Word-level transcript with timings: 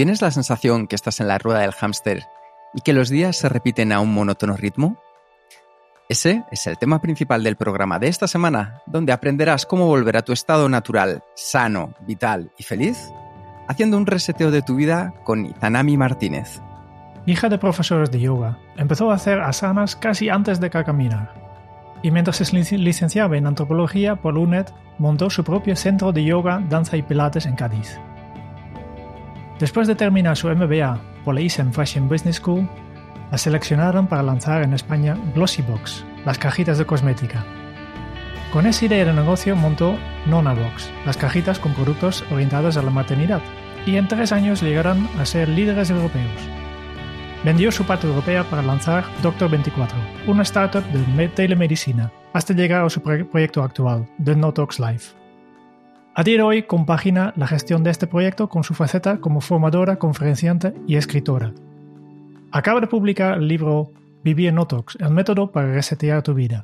¿Tienes 0.00 0.22
la 0.22 0.30
sensación 0.30 0.86
que 0.86 0.96
estás 0.96 1.20
en 1.20 1.28
la 1.28 1.36
rueda 1.36 1.60
del 1.60 1.72
hámster 1.72 2.24
y 2.72 2.80
que 2.80 2.94
los 2.94 3.10
días 3.10 3.36
se 3.36 3.50
repiten 3.50 3.92
a 3.92 4.00
un 4.00 4.14
monótono 4.14 4.56
ritmo? 4.56 4.96
Ese 6.08 6.42
es 6.50 6.66
el 6.66 6.78
tema 6.78 7.02
principal 7.02 7.44
del 7.44 7.56
programa 7.56 7.98
de 7.98 8.08
esta 8.08 8.26
semana, 8.26 8.80
donde 8.86 9.12
aprenderás 9.12 9.66
cómo 9.66 9.84
volver 9.84 10.16
a 10.16 10.22
tu 10.22 10.32
estado 10.32 10.70
natural, 10.70 11.22
sano, 11.36 11.92
vital 12.06 12.50
y 12.56 12.62
feliz, 12.62 13.12
haciendo 13.68 13.98
un 13.98 14.06
reseteo 14.06 14.50
de 14.50 14.62
tu 14.62 14.76
vida 14.76 15.12
con 15.22 15.44
Izanami 15.44 15.98
Martínez. 15.98 16.62
Hija 17.26 17.50
de 17.50 17.58
profesores 17.58 18.10
de 18.10 18.20
yoga, 18.20 18.56
empezó 18.78 19.10
a 19.10 19.16
hacer 19.16 19.42
asanas 19.42 19.96
casi 19.96 20.30
antes 20.30 20.60
de 20.60 20.70
caminar. 20.70 21.34
Y 22.00 22.10
mientras 22.10 22.36
se 22.38 22.44
lic- 22.44 22.78
licenciaba 22.78 23.36
en 23.36 23.46
antropología 23.46 24.16
por 24.16 24.38
UNED, 24.38 24.68
montó 24.96 25.28
su 25.28 25.44
propio 25.44 25.76
centro 25.76 26.10
de 26.10 26.24
yoga, 26.24 26.64
danza 26.70 26.96
y 26.96 27.02
pilates 27.02 27.44
en 27.44 27.54
Cádiz. 27.54 28.00
Después 29.60 29.86
de 29.86 29.94
terminar 29.94 30.36
su 30.36 30.48
MBA 30.48 30.98
por 31.24 31.34
la 31.34 31.42
Fashion 31.72 32.08
Business 32.08 32.36
School, 32.36 32.66
la 33.30 33.36
seleccionaron 33.38 34.06
para 34.06 34.22
lanzar 34.22 34.62
en 34.62 34.72
España 34.72 35.16
Glossybox, 35.34 36.04
las 36.24 36.38
cajitas 36.38 36.78
de 36.78 36.86
cosmética. 36.86 37.44
Con 38.52 38.66
esa 38.66 38.86
idea 38.86 39.04
de 39.04 39.12
negocio 39.12 39.54
montó 39.54 39.96
Nonabox, 40.26 40.90
las 41.06 41.16
cajitas 41.16 41.58
con 41.58 41.74
productos 41.74 42.24
orientados 42.32 42.76
a 42.78 42.82
la 42.82 42.90
maternidad, 42.90 43.42
y 43.86 43.96
en 43.96 44.08
tres 44.08 44.32
años 44.32 44.62
llegaron 44.62 45.08
a 45.20 45.24
ser 45.26 45.48
líderes 45.48 45.90
europeos. 45.90 46.48
Vendió 47.44 47.70
su 47.70 47.84
parte 47.84 48.06
europea 48.06 48.44
para 48.44 48.62
lanzar 48.62 49.04
Doctor 49.22 49.50
24, 49.50 49.96
una 50.26 50.42
startup 50.42 50.84
de 50.86 51.06
me- 51.12 51.28
telemedicina, 51.28 52.10
hasta 52.32 52.54
llegar 52.54 52.84
a 52.84 52.90
su 52.90 53.02
pro- 53.02 53.28
proyecto 53.30 53.62
actual, 53.62 54.06
The 54.22 54.34
No 54.34 54.52
Talks 54.52 54.80
Life. 54.80 55.14
A 56.20 56.22
día 56.22 56.36
de 56.36 56.42
hoy 56.42 56.62
compagina 56.64 57.32
la 57.34 57.46
gestión 57.46 57.82
de 57.82 57.90
este 57.90 58.06
proyecto 58.06 58.50
con 58.50 58.62
su 58.62 58.74
faceta 58.74 59.22
como 59.22 59.40
formadora, 59.40 59.98
conferenciante 59.98 60.74
y 60.86 60.96
escritora. 60.96 61.54
Acaba 62.52 62.82
de 62.82 62.88
publicar 62.88 63.38
el 63.38 63.48
libro 63.48 63.90
Vivir 64.22 64.48
en 64.48 64.56
Notox, 64.56 64.98
el 65.00 65.12
método 65.12 65.50
para 65.50 65.72
resetear 65.72 66.22
tu 66.22 66.34
vida. 66.34 66.60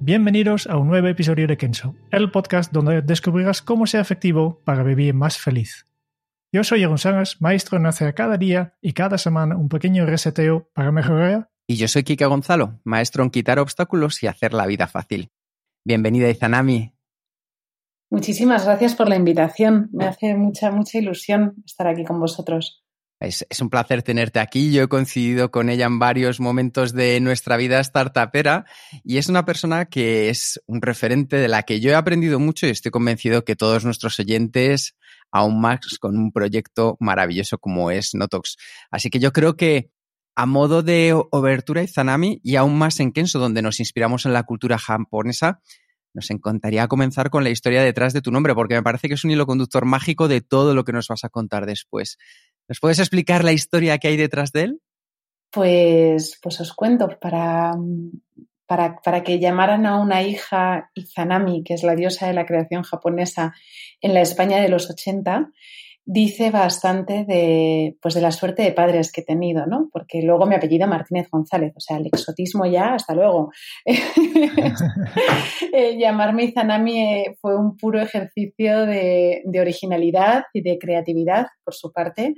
Bienvenidos 0.00 0.66
a 0.66 0.78
un 0.78 0.88
nuevo 0.88 1.08
episodio 1.08 1.46
de 1.46 1.58
Kenso, 1.58 1.94
el 2.10 2.30
podcast 2.30 2.72
donde 2.72 3.02
descubrirás 3.02 3.60
cómo 3.60 3.86
ser 3.86 4.00
efectivo 4.00 4.62
para 4.64 4.82
vivir 4.82 5.12
más 5.12 5.36
feliz. 5.36 5.84
Yo 6.50 6.64
soy 6.64 6.78
Jeroen 6.80 6.96
Sangas, 6.96 7.42
maestro 7.42 7.76
en 7.76 7.84
hacer 7.84 8.14
cada 8.14 8.38
día 8.38 8.78
y 8.80 8.94
cada 8.94 9.18
semana 9.18 9.58
un 9.58 9.68
pequeño 9.68 10.06
reseteo 10.06 10.70
para 10.72 10.90
mejorar. 10.90 11.50
Y 11.66 11.76
yo 11.76 11.86
soy 11.86 12.02
Kika 12.02 12.24
Gonzalo, 12.28 12.80
maestro 12.82 13.22
en 13.24 13.28
quitar 13.28 13.58
obstáculos 13.58 14.22
y 14.22 14.26
hacer 14.26 14.54
la 14.54 14.64
vida 14.64 14.86
fácil. 14.86 15.32
Bienvenida 15.84 16.30
Izanami. 16.30 16.97
Muchísimas 18.10 18.64
gracias 18.64 18.94
por 18.94 19.08
la 19.08 19.16
invitación. 19.16 19.90
Me 19.92 20.06
hace 20.06 20.34
mucha, 20.34 20.70
mucha 20.70 20.98
ilusión 20.98 21.62
estar 21.66 21.86
aquí 21.86 22.04
con 22.04 22.18
vosotros. 22.18 22.82
Es, 23.20 23.44
es, 23.50 23.60
un 23.60 23.68
placer 23.68 24.02
tenerte 24.02 24.38
aquí. 24.38 24.72
Yo 24.72 24.84
he 24.84 24.88
coincidido 24.88 25.50
con 25.50 25.68
ella 25.68 25.86
en 25.86 25.98
varios 25.98 26.40
momentos 26.40 26.92
de 26.92 27.20
nuestra 27.20 27.56
vida 27.56 27.82
startupera 27.82 28.64
y 29.02 29.18
es 29.18 29.28
una 29.28 29.44
persona 29.44 29.86
que 29.86 30.30
es 30.30 30.62
un 30.66 30.80
referente 30.80 31.36
de 31.36 31.48
la 31.48 31.64
que 31.64 31.80
yo 31.80 31.90
he 31.90 31.94
aprendido 31.96 32.38
mucho 32.38 32.66
y 32.66 32.70
estoy 32.70 32.92
convencido 32.92 33.44
que 33.44 33.56
todos 33.56 33.84
nuestros 33.84 34.18
oyentes 34.20 34.96
aún 35.30 35.60
más 35.60 35.80
con 35.98 36.16
un 36.16 36.32
proyecto 36.32 36.96
maravilloso 37.00 37.58
como 37.58 37.90
es 37.90 38.14
Notox. 38.14 38.56
Así 38.90 39.10
que 39.10 39.18
yo 39.18 39.32
creo 39.32 39.56
que 39.56 39.90
a 40.34 40.46
modo 40.46 40.82
de 40.82 41.20
obertura 41.32 41.82
Izanami 41.82 42.40
y 42.44 42.56
aún 42.56 42.78
más 42.78 43.00
en 43.00 43.12
Kenso, 43.12 43.40
donde 43.40 43.60
nos 43.60 43.80
inspiramos 43.80 44.24
en 44.24 44.32
la 44.32 44.44
cultura 44.44 44.78
japonesa, 44.78 45.60
nos 46.18 46.30
encantaría 46.32 46.88
comenzar 46.88 47.30
con 47.30 47.44
la 47.44 47.50
historia 47.50 47.82
detrás 47.82 48.12
de 48.12 48.20
tu 48.20 48.32
nombre, 48.32 48.52
porque 48.54 48.74
me 48.74 48.82
parece 48.82 49.06
que 49.06 49.14
es 49.14 49.22
un 49.22 49.30
hilo 49.30 49.46
conductor 49.46 49.84
mágico 49.84 50.26
de 50.26 50.40
todo 50.40 50.74
lo 50.74 50.82
que 50.82 50.92
nos 50.92 51.06
vas 51.06 51.22
a 51.22 51.28
contar 51.28 51.64
después. 51.64 52.18
¿Nos 52.68 52.80
puedes 52.80 52.98
explicar 52.98 53.44
la 53.44 53.52
historia 53.52 53.98
que 53.98 54.08
hay 54.08 54.16
detrás 54.16 54.50
de 54.50 54.62
él? 54.62 54.80
Pues, 55.52 56.36
pues 56.42 56.60
os 56.60 56.72
cuento, 56.72 57.08
para, 57.20 57.76
para, 58.66 58.96
para, 58.96 59.22
que 59.22 59.38
llamaran 59.38 59.86
a 59.86 60.00
una 60.00 60.22
hija 60.22 60.90
Izanami, 60.94 61.62
que 61.62 61.74
es 61.74 61.84
la 61.84 61.94
diosa 61.94 62.26
de 62.26 62.34
la 62.34 62.46
creación 62.46 62.82
japonesa, 62.82 63.54
en 64.00 64.12
la 64.12 64.20
España 64.20 64.60
de 64.60 64.68
los 64.68 64.90
80, 64.90 65.52
dice 66.10 66.50
bastante 66.50 67.26
de, 67.26 67.98
pues 68.00 68.14
de 68.14 68.22
la 68.22 68.32
suerte 68.32 68.62
de 68.62 68.72
padres 68.72 69.12
que 69.12 69.20
he 69.20 69.24
tenido, 69.24 69.66
¿no? 69.66 69.90
Porque 69.92 70.22
luego 70.22 70.46
mi 70.46 70.54
apellido 70.54 70.88
Martínez 70.88 71.28
González, 71.30 71.74
o 71.76 71.80
sea, 71.80 71.98
el 71.98 72.06
exotismo 72.06 72.64
ya, 72.64 72.94
hasta 72.94 73.14
luego. 73.14 73.52
eh, 75.72 75.98
llamarme 75.98 76.44
Izanami 76.44 77.02
eh, 77.02 77.36
fue 77.42 77.58
un 77.58 77.76
puro 77.76 78.00
ejercicio 78.00 78.86
de, 78.86 79.42
originalidad 79.60 80.44
y 80.54 80.62
de 80.62 80.78
creatividad 80.78 81.48
por 81.62 81.74
su 81.74 81.92
parte, 81.92 82.32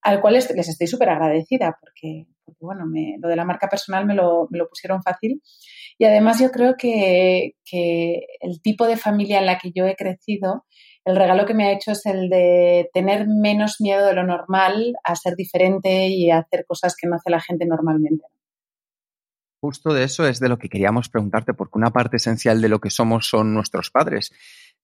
al 0.00 0.22
cual 0.22 0.32
les, 0.32 0.50
les 0.56 0.70
estoy 0.70 0.86
súper 0.86 1.10
agradecida 1.10 1.76
porque, 1.78 2.24
porque, 2.46 2.64
bueno, 2.64 2.86
me, 2.86 3.16
lo 3.20 3.28
de 3.28 3.36
la 3.36 3.44
marca 3.44 3.68
personal 3.68 4.06
me 4.06 4.14
lo, 4.14 4.48
me 4.50 4.56
lo, 4.56 4.70
pusieron 4.70 5.02
fácil. 5.02 5.42
Y 5.98 6.06
además 6.06 6.40
yo 6.40 6.50
creo 6.50 6.76
que, 6.78 7.56
que 7.62 8.22
el 8.40 8.62
tipo 8.62 8.86
de 8.86 8.96
familia 8.96 9.38
en 9.38 9.44
la 9.44 9.58
que 9.58 9.70
yo 9.74 9.86
he 9.86 9.96
crecido 9.96 10.64
el 11.04 11.16
regalo 11.16 11.46
que 11.46 11.54
me 11.54 11.66
ha 11.66 11.72
hecho 11.72 11.92
es 11.92 12.06
el 12.06 12.28
de 12.28 12.88
tener 12.92 13.26
menos 13.26 13.76
miedo 13.80 14.06
de 14.06 14.14
lo 14.14 14.24
normal 14.24 14.94
a 15.04 15.16
ser 15.16 15.34
diferente 15.34 16.08
y 16.08 16.30
a 16.30 16.38
hacer 16.38 16.64
cosas 16.66 16.94
que 16.96 17.08
no 17.08 17.16
hace 17.16 17.30
la 17.30 17.40
gente 17.40 17.66
normalmente. 17.66 18.24
Justo 19.60 19.94
de 19.94 20.04
eso 20.04 20.26
es 20.26 20.40
de 20.40 20.48
lo 20.48 20.58
que 20.58 20.68
queríamos 20.68 21.08
preguntarte, 21.08 21.54
porque 21.54 21.78
una 21.78 21.92
parte 21.92 22.16
esencial 22.16 22.60
de 22.60 22.68
lo 22.68 22.80
que 22.80 22.90
somos 22.90 23.28
son 23.28 23.54
nuestros 23.54 23.90
padres. 23.90 24.32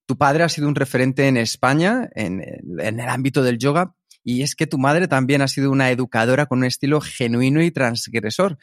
Tu 0.06 0.16
padre 0.16 0.44
ha 0.44 0.48
sido 0.48 0.68
un 0.68 0.76
referente 0.76 1.26
en 1.26 1.36
España, 1.36 2.08
en, 2.14 2.40
el 2.78 3.00
ámbito 3.00 3.42
del 3.42 3.58
yoga, 3.58 3.94
y 4.22 4.42
es 4.42 4.54
que 4.54 4.68
tu 4.68 4.78
madre 4.78 5.08
también 5.08 5.42
ha 5.42 5.48
sido 5.48 5.72
una 5.72 5.90
educadora 5.90 6.46
con 6.46 6.58
un 6.58 6.64
estilo 6.64 7.00
genuino 7.00 7.60
y 7.62 7.72
transgresor. 7.72 8.58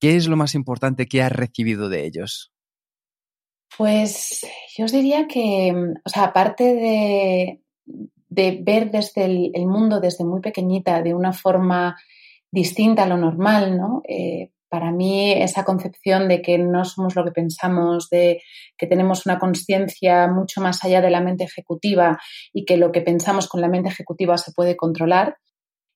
¿Qué 0.00 0.16
es 0.16 0.28
lo 0.28 0.36
más 0.36 0.54
importante 0.54 1.06
que 1.06 1.22
has 1.22 1.32
recibido 1.32 1.88
de 1.88 2.06
ellos? 2.06 2.52
Pues 3.76 4.46
yo 4.76 4.84
os 4.84 4.92
diría 4.92 5.26
que, 5.26 5.74
o 6.04 6.08
sea, 6.08 6.24
aparte 6.24 6.64
de, 6.74 7.60
ver 8.28 8.90
desde 8.90 9.24
el, 9.24 9.50
el, 9.54 9.66
mundo 9.66 10.00
desde 10.00 10.24
muy 10.24 10.40
pequeñita 10.40 11.02
de 11.02 11.14
una 11.14 11.32
forma 11.32 11.96
distinta 12.50 13.04
a 13.04 13.06
lo 13.06 13.16
normal, 13.16 13.76
¿no? 13.76 14.02
Eh, 14.08 14.50
para 14.68 14.90
mí 14.90 15.32
esa 15.32 15.64
concepción 15.64 16.28
de 16.28 16.42
que 16.42 16.58
no 16.58 16.84
somos 16.84 17.14
lo 17.14 17.24
que 17.24 17.30
pensamos, 17.30 18.08
de 18.10 18.42
que 18.76 18.86
tenemos 18.86 19.26
una 19.26 19.38
conciencia 19.38 20.26
mucho 20.28 20.60
más 20.60 20.84
allá 20.84 21.00
de 21.00 21.10
la 21.10 21.20
mente 21.20 21.44
ejecutiva 21.44 22.18
y 22.52 22.64
que 22.64 22.76
lo 22.76 22.92
que 22.92 23.00
pensamos 23.00 23.48
con 23.48 23.60
la 23.60 23.68
mente 23.68 23.88
ejecutiva 23.88 24.36
se 24.38 24.52
puede 24.52 24.76
controlar, 24.76 25.36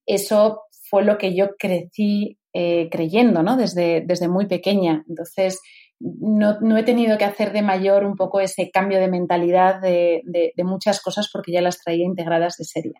eso 0.06 0.62
fue 0.88 1.04
lo 1.04 1.18
que 1.18 1.34
yo 1.34 1.56
crecí 1.58 2.38
eh, 2.52 2.88
creyendo, 2.90 3.42
¿no? 3.42 3.56
Desde, 3.56 4.02
desde 4.06 4.28
muy 4.28 4.46
pequeña. 4.46 5.04
Entonces, 5.08 5.60
no, 6.00 6.58
no, 6.60 6.78
he 6.78 6.82
tenido 6.82 7.18
que 7.18 7.24
hacer 7.24 7.52
de 7.52 7.62
mayor 7.62 8.04
un 8.04 8.16
poco 8.16 8.40
ese 8.40 8.70
cambio 8.70 8.98
de 8.98 9.08
mentalidad 9.08 9.80
de, 9.80 10.22
de, 10.24 10.64
muchas 10.64 11.00
cosas 11.00 11.28
porque 11.30 11.52
ya 11.52 11.60
las 11.60 11.78
traía 11.82 12.04
integradas 12.04 12.56
de 12.56 12.64
serie. 12.64 12.94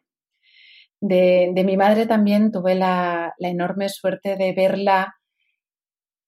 De, 1.01 1.51
de 1.55 1.65
mi 1.65 1.79
madre 1.79 2.07
también 2.07 2.53
tuve 2.53 2.75
la, 2.75 3.35
la, 3.39 3.49
enorme 3.49 3.89
suerte 3.89 4.37
de 4.37 4.53
verla 4.53 5.15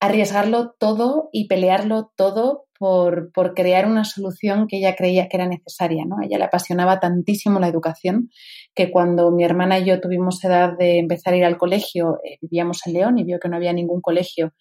arriesgarlo 0.00 0.74
todo 0.78 1.28
y 1.30 1.46
pelearlo 1.46 2.10
todo 2.16 2.64
por, 2.82 3.54
crear 3.54 3.86
una 3.86 4.04
solución 4.04 4.66
que 4.66 4.78
ella 4.78 4.96
creía 4.96 5.28
que 5.28 5.36
era 5.36 5.46
necesaria. 5.46 6.04
¿no? 6.04 6.16
A 6.18 6.24
ella 6.24 6.36
le 6.36 6.44
apasionaba 6.44 6.98
tantísimo 6.98 7.60
la 7.60 7.68
educación 7.68 8.28
que 8.74 8.90
cuando 8.90 9.30
mi 9.30 9.44
hermana 9.44 9.78
y 9.78 9.84
yo 9.84 10.00
tuvimos 10.00 10.42
edad 10.42 10.76
de 10.76 10.98
empezar 10.98 11.32
a 11.32 11.36
ir 11.36 11.44
al 11.44 11.58
colegio, 11.58 12.18
eh, 12.24 12.38
vivíamos 12.40 12.84
en 12.86 12.94
León 12.94 13.18
y 13.20 13.24
vio 13.24 13.38
que 13.38 13.48
no 13.48 13.54
había 13.54 13.72
ningún 13.72 14.00
colegio 14.00 14.52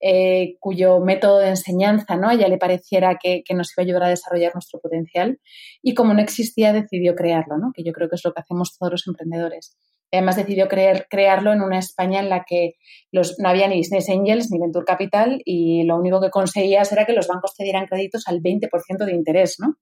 eh, 0.00 0.54
cuyo 0.60 1.00
método 1.00 1.40
de 1.40 1.50
enseñanza 1.50 2.16
¿no? 2.16 2.30
a 2.30 2.34
ella 2.34 2.48
le 2.48 2.56
pareciera 2.56 3.18
que, 3.22 3.42
que, 3.44 3.52
nos 3.52 3.76
iba 3.76 3.82
a 3.82 3.84
ayudar 3.84 4.04
a 4.04 4.08
desarrollar 4.08 4.54
nuestro 4.54 4.80
potencial 4.80 5.38
y 5.82 5.92
como 5.92 6.14
no 6.14 6.22
existía 6.22 6.72
decidió 6.72 7.14
crearlo, 7.16 7.58
¿no? 7.58 7.72
que 7.74 7.84
yo 7.84 7.92
creo 7.92 8.08
que 8.08 8.16
es 8.16 8.24
lo 8.24 8.32
que 8.32 8.40
hacemos 8.40 8.78
todos 8.78 8.92
los 8.92 9.06
emprendedores. 9.06 9.76
Además 10.10 10.36
decidió 10.36 10.68
crearlo 10.68 11.52
en 11.52 11.60
una 11.60 11.78
España 11.78 12.20
en 12.20 12.30
la 12.30 12.44
que 12.44 12.74
no 13.12 13.48
había 13.48 13.68
ni 13.68 13.78
Business 13.78 14.08
Angels 14.08 14.50
ni 14.50 14.58
Venture 14.58 14.86
Capital 14.86 15.42
y 15.44 15.84
lo 15.84 15.96
único 15.96 16.20
que 16.20 16.30
conseguías 16.30 16.90
era 16.92 17.04
que 17.04 17.12
los 17.12 17.28
bancos 17.28 17.54
te 17.54 17.64
dieran 17.64 17.86
créditos 17.86 18.26
al 18.26 18.40
20% 18.40 19.04
de 19.04 19.12
interés, 19.12 19.56
¿no? 19.58 19.76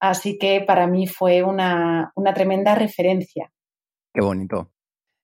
Así 0.00 0.38
que 0.38 0.60
para 0.60 0.86
mí 0.86 1.08
fue 1.08 1.42
una, 1.42 2.12
una 2.14 2.32
tremenda 2.32 2.74
referencia. 2.74 3.52
Qué 4.14 4.20
bonito. 4.20 4.72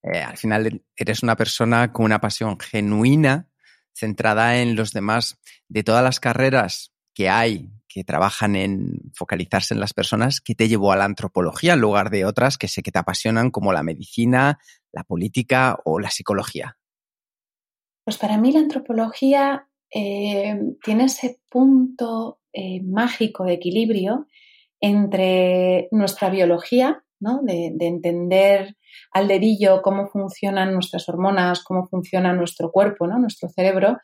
Eh, 0.02 0.20
al 0.20 0.36
final 0.36 0.82
eres 0.96 1.22
una 1.22 1.36
persona 1.36 1.92
con 1.92 2.06
una 2.06 2.20
pasión 2.20 2.58
genuina, 2.58 3.48
centrada 3.92 4.58
en 4.58 4.74
los 4.74 4.92
demás. 4.92 5.40
De 5.68 5.84
todas 5.84 6.02
las 6.02 6.20
carreras 6.20 6.93
que 7.14 7.28
hay 7.28 7.70
que 7.94 8.02
trabajan 8.02 8.56
en 8.56 9.12
focalizarse 9.14 9.72
en 9.72 9.78
las 9.78 9.94
personas, 9.94 10.40
¿qué 10.40 10.56
te 10.56 10.66
llevó 10.66 10.90
a 10.90 10.96
la 10.96 11.04
antropología 11.04 11.74
en 11.74 11.80
lugar 11.80 12.10
de 12.10 12.24
otras 12.24 12.58
que 12.58 12.66
sé 12.66 12.82
que 12.82 12.90
te 12.90 12.98
apasionan 12.98 13.52
como 13.52 13.72
la 13.72 13.84
medicina, 13.84 14.58
la 14.90 15.04
política 15.04 15.78
o 15.84 16.00
la 16.00 16.10
psicología? 16.10 16.76
Pues 18.04 18.18
para 18.18 18.36
mí 18.36 18.50
la 18.50 18.58
antropología 18.58 19.68
eh, 19.92 20.58
tiene 20.82 21.04
ese 21.04 21.40
punto 21.48 22.40
eh, 22.52 22.82
mágico 22.82 23.44
de 23.44 23.54
equilibrio 23.54 24.26
entre 24.80 25.88
nuestra 25.92 26.30
biología, 26.30 27.03
¿no? 27.24 27.40
de, 27.42 27.72
de, 27.74 27.86
entender 27.86 28.76
al 29.10 29.26
dedillo 29.26 29.82
cómo 29.82 30.06
funcionan 30.06 30.72
nuestras 30.72 31.08
hormonas, 31.08 31.64
cómo 31.64 31.86
funciona 31.86 32.32
nuestro 32.32 32.70
cuerpo, 32.70 33.06
¿no? 33.06 33.18
nuestro 33.18 33.48
cerebro, 33.48 33.96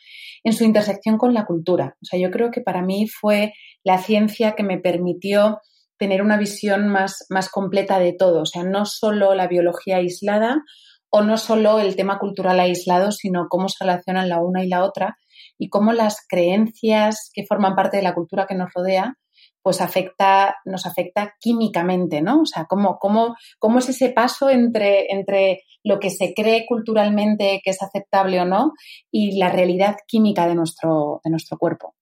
en 0.43 0.53
su 0.53 0.65
intersección 0.65 1.19
con 1.19 1.35
la 1.35 1.45
cultura. 1.45 1.97
O 2.03 2.05
sea, 2.05 2.19
yo 2.19 2.31
creo 2.31 2.51
que 2.51 2.63
para 2.63 2.83
mí 2.83 3.07
fue 3.07 3.53
la 3.85 3.99
ciencia 3.99 4.53
que 4.53 4.63
me 4.63 4.79
permitió 4.79 5.61
tener 5.99 6.23
una 6.23 6.39
visión 6.39 6.89
más, 6.89 7.27
más 7.29 7.51
completa 7.51 7.99
de 7.99 8.15
todo. 8.15 8.43
O 8.43 8.47
sea, 8.47 8.65
no 8.65 8.87
solo 8.87 9.35
la 9.35 9.47
biología 9.47 9.97
aislada 9.97 10.63
o 11.11 11.23
no 11.23 11.37
solo 11.37 11.79
el 11.79 11.95
tema 11.95 12.19
cultural 12.19 12.59
aislado, 12.59 13.13
sino 13.13 13.49
cómo 13.51 13.69
se 13.69 13.85
relacionan 13.85 14.29
la 14.29 14.41
una 14.41 14.65
y 14.65 14.69
la 14.69 14.83
otra 14.83 15.19
y 15.59 15.69
cómo 15.69 15.93
las 15.93 16.25
creencias 16.27 17.31
que 17.35 17.45
forman 17.47 17.75
parte 17.75 17.99
de 17.99 18.03
la 18.03 18.15
cultura 18.15 18.47
que 18.49 18.55
nos 18.55 18.73
rodea 18.75 19.19
pues 19.63 19.81
afecta, 19.81 20.57
nos 20.65 20.87
afecta 20.87 21.35
químicamente, 21.41 22.23
¿no? 22.23 22.43
O 22.43 22.47
sea, 22.47 22.67
¿cómo, 22.67 22.99
cómo, 22.99 23.37
cómo 23.59 23.79
es 23.79 23.89
ese 23.89 24.11
paso 24.11 24.51
entre, 24.51 25.07
entre 25.13 25.63
lo 25.85 25.99
que 25.99 26.11
se 26.11 26.35
cree 26.35 26.67
culturalmente 26.67 27.61
que 27.65 27.71
es 27.71 27.83
aceptable 27.83 28.41
o 28.41 28.45
no 28.45 28.73
y 29.11 29.39
la 29.39 29.51
realidad 29.51 29.97
química 30.07 30.47
de 30.47 30.55
nuestro, 30.55 31.21
de 31.25 31.31
nuestro 31.31 31.59
cuerpo. 31.59 31.95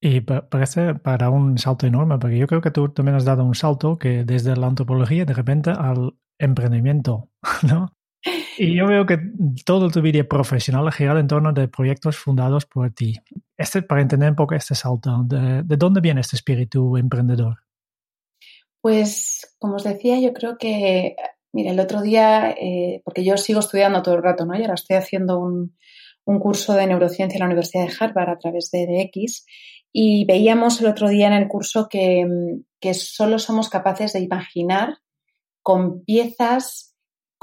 Y 0.00 0.20
parece 0.20 0.94
para 0.94 1.30
un 1.30 1.56
salto 1.56 1.86
enorme, 1.86 2.18
porque 2.18 2.36
yo 2.36 2.46
creo 2.46 2.60
que 2.60 2.70
tú 2.70 2.90
también 2.90 3.16
has 3.16 3.24
dado 3.24 3.42
un 3.42 3.54
salto 3.54 3.96
que 3.96 4.24
desde 4.24 4.54
la 4.54 4.66
antropología 4.66 5.24
de 5.24 5.32
repente 5.32 5.70
al 5.70 6.14
emprendimiento, 6.38 7.30
¿no? 7.62 7.90
Y 8.58 8.74
yo 8.74 8.86
veo 8.86 9.06
que 9.06 9.18
todo 9.64 9.90
tu 9.90 10.00
vida 10.00 10.24
profesional 10.24 10.86
ha 10.88 10.92
girado 10.92 11.18
en 11.18 11.26
torno 11.26 11.52
de 11.52 11.68
proyectos 11.68 12.16
fundados 12.16 12.66
por 12.66 12.90
ti. 12.92 13.16
Este, 13.56 13.82
para 13.82 14.02
entender 14.02 14.30
un 14.30 14.36
poco 14.36 14.54
este 14.54 14.74
salto, 14.74 15.22
¿de, 15.24 15.62
de 15.62 15.76
dónde 15.76 16.00
viene 16.00 16.20
este 16.20 16.36
espíritu 16.36 16.96
emprendedor? 16.96 17.58
Pues, 18.80 19.56
como 19.58 19.76
os 19.76 19.84
decía, 19.84 20.20
yo 20.20 20.32
creo 20.32 20.58
que, 20.58 21.16
mira, 21.52 21.72
el 21.72 21.80
otro 21.80 22.02
día, 22.02 22.50
eh, 22.50 23.00
porque 23.04 23.24
yo 23.24 23.36
sigo 23.36 23.60
estudiando 23.60 24.02
todo 24.02 24.16
el 24.16 24.22
rato, 24.22 24.44
¿no? 24.44 24.54
Y 24.56 24.62
ahora 24.62 24.74
estoy 24.74 24.96
haciendo 24.96 25.38
un, 25.38 25.74
un 26.24 26.38
curso 26.38 26.74
de 26.74 26.86
neurociencia 26.86 27.36
en 27.36 27.40
la 27.40 27.46
Universidad 27.46 27.86
de 27.86 27.94
Harvard 27.98 28.30
a 28.30 28.38
través 28.38 28.70
de 28.70 28.86
DX 28.86 29.46
y 29.92 30.24
veíamos 30.24 30.80
el 30.80 30.88
otro 30.88 31.08
día 31.08 31.28
en 31.28 31.34
el 31.34 31.48
curso 31.48 31.88
que, 31.88 32.26
que 32.80 32.94
solo 32.94 33.38
somos 33.38 33.68
capaces 33.68 34.12
de 34.12 34.20
imaginar 34.20 34.98
con 35.62 36.04
piezas 36.04 36.93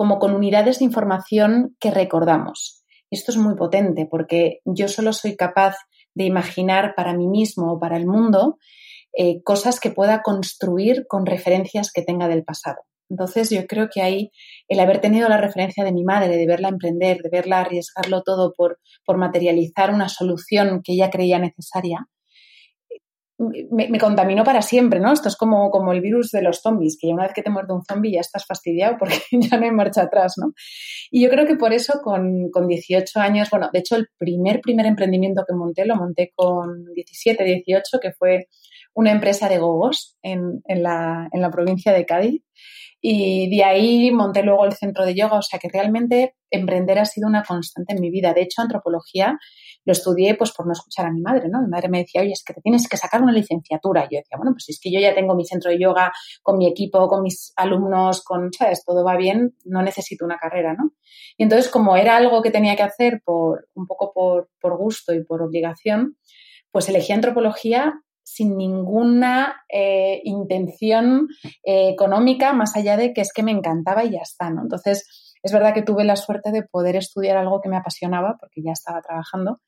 como 0.02 0.18
con 0.18 0.34
unidades 0.34 0.80
de 0.80 0.86
información 0.86 1.78
que 1.80 1.92
recordamos. 1.92 2.84
Esto 3.12 3.32
es 3.32 3.38
muy 3.38 3.54
potente 3.54 4.08
porque 4.10 4.58
yo 4.66 4.88
solo 4.88 5.14
soy 5.14 5.36
capaz 5.36 5.76
de 6.16 6.24
imaginar 6.24 6.96
para 6.96 7.14
mí 7.14 7.28
mismo 7.28 7.74
o 7.74 7.80
para 7.80 7.98
el 7.98 8.08
mundo 8.08 8.58
eh, 9.16 9.44
cosas 9.44 9.80
que 9.80 9.92
pueda 9.92 10.24
construir 10.24 11.06
con 11.08 11.28
referencias 11.28 11.92
que 11.94 12.02
tenga 12.02 12.28
del 12.28 12.44
pasado. 12.44 12.78
Entonces 13.12 13.52
yo 13.52 13.68
creo 13.68 13.90
que 13.94 14.02
ahí 14.02 14.32
el 14.68 14.80
haber 14.80 15.02
tenido 15.02 15.30
la 15.30 15.38
referencia 15.38 15.84
de 15.84 15.92
mi 15.92 16.04
madre, 16.04 16.36
de 16.36 16.48
verla 16.48 16.70
emprender, 16.70 17.20
de 17.22 17.30
verla 17.30 17.60
arriesgarlo 17.60 18.24
todo 18.24 18.54
por, 18.58 18.80
por 19.06 19.20
materializar 19.20 19.94
una 19.94 20.10
solución 20.10 20.82
que 20.84 20.94
ella 20.94 21.12
creía 21.12 21.38
necesaria, 21.38 22.08
me, 23.72 24.00
contaminó 24.00 24.44
para 24.44 24.62
siempre, 24.62 25.00
¿no? 25.00 25.12
Esto 25.12 25.30
es 25.30 25.36
como, 25.36 25.72
como 25.72 25.92
el 25.94 26.02
virus 26.02 26.32
de 26.32 26.42
los 26.42 26.62
zombies, 26.62 26.98
que 27.00 27.08
una 27.08 27.24
vez 27.24 27.34
que 27.34 27.42
te 27.42 27.50
muerde 27.50 27.74
un 27.74 27.84
zombie 27.84 28.14
ya 28.14 28.20
estás 28.20 28.46
fastidiado 28.46 28.98
porque 29.00 29.16
ya 29.32 29.58
no 29.58 29.66
hay 29.66 29.72
marcha 29.72 30.04
atrás, 30.04 30.36
¿no? 30.38 30.54
Y 31.10 31.22
yo 31.24 31.30
creo 31.30 31.46
que 31.46 31.56
por 31.56 31.74
eso 31.74 32.00
con, 32.04 32.50
con 32.52 32.68
18 32.68 33.20
años, 33.20 33.50
bueno, 33.50 33.70
de 33.74 33.80
hecho 33.80 33.96
el 33.96 34.08
primer, 34.18 34.62
primer 34.62 34.86
emprendimiento 34.86 35.44
que 35.48 35.56
monté 35.56 35.86
lo 35.86 35.96
monté 35.96 36.32
con 36.36 36.86
17, 36.94 37.44
18, 37.44 38.00
que 38.02 38.12
fue 38.12 38.48
una 38.94 39.12
empresa 39.12 39.50
de 39.50 39.58
gogos 39.58 40.18
en, 40.22 40.62
en, 40.66 40.84
la, 40.84 41.28
en 41.32 41.42
la 41.42 41.50
provincia 41.50 41.94
de 41.94 42.06
Cádiz. 42.06 42.42
Y 43.04 43.50
de 43.56 43.64
ahí 43.64 44.12
monté 44.12 44.44
luego 44.44 44.64
el 44.66 44.74
centro 44.74 45.06
de 45.06 45.16
yoga, 45.16 45.40
o 45.40 45.42
sea 45.42 45.58
que 45.58 45.70
realmente 45.70 46.36
emprender 46.52 47.00
ha 47.00 47.06
sido 47.06 47.28
una 47.28 47.44
constante 47.44 47.96
en 47.96 48.02
mi 48.02 48.12
vida. 48.12 48.34
De 48.34 48.44
hecho, 48.44 48.62
antropología 48.62 49.40
lo 49.84 49.94
estudié 49.94 50.36
pues 50.36 50.52
por 50.52 50.66
no 50.68 50.74
escuchar 50.74 51.08
a 51.08 51.12
mi 51.12 51.22
madre, 51.22 51.50
¿no? 51.50 51.62
Mi 51.62 51.68
madre 51.68 51.90
me 51.90 52.00
decía, 52.00 52.22
oye, 52.22 52.32
es 52.32 52.44
que 52.44 52.54
te 52.54 52.62
tienes 52.62 52.88
que 52.88 52.98
sacar 52.98 53.22
una 53.22 53.32
licenciatura. 53.32 54.02
Y 54.10 54.16
yo 54.16 54.20
decía, 54.20 54.38
bueno, 54.38 54.52
pues 54.54 54.70
es 54.70 54.80
que 54.82 54.92
yo 54.92 55.00
ya 55.00 55.16
tengo 55.16 55.36
mi 55.36 55.46
centro 55.46 55.72
de 55.72 55.80
yoga 55.80 56.12
con 56.42 56.58
mi 56.58 56.68
equipo, 56.68 57.08
con 57.08 57.24
mis 57.24 57.54
alumnos, 57.56 58.24
con, 58.24 58.52
¿sabes? 58.54 58.84
Todo 58.86 59.04
va 59.04 59.18
bien, 59.18 59.56
no 59.66 59.82
necesito 59.82 60.26
una 60.26 60.38
carrera, 60.38 60.74
¿no? 60.74 60.92
Y 61.38 61.44
entonces, 61.44 61.70
como 61.70 61.96
era 61.96 62.18
algo 62.18 62.42
que 62.42 62.52
tenía 62.52 62.76
que 62.76 62.84
hacer 62.84 63.22
por, 63.26 63.68
un 63.74 63.88
poco 63.88 64.12
por, 64.14 64.50
por 64.60 64.78
gusto 64.78 65.14
y 65.14 65.24
por 65.24 65.42
obligación, 65.42 66.18
pues 66.72 66.88
elegí 66.90 67.14
antropología 67.14 67.94
sin 68.24 68.56
ninguna 68.56 69.64
eh, 69.68 70.22
intención 70.24 71.28
eh, 71.64 71.90
económica, 71.90 72.54
más 72.54 72.76
allá 72.76 72.96
de 72.96 73.14
que 73.14 73.22
es 73.22 73.34
que 73.34 73.44
me 73.44 73.52
encantaba 73.52 74.06
y 74.06 74.12
ya 74.12 74.22
está, 74.22 74.50
¿no? 74.50 74.62
Entonces, 74.62 75.31
es 75.44 75.52
verdad 75.52 75.74
que 75.74 75.82
tuve 75.82 76.04
la 76.04 76.16
suerte 76.16 76.52
de 76.52 76.64
poder 76.64 76.96
estudiar 76.96 77.38
algo 77.38 77.62
que 77.62 77.70
me 77.70 77.78
apasionaba, 77.78 78.38
porque 78.40 78.62
ya 78.62 78.72
estaba 78.72 79.02
trabajando, 79.02 79.62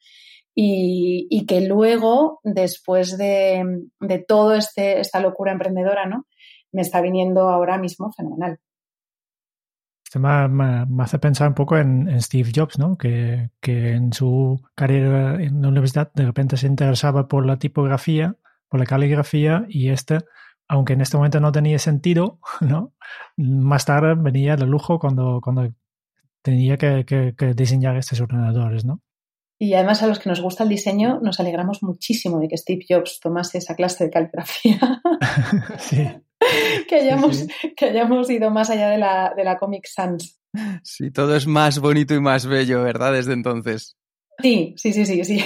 y, 0.56 1.46
que 1.48 1.62
luego, 1.62 2.40
después 2.44 3.18
de, 3.18 3.88
de 4.00 4.20
todo 4.20 4.54
este, 4.54 5.00
esta 5.00 5.20
locura 5.20 5.52
emprendedora, 5.52 6.06
¿no? 6.06 6.28
Me 6.72 6.82
está 6.82 7.02
viniendo 7.02 7.50
ahora 7.50 7.78
mismo 7.78 8.12
fenomenal. 8.12 8.60
Esto 10.06 10.20
me, 10.20 10.48
me, 10.48 11.04
hace 11.04 11.18
pensar 11.18 11.48
un 11.48 11.56
poco 11.56 11.78
en, 11.78 12.08
en 12.08 12.22
Steve 12.22 12.52
Jobs, 12.56 12.78
¿no? 12.78 12.98
Que, 12.98 13.50
que, 13.60 13.94
en 13.94 14.14
su 14.14 14.62
carrera 14.76 15.42
en 15.42 15.62
la 15.62 15.70
universidad 15.70 16.12
de 16.14 16.26
repente 16.26 16.56
se 16.56 16.68
interesaba 16.68 17.28
por 17.28 17.48
la 17.48 17.58
tipografía, 17.58 18.36
por 18.70 18.80
la 18.80 18.86
caligrafía 18.86 19.66
y 19.68 19.90
este, 19.90 20.20
aunque 20.68 20.94
en 20.94 21.02
este 21.02 21.18
momento 21.18 21.40
no 21.40 21.52
tenía 21.52 21.80
sentido, 21.80 22.40
¿no? 22.62 22.94
Más 23.38 23.86
tarde 23.86 24.16
venía 24.16 24.56
de 24.56 24.66
lujo 24.66 25.00
cuando, 25.00 25.40
cuando 25.42 25.74
tenía 26.42 26.78
que, 26.78 27.06
que, 27.06 27.34
que 27.38 27.54
diseñar 27.54 27.98
estos 27.98 28.20
ordenadores, 28.22 28.86
¿no? 28.86 29.02
Y 29.60 29.76
además 29.76 30.04
a 30.04 30.08
los 30.08 30.20
que 30.20 30.30
nos 30.30 30.42
gusta 30.42 30.64
el 30.64 30.70
diseño 30.70 31.20
nos 31.22 31.40
alegramos 31.40 31.84
muchísimo 31.84 32.40
de 32.40 32.50
que 32.50 32.58
Steve 32.58 32.86
Jobs 32.88 33.20
tomase 33.22 33.60
esa 33.60 33.76
clase 33.76 34.06
de 34.06 34.10
caligrafía. 34.10 35.02
sí. 35.80 36.06
que, 36.90 36.96
hayamos, 36.96 37.38
sí, 37.38 37.48
sí. 37.62 37.74
que 37.76 37.86
hayamos 37.86 38.30
ido 38.30 38.50
más 38.50 38.70
allá 38.70 38.90
de 38.90 38.98
la, 38.98 39.34
de 39.36 39.44
la 39.44 39.58
Comic 39.58 39.86
Sans. 39.88 40.40
Sí, 40.84 41.12
todo 41.12 41.36
es 41.36 41.48
más 41.48 41.80
bonito 41.80 42.14
y 42.14 42.20
más 42.20 42.46
bello, 42.46 42.84
¿verdad? 42.84 43.14
Desde 43.14 43.34
entonces. 43.34 43.96
Sí, 44.42 44.74
sí, 44.78 44.94
sí, 44.94 45.06
sí, 45.06 45.24
sí. 45.24 45.44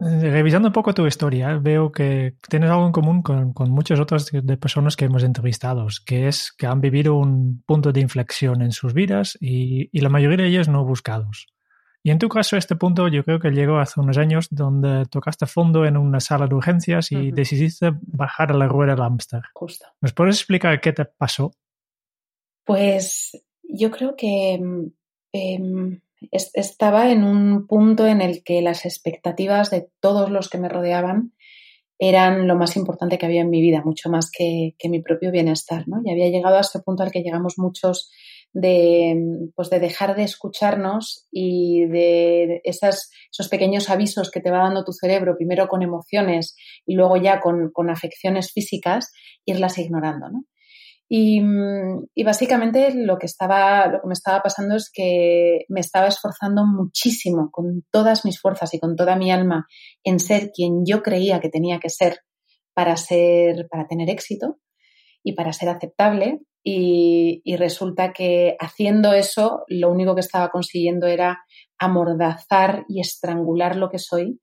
Revisando 0.00 0.68
un 0.68 0.72
poco 0.72 0.94
tu 0.94 1.06
historia, 1.06 1.58
veo 1.58 1.92
que 1.92 2.34
tienes 2.48 2.70
algo 2.70 2.86
en 2.86 2.92
común 2.92 3.20
con, 3.22 3.52
con 3.52 3.70
muchas 3.70 4.00
otras 4.00 4.30
de 4.32 4.56
personas 4.56 4.96
que 4.96 5.04
hemos 5.04 5.22
entrevistado, 5.22 5.86
que 6.06 6.26
es 6.26 6.52
que 6.56 6.66
han 6.66 6.80
vivido 6.80 7.16
un 7.16 7.62
punto 7.66 7.92
de 7.92 8.00
inflexión 8.00 8.62
en 8.62 8.72
sus 8.72 8.94
vidas 8.94 9.36
y, 9.40 9.90
y 9.92 10.00
la 10.00 10.08
mayoría 10.08 10.38
de 10.38 10.46
ellos 10.46 10.68
no 10.68 10.86
buscados. 10.86 11.48
Y 12.02 12.10
en 12.10 12.18
tu 12.18 12.30
caso, 12.30 12.56
este 12.56 12.76
punto 12.76 13.08
yo 13.08 13.24
creo 13.24 13.40
que 13.40 13.50
llegó 13.50 13.78
hace 13.78 14.00
unos 14.00 14.16
años 14.16 14.48
donde 14.50 15.04
tocaste 15.04 15.44
fondo 15.44 15.84
en 15.84 15.98
una 15.98 16.20
sala 16.20 16.46
de 16.46 16.54
urgencias 16.54 17.12
y 17.12 17.16
uh 17.16 17.20
-huh. 17.20 17.34
decidiste 17.34 17.92
bajar 18.00 18.52
a 18.52 18.56
la 18.56 18.68
rueda 18.68 18.94
del 18.94 19.02
hámster. 19.04 19.42
Justo. 19.52 19.86
¿Nos 20.00 20.14
puedes 20.14 20.36
explicar 20.36 20.80
qué 20.80 20.94
te 20.94 21.04
pasó? 21.04 21.52
Pues 22.64 23.32
yo 23.62 23.90
creo 23.90 24.16
que 24.16 24.54
eh, 25.34 26.00
estaba 26.30 27.10
en 27.10 27.24
un 27.24 27.66
punto 27.66 28.06
en 28.06 28.20
el 28.20 28.42
que 28.44 28.62
las 28.62 28.84
expectativas 28.84 29.70
de 29.70 29.88
todos 30.00 30.30
los 30.30 30.48
que 30.48 30.58
me 30.58 30.68
rodeaban 30.68 31.32
eran 31.98 32.46
lo 32.46 32.56
más 32.56 32.76
importante 32.76 33.18
que 33.18 33.26
había 33.26 33.42
en 33.42 33.50
mi 33.50 33.60
vida, 33.60 33.82
mucho 33.84 34.08
más 34.08 34.30
que, 34.30 34.74
que 34.78 34.88
mi 34.88 35.02
propio 35.02 35.30
bienestar. 35.30 35.86
¿no? 35.86 36.00
Y 36.02 36.10
había 36.10 36.30
llegado 36.30 36.56
a 36.56 36.60
este 36.60 36.80
punto 36.80 37.02
al 37.02 37.10
que 37.10 37.22
llegamos 37.22 37.58
muchos 37.58 38.10
de, 38.52 39.16
pues 39.54 39.70
de 39.70 39.80
dejar 39.80 40.16
de 40.16 40.24
escucharnos 40.24 41.28
y 41.30 41.86
de 41.86 42.62
esas, 42.64 43.10
esos 43.30 43.48
pequeños 43.48 43.90
avisos 43.90 44.30
que 44.30 44.40
te 44.40 44.50
va 44.50 44.58
dando 44.58 44.84
tu 44.84 44.92
cerebro, 44.92 45.36
primero 45.36 45.68
con 45.68 45.82
emociones 45.82 46.56
y 46.86 46.94
luego 46.94 47.16
ya 47.16 47.40
con, 47.40 47.70
con 47.70 47.90
afecciones 47.90 48.50
físicas, 48.52 49.12
irlas 49.44 49.78
ignorando. 49.78 50.30
¿no? 50.30 50.44
Y, 51.12 51.42
y, 52.14 52.22
básicamente 52.22 52.94
lo 52.94 53.18
que, 53.18 53.26
estaba, 53.26 53.88
lo 53.88 54.00
que 54.00 54.06
me 54.06 54.12
estaba 54.12 54.42
pasando 54.42 54.76
es 54.76 54.92
que 54.94 55.64
me 55.68 55.80
estaba 55.80 56.06
esforzando 56.06 56.64
muchísimo, 56.64 57.50
con 57.50 57.84
todas 57.90 58.24
mis 58.24 58.40
fuerzas 58.40 58.72
y 58.74 58.78
con 58.78 58.94
toda 58.94 59.16
mi 59.16 59.32
alma, 59.32 59.66
en 60.04 60.20
ser 60.20 60.52
quien 60.52 60.86
yo 60.86 61.02
creía 61.02 61.40
que 61.40 61.48
tenía 61.48 61.80
que 61.80 61.90
ser 61.90 62.20
para, 62.74 62.96
ser, 62.96 63.66
para 63.68 63.88
tener 63.88 64.08
éxito 64.08 64.60
y 65.24 65.32
para 65.32 65.52
ser 65.52 65.70
aceptable. 65.70 66.42
Y, 66.62 67.42
y 67.42 67.56
resulta 67.56 68.12
que 68.12 68.54
haciendo 68.60 69.12
eso, 69.12 69.64
lo 69.66 69.90
único 69.90 70.14
que 70.14 70.20
estaba 70.20 70.50
consiguiendo 70.50 71.08
era 71.08 71.40
amordazar 71.76 72.84
y 72.88 73.00
estrangular 73.00 73.74
lo 73.74 73.90
que 73.90 73.98
soy. 73.98 74.40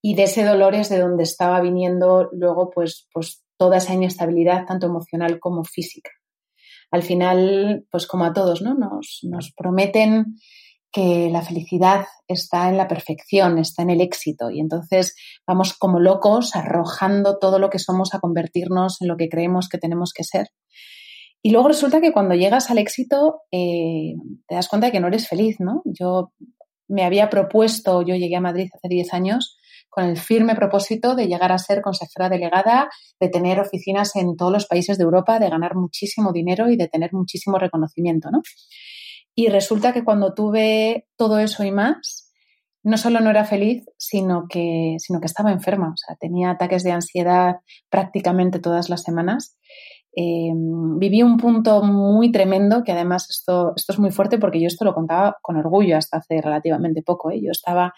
Y 0.00 0.14
de 0.14 0.24
ese 0.24 0.44
dolor 0.44 0.76
es 0.76 0.90
de 0.90 1.00
donde 1.00 1.24
estaba 1.24 1.60
viniendo 1.60 2.28
luego, 2.30 2.70
pues, 2.70 3.08
pues 3.12 3.43
toda 3.64 3.78
esa 3.78 3.94
inestabilidad, 3.94 4.66
tanto 4.66 4.86
emocional 4.86 5.40
como 5.40 5.64
física. 5.64 6.10
Al 6.90 7.02
final, 7.02 7.86
pues 7.90 8.06
como 8.06 8.26
a 8.26 8.34
todos, 8.34 8.60
¿no? 8.60 8.74
Nos, 8.74 9.20
nos 9.22 9.54
prometen 9.56 10.36
que 10.92 11.30
la 11.30 11.40
felicidad 11.40 12.04
está 12.28 12.68
en 12.68 12.76
la 12.76 12.86
perfección, 12.86 13.58
está 13.58 13.82
en 13.82 13.90
el 13.90 14.02
éxito 14.02 14.50
y 14.50 14.60
entonces 14.60 15.16
vamos 15.46 15.72
como 15.72 15.98
locos 15.98 16.54
arrojando 16.54 17.38
todo 17.38 17.58
lo 17.58 17.70
que 17.70 17.78
somos 17.78 18.14
a 18.14 18.20
convertirnos 18.20 19.00
en 19.00 19.08
lo 19.08 19.16
que 19.16 19.30
creemos 19.30 19.70
que 19.70 19.78
tenemos 19.78 20.12
que 20.12 20.24
ser. 20.24 20.48
Y 21.42 21.50
luego 21.52 21.68
resulta 21.68 22.02
que 22.02 22.12
cuando 22.12 22.34
llegas 22.34 22.70
al 22.70 22.76
éxito 22.76 23.40
eh, 23.50 24.12
te 24.46 24.54
das 24.54 24.68
cuenta 24.68 24.88
de 24.88 24.92
que 24.92 25.00
no 25.00 25.08
eres 25.08 25.26
feliz, 25.26 25.56
¿no? 25.58 25.80
Yo 25.86 26.32
me 26.86 27.02
había 27.02 27.30
propuesto, 27.30 28.02
yo 28.02 28.14
llegué 28.14 28.36
a 28.36 28.42
Madrid 28.42 28.68
hace 28.74 28.88
10 28.88 29.14
años, 29.14 29.56
con 29.94 30.04
el 30.04 30.18
firme 30.18 30.56
propósito 30.56 31.14
de 31.14 31.28
llegar 31.28 31.52
a 31.52 31.58
ser 31.58 31.80
consejera 31.80 32.28
delegada, 32.28 32.88
de 33.20 33.28
tener 33.28 33.60
oficinas 33.60 34.16
en 34.16 34.36
todos 34.36 34.52
los 34.52 34.66
países 34.66 34.98
de 34.98 35.04
Europa, 35.04 35.38
de 35.38 35.48
ganar 35.48 35.76
muchísimo 35.76 36.32
dinero 36.32 36.68
y 36.68 36.76
de 36.76 36.88
tener 36.88 37.12
muchísimo 37.12 37.58
reconocimiento, 37.58 38.30
¿no? 38.32 38.42
Y 39.36 39.48
resulta 39.48 39.92
que 39.92 40.02
cuando 40.02 40.34
tuve 40.34 41.06
todo 41.16 41.38
eso 41.38 41.62
y 41.62 41.70
más, 41.70 42.32
no 42.82 42.96
solo 42.96 43.20
no 43.20 43.30
era 43.30 43.44
feliz, 43.44 43.84
sino 43.96 44.46
que, 44.48 44.96
sino 44.98 45.20
que 45.20 45.26
estaba 45.26 45.52
enferma. 45.52 45.90
O 45.90 45.96
sea, 45.96 46.16
tenía 46.16 46.50
ataques 46.50 46.82
de 46.82 46.90
ansiedad 46.90 47.56
prácticamente 47.88 48.58
todas 48.58 48.90
las 48.90 49.02
semanas. 49.02 49.56
Em, 50.12 50.98
viví 50.98 51.22
un 51.22 51.36
punto 51.36 51.82
muy 51.82 52.32
tremendo, 52.32 52.82
que 52.82 52.92
además 52.92 53.28
esto, 53.30 53.72
esto 53.76 53.92
es 53.92 53.98
muy 54.00 54.10
fuerte 54.10 54.38
porque 54.38 54.60
yo 54.60 54.66
esto 54.66 54.84
lo 54.84 54.94
contaba 54.94 55.36
con 55.40 55.56
orgullo 55.56 55.96
hasta 55.96 56.18
hace 56.18 56.40
relativamente 56.40 57.02
poco. 57.02 57.30
¿eh? 57.30 57.40
Yo 57.40 57.52
estaba 57.52 57.94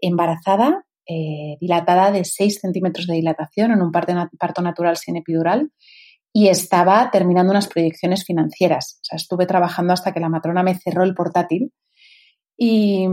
embarazada 0.00 0.84
eh, 1.06 1.56
dilatada 1.60 2.10
de 2.10 2.24
6 2.24 2.60
centímetros 2.60 3.06
de 3.06 3.14
dilatación 3.14 3.72
en 3.72 3.82
un 3.82 3.92
parto 3.92 4.62
natural 4.62 4.96
sin 4.96 5.16
epidural 5.16 5.70
y 6.32 6.48
estaba 6.48 7.10
terminando 7.12 7.52
unas 7.52 7.68
proyecciones 7.68 8.24
financieras. 8.24 8.98
O 9.02 9.04
sea, 9.04 9.16
estuve 9.16 9.46
trabajando 9.46 9.92
hasta 9.92 10.12
que 10.12 10.20
la 10.20 10.28
matrona 10.28 10.62
me 10.62 10.74
cerró 10.74 11.04
el 11.04 11.14
portátil 11.14 11.72
y, 12.56 13.06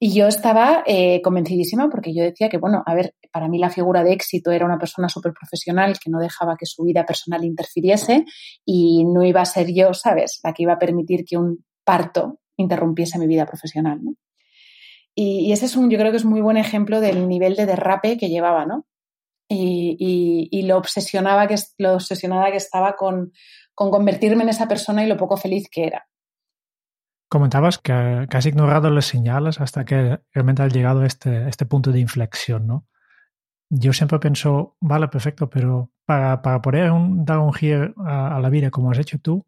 yo 0.00 0.26
estaba 0.26 0.82
eh, 0.86 1.20
convencidísima 1.22 1.88
porque 1.90 2.14
yo 2.14 2.22
decía 2.22 2.48
que, 2.48 2.58
bueno, 2.58 2.82
a 2.86 2.94
ver, 2.94 3.14
para 3.32 3.48
mí 3.48 3.58
la 3.58 3.70
figura 3.70 4.02
de 4.04 4.12
éxito 4.12 4.50
era 4.50 4.64
una 4.64 4.78
persona 4.78 5.08
súper 5.08 5.32
profesional 5.32 5.98
que 5.98 6.10
no 6.10 6.18
dejaba 6.18 6.56
que 6.56 6.66
su 6.66 6.84
vida 6.84 7.04
personal 7.04 7.44
interfiriese 7.44 8.24
y 8.64 9.04
no 9.04 9.24
iba 9.24 9.40
a 9.40 9.46
ser 9.46 9.72
yo, 9.74 9.92
¿sabes?, 9.94 10.40
la 10.42 10.52
que 10.52 10.62
iba 10.62 10.74
a 10.74 10.78
permitir 10.78 11.24
que 11.24 11.36
un 11.36 11.64
parto 11.84 12.40
interrumpiese 12.56 13.18
mi 13.18 13.26
vida 13.26 13.46
profesional, 13.46 14.02
¿no? 14.02 14.14
Y, 15.18 15.50
ese 15.50 15.64
es 15.64 15.76
un, 15.76 15.90
yo 15.90 15.98
creo 15.98 16.10
que 16.10 16.18
es 16.18 16.26
muy 16.26 16.42
buen 16.42 16.58
ejemplo 16.58 17.00
del 17.00 17.26
nivel 17.26 17.56
de 17.56 17.64
derrape 17.64 18.18
que 18.18 18.28
llevaba, 18.28 18.66
¿no? 18.66 18.86
Y, 19.48 20.62
lo, 20.66 20.76
obsesionaba 20.76 21.46
que, 21.46 21.56
lo 21.78 21.94
obsesionada 21.94 22.50
que 22.50 22.58
estaba 22.58 22.96
con, 22.96 23.32
convertirme 23.74 24.42
en 24.42 24.50
esa 24.50 24.68
persona 24.68 25.02
y 25.04 25.08
lo 25.08 25.16
poco 25.16 25.38
feliz 25.38 25.68
que 25.70 25.86
era. 25.86 26.06
Comentabas 27.28 27.78
que, 27.78 27.92
has 27.92 28.46
ignorado 28.46 28.90
las 28.90 29.06
señales 29.06 29.58
hasta 29.60 29.86
que 29.86 30.20
realmente 30.34 30.62
has 30.62 30.72
llegado 30.72 31.00
a 31.00 31.06
este, 31.06 31.48
este 31.48 31.64
punto 31.64 31.92
de 31.92 32.00
inflexión, 32.00 32.66
¿no? 32.66 32.86
Yo 33.70 33.92
siempre 33.94 34.18
pienso, 34.18 34.76
vale, 34.80 35.08
perfecto, 35.08 35.48
pero 35.48 35.90
para, 36.04 36.42
para 36.42 36.60
poder 36.60 36.90
dar 37.24 37.38
un 37.38 37.52
giro 37.52 37.94
a, 38.04 38.38
la 38.38 38.50
vida 38.50 38.70
como 38.70 38.90
has 38.90 38.98
hecho 38.98 39.18
tú, 39.18 39.46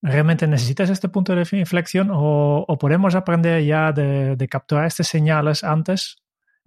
¿Realmente 0.00 0.46
necesitas 0.46 0.90
este 0.90 1.08
punto 1.08 1.34
de 1.34 1.44
inflexión 1.58 2.10
o, 2.12 2.64
podemos 2.78 3.14
aprender 3.16 3.64
ya 3.64 3.92
de, 3.92 4.48
capturar 4.48 4.86
estas 4.86 5.08
señales 5.08 5.64
antes 5.64 6.16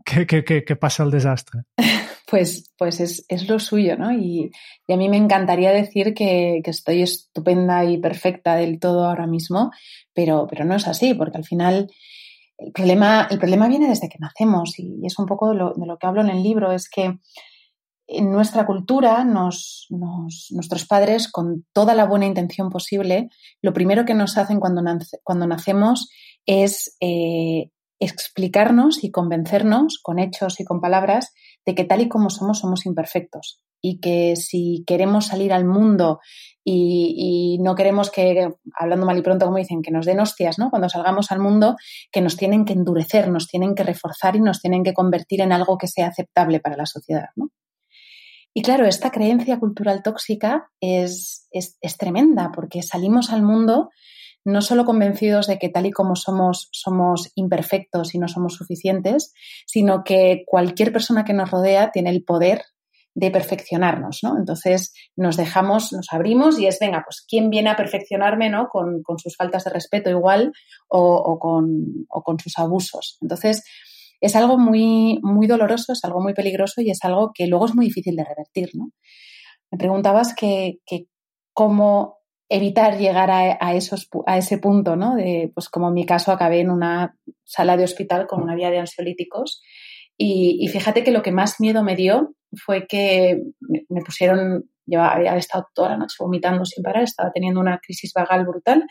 que, 0.05 0.25
que, 0.25 0.75
pasa 0.75 1.03
el 1.03 1.11
desastre? 1.11 1.61
Pues, 2.29 2.71
pues 2.77 3.01
es, 3.01 3.25
es, 3.27 3.49
lo 3.49 3.59
suyo, 3.59 3.97
¿no? 3.97 4.13
Y, 4.13 4.51
y, 4.87 4.93
a 4.93 4.95
mí 4.95 5.09
me 5.09 5.17
encantaría 5.17 5.73
decir 5.73 6.13
que, 6.13 6.61
estoy 6.63 7.01
estupenda 7.01 7.83
y 7.83 7.97
perfecta 7.97 8.55
del 8.55 8.79
todo 8.79 9.03
ahora 9.03 9.27
mismo, 9.27 9.71
pero, 10.13 10.47
pero 10.49 10.63
no 10.63 10.75
es 10.75 10.87
así, 10.87 11.13
porque 11.13 11.39
al 11.39 11.43
final 11.43 11.91
el 12.57 12.71
problema, 12.71 13.27
el 13.29 13.37
problema 13.37 13.67
viene 13.67 13.89
desde 13.89 14.07
que 14.07 14.17
nacemos 14.17 14.79
y 14.79 15.05
es 15.05 15.19
un 15.19 15.25
poco 15.25 15.49
de 15.49 15.55
lo, 15.55 15.73
de 15.73 15.85
lo 15.85 15.97
que 15.97 16.07
hablo 16.07 16.21
en 16.21 16.29
el 16.29 16.41
libro, 16.41 16.71
es 16.71 16.89
que 16.89 17.19
en 18.07 18.31
nuestra 18.31 18.65
cultura, 18.65 19.23
nuestros 19.23 20.85
padres, 20.87 21.31
con 21.31 21.65
toda 21.73 21.95
la 21.95 22.05
buena 22.05 22.25
intención 22.25 22.69
posible, 22.69 23.29
lo 23.61 23.73
primero 23.73 24.05
que 24.05 24.13
nos 24.13 24.37
hacen 24.37 24.59
cuando, 24.59 24.81
cuando 25.23 25.47
nacemos 25.47 26.09
es 26.45 26.97
eh, 26.99 27.69
explicarnos 27.99 29.03
y 29.03 29.11
convencernos 29.11 29.99
con 30.01 30.19
hechos 30.19 30.59
y 30.59 30.65
con 30.65 30.81
palabras 30.81 31.33
de 31.65 31.75
que 31.75 31.85
tal 31.85 32.01
y 32.01 32.09
como 32.09 32.29
somos, 32.29 32.59
somos 32.59 32.85
imperfectos. 32.85 33.61
Y 33.83 33.99
que 33.99 34.35
si 34.35 34.83
queremos 34.85 35.27
salir 35.27 35.53
al 35.53 35.65
mundo 35.65 36.19
y, 36.63 37.57
no 37.61 37.73
queremos 37.75 38.11
que, 38.11 38.49
hablando 38.77 39.05
mal 39.05 39.17
y 39.17 39.21
pronto, 39.21 39.45
como 39.45 39.57
dicen, 39.57 39.81
que 39.81 39.89
nos 39.89 40.05
den 40.05 40.19
hostias, 40.19 40.59
¿no? 40.59 40.69
Cuando 40.69 40.89
salgamos 40.89 41.31
al 41.31 41.39
mundo, 41.39 41.75
que 42.11 42.21
nos 42.21 42.37
tienen 42.37 42.65
que 42.65 42.73
endurecer, 42.73 43.29
nos 43.29 43.47
tienen 43.47 43.73
que 43.73 43.83
reforzar 43.83 44.35
y 44.35 44.41
nos 44.41 44.61
tienen 44.61 44.83
que 44.83 44.93
convertir 44.93 45.41
en 45.41 45.51
algo 45.51 45.77
que 45.77 45.87
sea 45.87 46.07
aceptable 46.07 46.59
para 46.59 46.77
la 46.77 46.85
sociedad, 46.85 47.29
¿no? 47.35 47.49
Y 48.53 48.63
claro, 48.63 48.85
esta 48.85 49.11
creencia 49.11 49.59
cultural 49.59 50.03
tóxica 50.03 50.69
es, 50.81 51.47
es, 51.51 51.97
tremenda 51.97 52.51
porque 52.53 52.83
salimos 52.83 53.31
al 53.31 53.43
mundo 53.43 53.89
no 54.43 54.61
solo 54.61 54.85
convencidos 54.85 55.47
de 55.47 55.59
que 55.59 55.69
tal 55.69 55.85
y 55.85 55.91
como 55.91 56.15
somos 56.15 56.67
somos 56.71 57.31
imperfectos 57.35 58.15
y 58.15 58.17
no 58.17 58.27
somos 58.27 58.55
suficientes, 58.55 59.33
sino 59.67 60.03
que 60.03 60.43
cualquier 60.47 60.91
persona 60.91 61.23
que 61.23 61.33
nos 61.33 61.51
rodea 61.51 61.91
tiene 61.91 62.09
el 62.09 62.23
poder 62.23 62.63
de 63.13 63.29
perfeccionarnos, 63.29 64.19
¿no? 64.23 64.37
Entonces 64.37 64.93
nos 65.15 65.37
dejamos, 65.37 65.91
nos 65.91 66.07
abrimos 66.11 66.59
y 66.59 66.67
es, 66.67 66.79
venga, 66.79 67.03
pues 67.05 67.23
¿quién 67.27 67.49
viene 67.49 67.69
a 67.69 67.75
perfeccionarme, 67.75 68.49
¿no? 68.49 68.67
Con, 68.69 69.03
con 69.03 69.19
sus 69.19 69.35
faltas 69.35 69.65
de 69.65 69.71
respeto 69.71 70.09
igual 70.09 70.53
o, 70.87 71.37
con, 71.39 72.05
o 72.09 72.23
con 72.23 72.39
sus 72.39 72.57
abusos. 72.57 73.17
Entonces, 73.21 73.63
es 74.21 74.35
algo 74.35 74.57
muy, 74.57 75.19
muy 75.21 75.47
doloroso, 75.47 75.93
es 75.93 76.03
algo 76.03 76.21
muy 76.21 76.33
peligroso 76.33 76.81
y 76.81 76.91
es 76.91 76.99
algo 77.03 77.31
que 77.33 77.47
luego 77.47 77.65
es 77.65 77.75
muy 77.75 77.87
difícil 77.87 78.15
de 78.15 78.23
revertir, 78.23 78.69
¿no? 78.73 78.91
Me 79.71 79.77
preguntabas 79.77 80.33
que, 80.35 80.77
cómo 81.53 82.19
evitar 82.49 82.97
llegar 82.97 83.31
a, 83.31 83.57
a 83.59 84.37
ese 84.37 84.57
punto, 84.57 84.95
¿no? 84.95 85.15
Pues 85.53 85.69
como 85.69 85.87
en 85.89 85.93
mi 85.93 86.05
caso 86.05 86.31
acabé 86.31 86.59
en 86.59 86.69
una 86.69 87.15
sala 87.43 87.77
de 87.77 87.83
hospital 87.83 88.27
con 88.27 88.41
una 88.41 88.55
vía 88.55 88.69
de 88.69 88.79
ansiolíticos 88.79 89.61
y, 90.23 90.67
fíjate 90.67 91.03
que 91.03 91.11
lo 91.11 91.23
que 91.23 91.31
más 91.31 91.59
miedo 91.59 91.83
me 91.83 91.95
dio 91.95 92.35
fue 92.63 92.85
que 92.85 93.41
me, 93.89 94.01
pusieron, 94.05 94.69
yo 94.85 95.01
había 95.01 95.35
estado 95.35 95.65
toda 95.73 95.89
la 95.89 95.97
noche 95.97 96.17
vomitando 96.19 96.63
sin 96.63 96.83
parar, 96.83 97.03
estaba 97.03 97.31
teniendo 97.31 97.59
una 97.59 97.79
crisis 97.79 98.11
vagal 98.13 98.45
brutal 98.45 98.85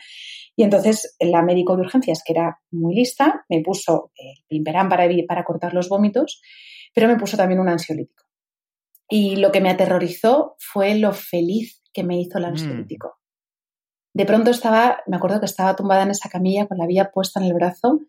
y 0.55 0.63
entonces 0.63 1.15
la 1.19 1.41
médico 1.41 1.75
de 1.75 1.83
urgencias, 1.83 2.21
que 2.25 2.33
era 2.33 2.59
muy 2.71 2.95
lista, 2.95 3.45
me 3.49 3.61
puso 3.61 4.11
el 4.15 4.43
pimperán 4.47 4.89
para, 4.89 5.07
para 5.27 5.43
cortar 5.43 5.73
los 5.73 5.89
vómitos, 5.89 6.41
pero 6.93 7.07
me 7.07 7.17
puso 7.17 7.37
también 7.37 7.59
un 7.59 7.69
ansiolítico. 7.69 8.25
Y 9.09 9.37
lo 9.37 9.51
que 9.51 9.61
me 9.61 9.69
aterrorizó 9.69 10.55
fue 10.59 10.95
lo 10.95 11.13
feliz 11.13 11.81
que 11.93 12.03
me 12.03 12.19
hizo 12.19 12.37
el 12.37 12.45
mm. 12.45 12.47
ansiolítico. 12.47 13.19
De 14.13 14.25
pronto 14.25 14.51
estaba, 14.51 15.01
me 15.07 15.17
acuerdo 15.17 15.39
que 15.39 15.45
estaba 15.45 15.75
tumbada 15.75 16.03
en 16.03 16.11
esa 16.11 16.29
camilla 16.29 16.67
con 16.67 16.77
la 16.77 16.85
vía 16.85 17.11
puesta 17.13 17.39
en 17.39 17.45
el 17.47 17.53
brazo 17.53 17.99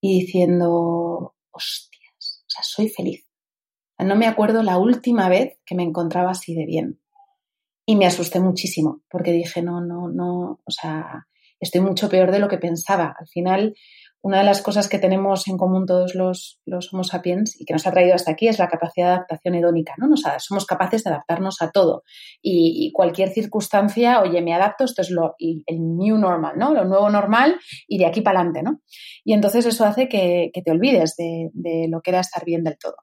y 0.00 0.20
diciendo, 0.20 1.34
hostias, 1.50 2.44
o 2.46 2.50
sea, 2.50 2.62
soy 2.62 2.88
feliz. 2.88 3.26
No 3.98 4.14
me 4.14 4.26
acuerdo 4.26 4.62
la 4.62 4.78
última 4.78 5.28
vez 5.28 5.58
que 5.64 5.74
me 5.74 5.82
encontraba 5.82 6.30
así 6.30 6.54
de 6.54 6.66
bien. 6.66 7.00
Y 7.84 7.96
me 7.96 8.06
asusté 8.06 8.38
muchísimo 8.40 9.02
porque 9.10 9.32
dije, 9.32 9.62
no, 9.62 9.80
no, 9.80 10.08
no, 10.08 10.60
o 10.64 10.70
sea, 10.70 11.26
estoy 11.60 11.80
mucho 11.80 12.08
peor 12.08 12.30
de 12.30 12.38
lo 12.38 12.48
que 12.48 12.58
pensaba. 12.58 13.14
Al 13.18 13.26
final, 13.28 13.74
una 14.20 14.38
de 14.38 14.44
las 14.44 14.62
cosas 14.62 14.88
que 14.88 14.98
tenemos 14.98 15.46
en 15.46 15.56
común 15.56 15.86
todos 15.86 16.14
los, 16.14 16.60
los 16.66 16.92
Homo 16.92 17.04
sapiens 17.04 17.60
y 17.60 17.64
que 17.64 17.72
nos 17.72 17.86
ha 17.86 17.92
traído 17.92 18.14
hasta 18.14 18.32
aquí 18.32 18.48
es 18.48 18.58
la 18.58 18.68
capacidad 18.68 19.06
de 19.06 19.12
adaptación 19.12 19.54
hedónica, 19.54 19.94
¿no? 19.96 20.08
Nos, 20.08 20.22
somos 20.38 20.66
capaces 20.66 21.04
de 21.04 21.10
adaptarnos 21.10 21.62
a 21.62 21.70
todo. 21.70 22.02
Y, 22.42 22.90
cualquier 22.92 23.30
circunstancia, 23.30 24.20
oye, 24.20 24.42
me 24.42 24.54
adapto, 24.54 24.84
esto 24.84 25.02
es 25.02 25.10
lo, 25.10 25.36
el 25.38 25.96
new 25.96 26.18
normal, 26.18 26.54
¿no? 26.58 26.72
Lo 26.72 26.84
nuevo 26.84 27.08
normal 27.10 27.58
y 27.86 27.98
de 27.98 28.06
aquí 28.06 28.20
para 28.20 28.40
adelante, 28.40 28.62
¿no? 28.62 28.80
Y 29.24 29.34
entonces 29.34 29.66
eso 29.66 29.84
hace 29.84 30.08
que, 30.08 30.50
te 30.52 30.70
olvides 30.70 31.14
de, 31.16 31.50
de 31.52 31.86
lo 31.88 32.00
que 32.00 32.10
era 32.10 32.20
estar 32.20 32.44
bien 32.44 32.64
del 32.64 32.76
todo. 32.76 32.96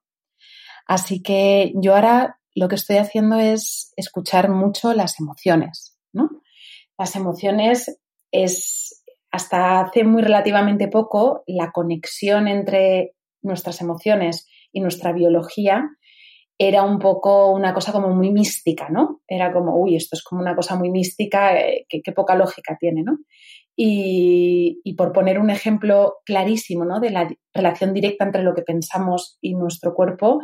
Así 0.86 1.22
que 1.22 1.72
yo 1.76 1.96
ahora 1.96 2.40
lo 2.54 2.68
que 2.68 2.76
estoy 2.76 2.98
haciendo 2.98 3.38
es 3.38 3.94
escuchar 3.96 4.50
mucho 4.50 4.94
las 4.94 5.20
emociones 5.20 5.96
¿no? 6.16 6.30
Las 6.98 7.16
emociones 7.16 8.00
es, 8.44 9.04
hasta 9.32 9.82
hace 9.82 10.04
muy 10.04 10.22
relativamente 10.22 10.88
poco, 10.88 11.44
la 11.48 11.72
conexión 11.72 12.48
entre 12.48 13.13
nuestras 13.42 13.82
emociones 13.82 14.48
y 14.72 14.82
nuestra 14.82 15.13
biología 15.13 15.89
era 16.58 16.84
un 16.84 17.00
poco 17.00 17.51
una 17.51 17.74
cosa 17.74 17.92
como 17.92 18.10
muy 18.12 18.32
mística, 18.32 18.89
¿no? 18.89 19.22
Era 19.27 19.51
como, 19.51 19.75
uy, 19.75 19.96
esto 19.96 20.15
es 20.15 20.24
como 20.24 20.42
una 20.42 20.56
cosa 20.56 20.75
muy 20.75 20.89
mística, 20.89 21.60
eh, 21.60 21.86
qué 21.89 22.12
poca 22.13 22.36
lógica 22.36 22.77
tiene, 22.80 23.04
¿no? 23.04 23.18
Y, 23.77 24.80
y, 24.86 24.94
por 24.94 25.12
poner 25.12 25.38
un 25.38 25.50
ejemplo 25.50 26.20
clarísimo 26.25 26.86
¿no? 26.86 27.01
de 27.01 27.10
la 27.10 27.27
relación 27.54 27.94
directa 27.94 28.24
entre 28.24 28.42
lo 28.42 28.56
que 28.56 28.62
pensamos 28.62 29.38
y 29.42 29.54
nuestro 29.54 29.94
cuerpo, 29.94 30.39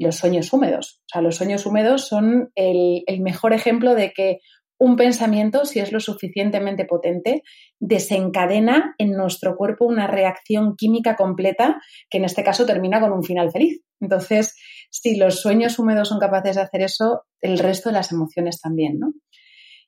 los 0.00 0.16
sueños 0.16 0.52
húmedos. 0.52 1.00
O 1.02 1.08
sea, 1.12 1.22
los 1.22 1.36
sueños 1.36 1.64
húmedos 1.64 2.08
son 2.08 2.50
el, 2.56 3.04
el 3.06 3.20
mejor 3.20 3.52
ejemplo 3.52 3.94
de 3.94 4.12
que 4.12 4.40
un 4.80 4.96
pensamiento, 4.96 5.66
si 5.66 5.78
es 5.78 5.92
lo 5.92 6.00
suficientemente 6.00 6.86
potente, 6.86 7.42
desencadena 7.78 8.94
en 8.96 9.12
nuestro 9.12 9.54
cuerpo 9.54 9.84
una 9.84 10.06
reacción 10.06 10.74
química 10.74 11.16
completa 11.16 11.78
que 12.08 12.16
en 12.16 12.24
este 12.24 12.42
caso 12.42 12.64
termina 12.64 12.98
con 12.98 13.12
un 13.12 13.22
final 13.22 13.52
feliz. 13.52 13.82
Entonces, 14.00 14.56
si 14.90 15.16
los 15.16 15.40
sueños 15.40 15.78
húmedos 15.78 16.08
son 16.08 16.18
capaces 16.18 16.56
de 16.56 16.62
hacer 16.62 16.80
eso, 16.80 17.24
el 17.42 17.58
resto 17.58 17.90
de 17.90 17.96
las 17.96 18.10
emociones 18.10 18.58
también, 18.58 18.98
¿no? 18.98 19.12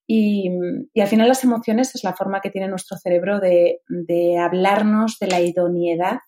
Y, 0.06 0.50
al 1.00 1.08
final 1.08 1.28
las 1.28 1.42
emociones 1.42 1.94
es 1.94 2.04
la 2.04 2.14
forma 2.14 2.42
que 2.42 2.50
tiene 2.50 2.68
nuestro 2.68 2.98
cerebro 2.98 3.40
de, 3.40 3.78
de 3.88 4.36
hablarnos 4.36 5.16
de 5.18 5.28
la 5.28 5.40
idoneidad 5.40 6.18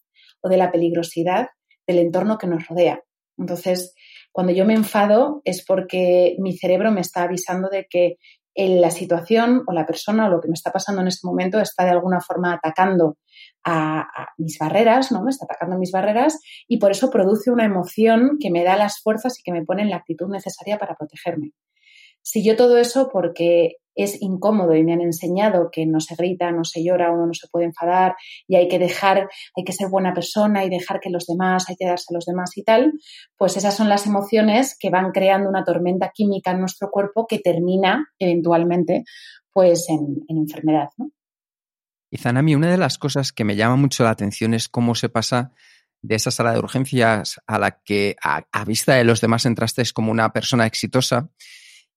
o 0.41 0.49
de 0.49 0.57
la 0.57 0.73
peligrosidad 0.73 1.49
del 1.87 1.99
entorno 1.99 2.39
que 2.39 2.47
nos 2.47 2.67
rodea. 2.67 3.03
Entonces, 3.37 3.95
cuando 4.33 4.55
yo 4.55 4.65
me 4.65 4.75
enfado 4.75 5.43
es 5.45 5.65
porque 5.67 6.35
mi 6.39 6.57
cerebro 6.57 6.91
me 6.93 7.03
está 7.03 7.25
avisando 7.25 7.69
de 7.69 7.87
que 7.91 8.17
la 8.55 8.91
situación 8.91 9.65
o 9.67 9.73
la 9.73 9.87
persona 9.87 10.27
o 10.27 10.31
lo 10.31 10.41
que 10.41 10.49
me 10.49 10.55
está 10.55 10.71
pasando 10.71 11.03
en 11.03 11.09
este 11.09 11.27
momento 11.27 11.61
está 11.61 11.85
de 11.85 11.91
alguna 11.91 12.21
forma 12.21 12.55
atacando 12.55 13.19
a, 13.65 14.07
mis 14.39 14.59
barreras, 14.59 15.11
¿no? 15.13 15.23
Me 15.23 15.31
está 15.31 15.45
atacando 15.45 15.79
mis 15.79 15.91
barreras 15.91 16.41
y 16.69 16.79
por 16.79 16.91
eso 16.91 17.11
produce 17.11 17.51
una 17.51 17.65
emoción 17.65 18.39
que 18.41 18.51
me 18.51 18.65
da 18.65 18.77
las 18.77 19.01
fuerzas 19.01 19.39
y 19.39 19.43
que 19.43 19.53
me 19.53 19.65
pone 19.65 19.83
en 19.83 19.91
la 19.91 19.97
actitud 19.97 20.29
necesaria 20.29 20.79
para 20.79 20.95
protegerme. 20.95 21.53
Si 22.23 22.45
yo 22.45 22.57
todo 22.57 22.79
eso, 22.79 23.09
porque 23.13 23.77
es 23.95 24.21
incómodo 24.21 24.75
y 24.75 24.83
me 24.83 24.93
han 24.93 25.01
enseñado 25.01 25.71
que 25.71 25.87
no 25.87 26.01
se 26.01 26.15
grita, 26.15 26.51
no 26.51 26.65
se 26.65 26.85
llora, 26.85 27.13
uno 27.13 27.27
no 27.27 27.35
se 27.35 27.49
puede 27.49 27.67
enfadar 27.67 28.17
y 28.47 28.57
hay 28.57 28.69
que 28.69 28.79
dejar, 28.79 29.29
hay 29.57 29.65
que 29.65 29.73
ser 29.73 29.89
buena 29.89 30.13
persona 30.13 30.65
y 30.65 30.71
dejar 30.71 31.01
que 31.01 31.11
los 31.11 31.27
demás, 31.27 31.69
hay 31.69 31.77
que 31.77 31.87
darse 31.87 32.07
a 32.11 32.15
los 32.15 32.25
demás 32.25 32.57
y 32.57 32.63
tal, 32.63 32.93
pues 33.37 33.57
esas 33.57 33.77
son 33.77 33.89
las 33.89 34.07
emociones 34.07 34.77
que 34.79 34.91
van 34.91 35.13
creando 35.13 35.49
una 35.49 35.65
tormenta 35.65 36.11
química 36.15 36.51
en 36.51 36.61
nuestro 36.61 36.91
cuerpo 36.91 37.27
que 37.27 37.39
termina 37.39 38.09
eventualmente 38.19 39.05
pues 39.53 39.87
en, 39.89 40.25
enfermedad. 40.29 40.89
¿no? 40.97 41.11
Y 42.11 42.19
Zanami, 42.19 42.55
una 42.55 42.71
de 42.71 42.79
las 42.79 42.99
cosas 42.99 43.33
que 43.33 43.45
me 43.45 43.57
llama 43.57 43.77
mucho 43.77 44.05
la 44.05 44.11
atención 44.11 44.55
es 44.55 44.69
cómo 44.69 44.95
se 44.95 45.09
pasa 45.09 45.53
de 46.03 46.17
esa 46.17 46.31
sala 46.31 46.53
de 46.53 46.59
urgencias 46.59 47.41
a 47.47 47.59
la 47.59 47.83
que 47.83 48.17
a, 48.23 48.45
a 48.53 48.65
vista 48.65 48.95
de 48.95 49.05
los 49.05 49.21
demás 49.21 49.47
entraste 49.47 49.83
como 49.95 50.11
una 50.11 50.33
persona 50.33 50.67
exitosa 50.67 51.31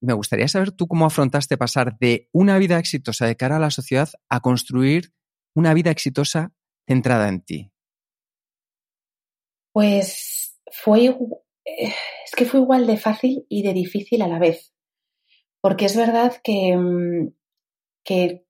me 0.01 0.13
gustaría 0.13 0.47
saber 0.47 0.71
tú 0.71 0.87
cómo 0.87 1.05
afrontaste 1.05 1.57
pasar 1.57 1.97
de 1.97 2.29
una 2.31 2.57
vida 2.57 2.77
exitosa 2.79 3.25
de 3.25 3.35
cara 3.35 3.57
a 3.57 3.59
la 3.59 3.71
sociedad 3.71 4.09
a 4.29 4.39
construir 4.41 5.13
una 5.55 5.73
vida 5.73 5.91
exitosa 5.91 6.53
centrada 6.87 7.29
en 7.29 7.41
ti. 7.41 7.71
Pues 9.73 10.59
fue, 10.71 11.05
eh, 11.05 11.93
es 12.25 12.31
que 12.35 12.45
fue 12.45 12.59
igual 12.59 12.87
de 12.87 12.97
fácil 12.97 13.45
y 13.49 13.63
de 13.63 13.73
difícil 13.73 14.21
a 14.21 14.27
la 14.27 14.39
vez. 14.39 14.73
Porque 15.61 15.85
es 15.85 15.95
verdad 15.95 16.39
que, 16.43 16.75
mm, 16.77 17.33
que, 18.03 18.45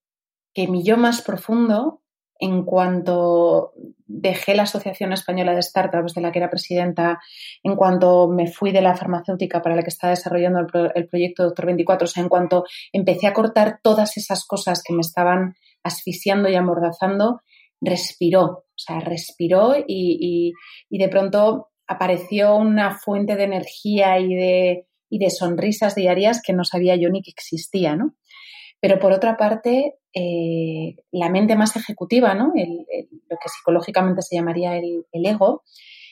que 0.54 0.68
mi 0.68 0.84
yo 0.84 0.98
más 0.98 1.22
profundo 1.22 2.04
en 2.40 2.64
cuanto 2.64 3.74
dejé 4.06 4.56
la 4.56 4.64
Asociación 4.64 5.12
Española 5.14 5.54
de 5.54 5.62
Startups, 5.62 6.14
de 6.14 6.22
la 6.22 6.32
que 6.32 6.40
era 6.40 6.50
presidenta, 6.50 7.20
en 7.64 7.76
cuanto 7.76 8.28
me 8.28 8.48
fui 8.48 8.72
de 8.72 8.82
la 8.82 8.96
farmacéutica 8.96 9.62
para 9.62 9.76
la 9.76 9.84
que 9.84 9.90
estaba 9.90 10.12
desarrollando 10.12 10.60
el, 10.96 11.08
proyecto 11.08 11.44
Doctor 11.44 11.66
24, 11.66 12.06
o 12.06 12.08
sea, 12.08 12.24
en 12.24 12.30
cuanto 12.30 12.64
empecé 12.92 13.28
a 13.28 13.34
cortar 13.34 13.80
todas 13.84 14.18
esas 14.18 14.46
cosas 14.46 14.82
que 14.84 14.94
me 14.94 15.02
estaban 15.02 15.56
asfixiando 15.84 16.50
y 16.50 16.56
amordazando, 16.56 17.42
respiró, 17.82 18.44
o 18.44 18.66
sea, 18.76 19.00
respiró 19.00 19.76
y, 19.76 20.54
y, 20.90 20.98
de 20.98 21.10
pronto 21.10 21.70
apareció 21.88 22.56
una 22.56 22.98
fuente 22.98 23.36
de 23.36 23.44
energía 23.44 24.20
y 24.20 24.36
de, 24.36 24.88
y 25.10 25.20
de 25.20 25.30
sonrisas 25.30 25.96
diarias 25.96 26.42
que 26.44 26.54
no 26.54 26.64
sabía 26.64 26.96
yo 26.96 27.10
ni 27.10 27.22
que 27.22 27.32
existía, 27.32 27.96
¿no? 27.96 28.16
Pero 28.80 29.00
por 29.00 29.12
otra 29.12 29.38
parte, 29.38 29.96
eh, 30.14 30.96
la 31.12 31.30
mente 31.30 31.56
más 31.56 31.76
ejecutiva, 31.76 32.34
¿no? 32.34 32.54
lo 32.56 33.38
que 33.38 33.50
psicológicamente 33.50 34.22
se 34.22 34.36
llamaría 34.36 34.78
el, 34.78 35.06
ego, 35.12 35.64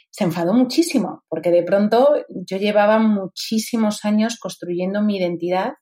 se 0.10 0.24
enfadó 0.24 0.54
muchísimo, 0.54 1.24
porque 1.28 1.52
de 1.52 1.64
pronto 1.64 2.26
yo 2.30 2.58
llevaba 2.58 3.00
muchísimos 3.00 4.06
años 4.06 4.38
construyendo 4.40 5.02
mi 5.02 5.18
identidad 5.18 5.74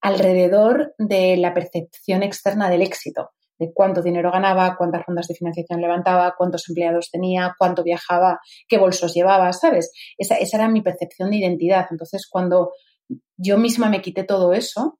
alrededor 0.00 0.94
de 0.98 1.36
la 1.36 1.54
percepción 1.54 2.22
externa 2.22 2.70
del 2.70 2.82
éxito, 2.82 3.30
de 3.58 3.72
cuánto 3.72 4.02
dinero 4.02 4.30
ganaba, 4.30 4.76
cuántas 4.76 5.04
rondas 5.06 5.26
de 5.28 5.34
financiación 5.34 5.80
levantaba, 5.80 6.34
cuántos 6.36 6.68
empleados 6.68 7.10
tenía, 7.10 7.54
cuánto 7.58 7.82
viajaba, 7.82 8.40
qué 8.68 8.78
bolsos 8.78 9.14
llevaba, 9.14 9.52
¿sabes? 9.52 9.92
Esa, 10.18 10.36
esa 10.36 10.58
era 10.58 10.68
mi 10.68 10.82
percepción 10.82 11.30
de 11.30 11.38
identidad. 11.38 11.86
Entonces, 11.90 12.28
cuando 12.30 12.72
yo 13.36 13.58
misma 13.58 13.88
me 13.88 14.02
quité 14.02 14.24
todo 14.24 14.52
eso, 14.52 14.98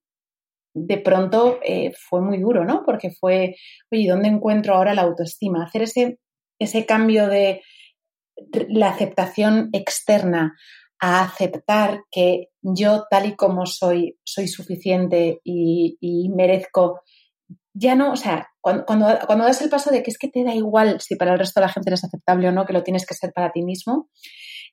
de 0.75 0.99
pronto 0.99 1.61
eh, 1.65 1.93
fue 1.97 2.21
muy 2.21 2.39
duro, 2.39 2.65
¿no? 2.65 2.83
Porque 2.85 3.11
fue, 3.11 3.57
oye, 3.91 4.09
¿dónde 4.09 4.29
encuentro 4.29 4.75
ahora 4.75 4.95
la 4.95 5.03
autoestima? 5.03 5.65
Hacer 5.65 5.83
ese, 5.83 6.19
ese 6.59 6.85
cambio 6.85 7.29
de 7.29 7.63
la 8.69 8.91
aceptación 8.91 9.71
externa 9.73 10.57
a 11.01 11.23
aceptar 11.23 12.03
que 12.11 12.49
yo 12.63 13.05
tal 13.11 13.27
y 13.27 13.37
como 13.37 13.67
soy, 13.67 14.19
soy 14.25 14.49
suficiente 14.49 15.41
y, 15.45 16.31
merezco, 16.35 17.03
ya 17.73 17.95
no, 17.95 18.13
o 18.13 18.17
sea, 18.17 18.49
cuando, 18.61 18.85
cuando, 18.87 19.45
das 19.45 19.61
el 19.63 19.69
paso 19.69 19.91
de 19.91 20.03
que 20.03 20.11
es 20.11 20.19
que 20.19 20.29
te 20.29 20.45
da 20.45 20.55
igual 20.55 21.01
si 21.01 21.17
para 21.17 21.33
el 21.33 21.39
resto 21.39 21.61
de 21.61 21.67
la 21.67 21.73
gente 21.73 21.91
eres 21.91 22.05
aceptable 22.05 22.49
o 22.49 22.53
no, 22.53 22.65
que 22.65 22.73
lo 22.73 22.83
tienes 22.83 23.07
que 23.07 23.15
ser 23.15 23.33
para 23.33 23.53
ti 23.53 23.63
mismo, 23.63 24.09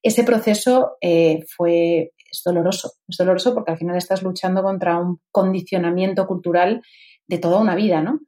ese 0.04 0.24
proceso 0.24 0.98
eh, 1.02 1.40
fue, 1.56 2.12
es 2.32 2.42
doloroso, 2.44 2.94
es 3.08 3.18
doloroso 3.18 3.54
porque 3.54 3.72
al 3.72 3.78
final 3.78 3.98
estás 3.98 4.24
luchando 4.24 4.64
contra 4.64 4.98
un 4.98 5.20
condicionamiento 5.32 6.26
cultural 6.26 6.82
de 7.28 7.38
toda 7.38 7.60
una 7.60 7.76
vida, 7.76 8.02
¿no? 8.02 8.20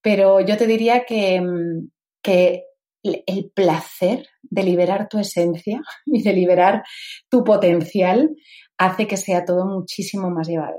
Pero 0.00 0.40
yo 0.40 0.56
te 0.56 0.66
diría 0.66 1.04
que, 1.04 1.40
mm, 1.40 1.90
que 2.22 2.64
el 3.02 3.50
placer 3.54 4.26
de 4.42 4.62
liberar 4.62 5.08
tu 5.08 5.18
esencia 5.18 5.82
y 6.06 6.22
de 6.22 6.32
liberar 6.32 6.84
tu 7.28 7.44
potencial 7.44 8.30
hace 8.78 9.06
que 9.06 9.16
sea 9.16 9.44
todo 9.44 9.66
muchísimo 9.66 10.30
más 10.30 10.48
llevadero. 10.48 10.78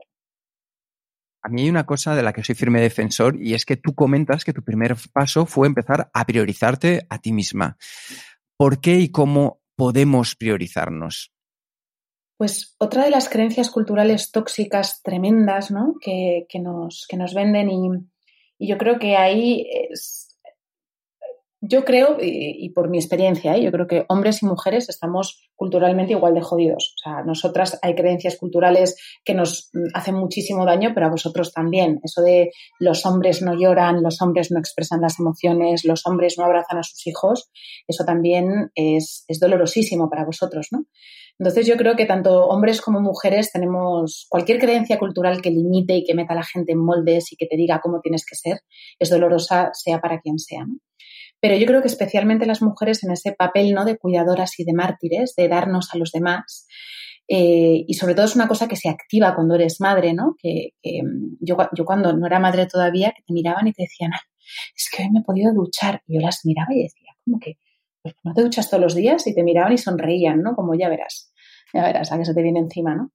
A 1.41 1.47
mí 1.47 1.63
hay 1.63 1.69
una 1.69 1.85
cosa 1.85 2.15
de 2.15 2.23
la 2.23 2.33
que 2.33 2.43
soy 2.43 2.55
firme 2.55 2.81
defensor 2.81 3.37
y 3.41 3.53
es 3.53 3.65
que 3.65 3.77
tú 3.77 3.95
comentas 3.95 4.43
que 4.43 4.51
tu 4.51 4.61
primer 4.61 4.97
paso 5.13 5.45
fue 5.45 5.67
empezar 5.67 6.09
a 6.13 6.25
priorizarte 6.25 7.05
a 7.09 7.19
ti 7.19 7.31
misma. 7.31 7.77
¿Por 8.57 8.81
qué 8.81 8.99
y 8.99 9.09
cómo 9.09 9.61
podemos 9.77 10.35
priorizarnos? 10.35 11.31
Pues 12.39 12.73
otra 12.79 13.03
de 13.03 13.09
las 13.09 13.27
creencias 13.27 13.69
culturales 13.69 14.31
tóxicas 14.31 15.01
tremendas 15.03 15.71
¿no? 15.71 15.95
que, 15.99 16.45
nos, 16.61 17.05
que 17.09 17.17
nos 17.17 17.33
venden 17.33 17.69
y, 17.69 17.89
yo 18.65 18.77
creo 18.77 18.97
que 18.97 19.17
ahí 19.17 19.67
es, 19.69 20.37
yo 21.59 21.83
creo, 21.83 22.15
y, 22.21 22.69
por 22.69 22.89
mi 22.89 22.97
experiencia, 22.97 23.57
¿eh? 23.57 23.61
yo 23.61 23.71
creo 23.73 23.87
que 23.87 24.05
hombres 24.07 24.41
y 24.41 24.45
mujeres 24.45 24.87
estamos 24.87 25.49
culturalmente 25.57 26.13
igual 26.13 26.33
de 26.33 26.41
jodidos. 26.41 26.95
O 26.95 26.99
sea, 27.03 27.23
nosotras 27.23 27.77
hay 27.81 27.93
creencias 27.93 28.37
culturales 28.37 28.95
que 29.25 29.33
nos 29.33 29.69
hacen 29.93 30.15
muchísimo 30.15 30.65
daño, 30.65 30.91
pero 30.93 31.07
a 31.07 31.09
vosotros 31.09 31.51
también. 31.51 31.99
Eso 32.03 32.21
de 32.21 32.51
los 32.79 33.05
hombres 33.05 33.41
no 33.41 33.53
lloran, 33.53 34.01
los 34.01 34.21
hombres 34.21 34.49
no 34.49 34.59
expresan 34.59 35.01
las 35.01 35.19
emociones, 35.19 35.83
los 35.83 36.05
hombres 36.05 36.37
no 36.37 36.45
abrazan 36.45 36.77
a 36.77 36.83
sus 36.83 37.05
hijos, 37.05 37.49
eso 37.85 38.05
también 38.05 38.71
es, 38.75 39.25
es 39.27 39.39
dolorosísimo 39.41 40.09
para 40.09 40.23
vosotros, 40.23 40.69
¿no? 40.71 40.85
Entonces 41.39 41.65
yo 41.65 41.77
creo 41.77 41.95
que 41.95 42.05
tanto 42.05 42.47
hombres 42.47 42.81
como 42.81 42.99
mujeres 42.99 43.51
tenemos 43.51 44.27
cualquier 44.29 44.59
creencia 44.59 44.99
cultural 44.99 45.41
que 45.41 45.49
limite 45.49 45.95
y 45.95 46.03
que 46.03 46.13
meta 46.13 46.33
a 46.33 46.35
la 46.35 46.43
gente 46.43 46.73
en 46.73 46.83
moldes 46.83 47.31
y 47.31 47.37
que 47.37 47.45
te 47.45 47.55
diga 47.55 47.79
cómo 47.81 48.01
tienes 48.01 48.25
que 48.25 48.35
ser, 48.35 48.59
es 48.99 49.09
dolorosa 49.09 49.69
sea 49.73 50.01
para 50.01 50.19
quien 50.19 50.37
sea. 50.37 50.65
Pero 51.39 51.55
yo 51.55 51.65
creo 51.65 51.81
que 51.81 51.87
especialmente 51.87 52.45
las 52.45 52.61
mujeres 52.61 53.05
en 53.05 53.11
ese 53.11 53.31
papel 53.31 53.73
¿no? 53.73 53.85
de 53.85 53.97
cuidadoras 53.97 54.59
y 54.59 54.65
de 54.65 54.73
mártires, 54.73 55.33
de 55.37 55.47
darnos 55.47 55.93
a 55.93 55.97
los 55.97 56.11
demás, 56.11 56.67
eh, 57.29 57.85
y 57.87 57.93
sobre 57.93 58.15
todo 58.15 58.25
es 58.25 58.35
una 58.35 58.49
cosa 58.49 58.67
que 58.67 58.75
se 58.75 58.89
activa 58.89 59.33
cuando 59.33 59.55
eres 59.55 59.79
madre, 59.79 60.13
¿no? 60.13 60.35
Que, 60.37 60.71
mm, 60.83 61.37
yo, 61.39 61.55
cuando 61.85 62.11
no 62.11 62.25
era 62.25 62.39
madre 62.39 62.65
todavía, 62.65 63.13
que 63.15 63.21
te 63.21 63.33
miraban 63.33 63.67
y 63.67 63.71
te 63.71 63.83
decían, 63.83 64.11
es 64.75 64.89
que 64.91 65.03
hoy 65.03 65.11
me 65.11 65.19
he 65.19 65.23
podido 65.23 65.53
duchar. 65.53 66.01
Y 66.07 66.15
yo 66.15 66.21
las 66.21 66.41
miraba 66.43 66.73
y 66.73 66.83
decía, 66.83 67.15
¿cómo 67.23 67.39
que? 67.39 67.59
Pues 68.01 68.15
no 68.23 68.33
te 68.33 68.41
duchas 68.41 68.69
todos 68.69 68.81
los 68.81 68.95
días 68.95 69.27
y 69.27 69.35
te 69.35 69.43
miraban 69.43 69.73
y 69.73 69.77
sonreían, 69.77 70.41
¿no? 70.41 70.55
Como 70.55 70.73
ya 70.73 70.89
verás 70.89 71.28
ya 71.73 71.83
verás 71.83 72.11
a 72.11 72.17
que 72.17 72.25
se 72.25 72.33
te 72.33 72.41
viene 72.41 72.59
encima, 72.59 72.95
¿no? 72.95 73.11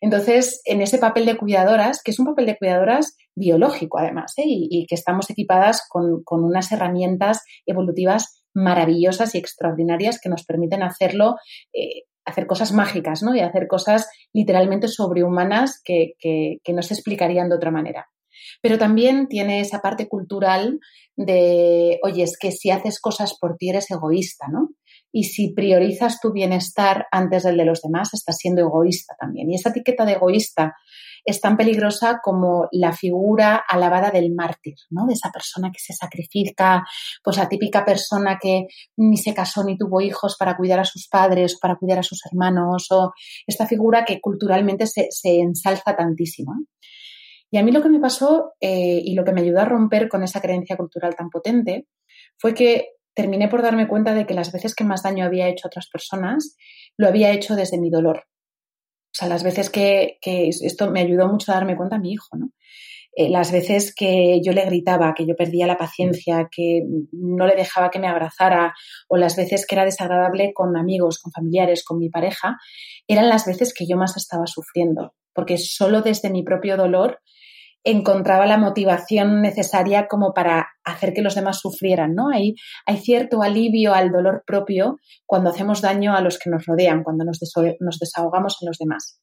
Entonces, 0.00 0.60
en 0.64 0.80
ese 0.80 0.98
papel 0.98 1.26
de 1.26 1.36
cuidadoras, 1.36 2.02
que 2.02 2.12
es 2.12 2.18
un 2.18 2.26
papel 2.26 2.46
de 2.46 2.56
cuidadoras 2.56 3.16
biológico 3.34 3.98
además, 3.98 4.32
¿eh? 4.36 4.44
y, 4.46 4.86
que 4.86 4.94
estamos 4.94 5.28
equipadas 5.30 5.82
con, 5.88 6.22
unas 6.30 6.70
herramientas 6.70 7.42
evolutivas 7.66 8.44
maravillosas 8.54 9.34
y 9.34 9.38
extraordinarias 9.38 10.20
que 10.20 10.28
nos 10.28 10.44
permiten 10.44 10.82
hacerlo, 10.82 11.36
eh, 11.72 12.04
hacer 12.24 12.46
cosas 12.46 12.72
mágicas, 12.72 13.22
¿no? 13.22 13.34
Y 13.34 13.40
hacer 13.40 13.66
cosas 13.66 14.08
literalmente 14.32 14.88
sobrehumanas 14.88 15.80
que, 15.82 16.12
que, 16.18 16.58
que 16.62 16.72
no 16.72 16.82
se 16.82 16.94
explicarían 16.94 17.48
de 17.48 17.56
otra 17.56 17.70
manera. 17.70 18.06
Pero 18.62 18.78
también 18.78 19.28
tiene 19.28 19.60
esa 19.60 19.80
parte 19.80 20.08
cultural 20.08 20.78
de, 21.16 21.98
oye, 22.02 22.22
es 22.22 22.36
que 22.38 22.52
si 22.52 22.70
haces 22.70 23.00
cosas 23.00 23.36
por 23.38 23.56
ti 23.56 23.70
eres 23.70 23.90
egoísta, 23.90 24.46
¿no? 24.50 24.70
Y 25.10 25.24
si 25.24 25.52
priorizas 25.52 26.20
tu 26.20 26.32
bienestar 26.32 27.06
antes 27.10 27.44
del 27.44 27.56
de 27.56 27.64
los 27.64 27.80
demás, 27.80 28.12
estás 28.12 28.36
siendo 28.36 28.62
egoísta 28.62 29.14
también. 29.18 29.50
Y 29.50 29.54
esa 29.54 29.70
etiqueta 29.70 30.04
de 30.04 30.12
egoísta 30.12 30.74
es 31.24 31.40
tan 31.40 31.56
peligrosa 31.56 32.20
como 32.22 32.68
la 32.72 32.92
figura 32.92 33.56
alabada 33.68 34.10
del 34.10 34.32
mártir, 34.34 34.76
¿no? 34.90 35.06
De 35.06 35.12
esa 35.12 35.30
persona 35.30 35.70
que 35.70 35.78
se 35.78 35.92
sacrifica, 35.92 36.84
pues 37.22 37.36
la 37.36 37.48
típica 37.48 37.84
persona 37.84 38.38
que 38.40 38.66
ni 38.96 39.16
se 39.16 39.34
casó 39.34 39.62
ni 39.64 39.76
tuvo 39.76 40.00
hijos 40.00 40.36
para 40.38 40.56
cuidar 40.56 40.80
a 40.80 40.84
sus 40.84 41.08
padres 41.08 41.58
para 41.60 41.76
cuidar 41.76 41.98
a 41.98 42.02
sus 42.02 42.24
hermanos, 42.24 42.86
o 42.90 43.12
esta 43.46 43.66
figura 43.66 44.04
que 44.04 44.20
culturalmente 44.20 44.86
se, 44.86 45.08
ensalza 45.22 45.96
tantísimo. 45.96 46.54
Y 47.50 47.58
a 47.58 47.62
mí 47.62 47.72
lo 47.72 47.82
que 47.82 47.88
me 47.88 48.00
pasó 48.00 48.52
eh, 48.60 49.00
y 49.02 49.14
lo 49.14 49.24
que 49.24 49.32
me 49.32 49.40
ayudó 49.40 49.60
a 49.60 49.64
romper 49.64 50.08
con 50.08 50.22
esa 50.22 50.40
creencia 50.40 50.76
cultural 50.76 51.14
tan 51.14 51.30
potente 51.30 51.86
fue 52.36 52.54
que 52.54 52.97
terminé 53.18 53.48
por 53.48 53.62
darme 53.62 53.88
cuenta 53.88 54.14
de 54.14 54.26
que 54.26 54.34
las 54.34 54.52
veces 54.52 54.76
que 54.76 54.84
más 54.84 55.02
daño 55.02 55.24
había 55.24 55.48
hecho 55.48 55.66
a 55.66 55.70
otras 55.70 55.88
personas, 55.90 56.54
lo 56.96 57.08
había 57.08 57.32
hecho 57.32 57.56
desde 57.56 57.76
mi 57.76 57.90
dolor. 57.90 58.26
O 59.12 59.14
sea, 59.18 59.26
las 59.26 59.42
veces 59.42 59.70
que, 59.70 60.18
esto 60.22 60.88
me 60.92 61.00
ayudó 61.00 61.26
mucho 61.26 61.50
a 61.50 61.56
darme 61.56 61.76
cuenta 61.76 61.96
a 61.96 61.98
mi 61.98 62.12
hijo, 62.12 62.36
¿no? 62.36 62.52
Eh, 63.16 63.28
las 63.28 63.50
veces 63.50 63.92
que 63.92 64.40
yo 64.40 64.52
le 64.52 64.64
gritaba, 64.66 65.14
que 65.16 65.26
yo 65.26 65.34
perdía 65.34 65.66
la 65.66 65.76
paciencia, 65.76 66.48
que 66.48 66.82
no 67.10 67.48
le 67.48 67.56
dejaba 67.56 67.90
que 67.90 67.98
me 67.98 68.06
abrazara, 68.06 68.72
o 69.08 69.16
las 69.16 69.34
veces 69.34 69.66
que 69.66 69.74
era 69.74 69.84
desagradable 69.84 70.52
con 70.54 70.76
amigos, 70.76 71.18
con 71.18 71.32
familiares, 71.32 71.82
con 71.84 71.98
mi 71.98 72.10
pareja, 72.10 72.56
eran 73.08 73.28
las 73.28 73.46
veces 73.46 73.74
que 73.74 73.84
yo 73.88 73.96
más 73.96 74.16
estaba 74.16 74.46
sufriendo, 74.46 75.14
porque 75.34 75.58
solo 75.58 76.02
desde 76.02 76.30
mi 76.30 76.44
propio 76.44 76.76
dolor 76.76 77.18
encontraba 77.84 78.46
la 78.46 78.58
motivación 78.58 79.40
necesaria 79.40 80.08
como 80.08 80.34
para 80.34 80.68
hacer 80.84 81.12
que 81.12 81.22
los 81.22 81.34
demás 81.34 81.60
sufrieran, 81.60 82.14
¿no? 82.14 82.28
Hay, 82.28 82.54
hay 82.86 82.98
cierto 82.98 83.42
alivio 83.42 83.94
al 83.94 84.10
dolor 84.10 84.42
propio 84.46 84.96
cuando 85.26 85.50
hacemos 85.50 85.80
daño 85.80 86.14
a 86.14 86.20
los 86.20 86.38
que 86.38 86.50
nos 86.50 86.66
rodean, 86.66 87.02
cuando 87.02 87.24
nos, 87.24 87.38
desahogamos 88.00 88.56
en 88.60 88.66
los 88.66 88.78
demás. 88.78 89.20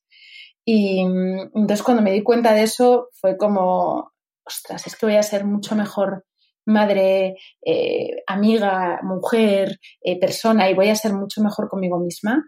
Y 0.66 1.02
entonces 1.02 1.84
cuando 1.84 2.02
me 2.02 2.12
di 2.12 2.24
cuenta 2.24 2.54
de 2.54 2.64
eso 2.64 3.10
fue 3.20 3.38
como, 3.38 4.12
ostras, 4.44 4.88
es 4.88 4.96
que 4.96 5.06
voy 5.06 5.16
a 5.16 5.24
ser 5.24 5.46
mucho 5.46 5.76
mejor 5.76 6.26
madre, 6.66 7.36
eh, 7.64 8.24
amiga, 8.26 9.00
mujer, 9.04 9.80
eh, 10.02 10.20
persona 10.20 10.70
y 10.70 10.74
voy 10.74 10.90
a 10.90 10.96
ser 10.96 11.14
mucho 11.14 11.44
mejor 11.44 11.70
conmigo 11.70 12.00
misma 12.00 12.44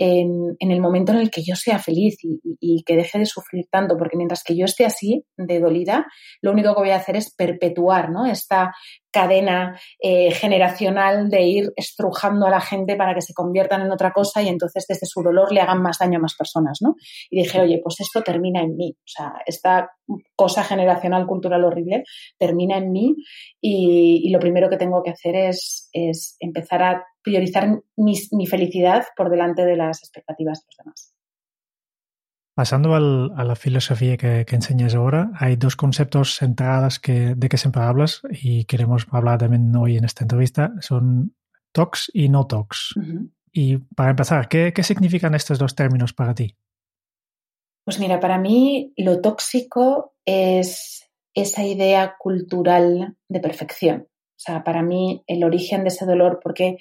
en, 0.00 0.56
el 0.58 0.80
momento 0.80 1.12
en 1.12 1.18
el 1.18 1.30
que 1.30 1.42
yo 1.42 1.54
sea 1.54 1.78
feliz 1.78 2.16
y, 2.22 2.82
que 2.84 2.96
deje 2.96 3.18
de 3.18 3.26
sufrir 3.26 3.66
tanto, 3.70 3.98
porque 3.98 4.16
mientras 4.16 4.42
que 4.42 4.56
yo 4.56 4.64
esté 4.64 4.86
así, 4.86 5.26
de 5.36 5.60
dolida, 5.60 6.06
lo 6.40 6.52
único 6.52 6.74
que 6.74 6.80
voy 6.80 6.90
a 6.90 6.96
hacer 6.96 7.16
es 7.16 7.34
perpetuar 7.34 8.10
¿no? 8.10 8.24
esta 8.24 8.72
cadena 9.10 9.78
eh, 10.00 10.30
generacional 10.32 11.28
de 11.28 11.42
ir 11.42 11.72
estrujando 11.76 12.46
a 12.46 12.50
la 12.50 12.60
gente 12.60 12.96
para 12.96 13.14
que 13.14 13.22
se 13.22 13.34
conviertan 13.34 13.82
en 13.82 13.90
otra 13.90 14.12
cosa 14.12 14.42
y 14.42 14.48
entonces 14.48 14.86
desde 14.88 15.06
su 15.06 15.22
dolor 15.22 15.52
le 15.52 15.60
hagan 15.60 15.82
más 15.82 15.98
daño 15.98 16.18
a 16.18 16.22
más 16.22 16.36
personas, 16.36 16.78
¿no? 16.80 16.94
Y 17.30 17.42
dije, 17.42 17.60
oye, 17.60 17.80
pues 17.82 18.00
esto 18.00 18.22
termina 18.22 18.60
en 18.60 18.76
mí, 18.76 18.94
o 18.96 19.08
sea, 19.08 19.32
esta 19.46 19.90
cosa 20.34 20.64
generacional 20.64 21.26
cultural 21.26 21.64
horrible 21.64 22.04
termina 22.38 22.76
en 22.78 22.92
mí 22.92 23.14
y, 23.60 24.30
lo 24.30 24.38
primero 24.38 24.70
que 24.70 24.76
tengo 24.76 25.02
que 25.02 25.10
hacer 25.10 25.34
es, 25.34 25.88
es 25.92 26.36
empezar 26.38 26.82
a 26.82 27.04
priorizar 27.22 27.80
mi, 27.96 28.46
felicidad 28.46 29.04
por 29.16 29.30
delante 29.30 29.64
de 29.64 29.76
las 29.76 30.02
expectativas 30.02 30.60
de 30.60 30.66
los 30.66 30.76
demás. 30.76 31.14
Pasando 32.54 32.94
a 32.94 33.44
la 33.44 33.56
filosofía 33.56 34.16
que, 34.16 34.44
enseñas 34.50 34.94
ahora, 34.94 35.30
hay 35.34 35.56
dos 35.56 35.76
conceptos 35.76 36.36
centrados 36.36 36.98
que, 36.98 37.34
de 37.34 37.48
que 37.48 37.56
siempre 37.56 37.82
hablas 37.82 38.22
y 38.30 38.64
queremos 38.64 39.06
hablar 39.10 39.38
también 39.38 39.74
hoy 39.76 39.96
en 39.96 40.04
esta 40.04 40.24
entrevista, 40.24 40.72
son 40.80 41.34
tox 41.72 42.10
y 42.12 42.28
no 42.28 42.46
tox. 42.46 42.94
Y 43.52 43.78
para 43.78 44.10
empezar, 44.10 44.48
¿qué, 44.48 44.72
¿qué 44.74 44.82
significan 44.82 45.34
estos 45.34 45.58
dos 45.58 45.74
términos 45.74 46.12
para 46.12 46.34
ti? 46.34 46.56
Pues 47.84 47.98
mira, 47.98 48.20
para 48.20 48.38
mí 48.38 48.92
lo 48.96 49.20
tóxico 49.20 50.14
es 50.24 51.08
esa 51.34 51.64
idea 51.64 52.16
cultural 52.18 53.16
de 53.28 53.40
perfección. 53.40 54.08
O 54.10 54.42
sea, 54.42 54.64
para 54.64 54.82
mí 54.82 55.22
el 55.26 55.44
origen 55.44 55.82
de 55.82 55.88
ese 55.88 56.06
dolor, 56.06 56.40
porque 56.42 56.78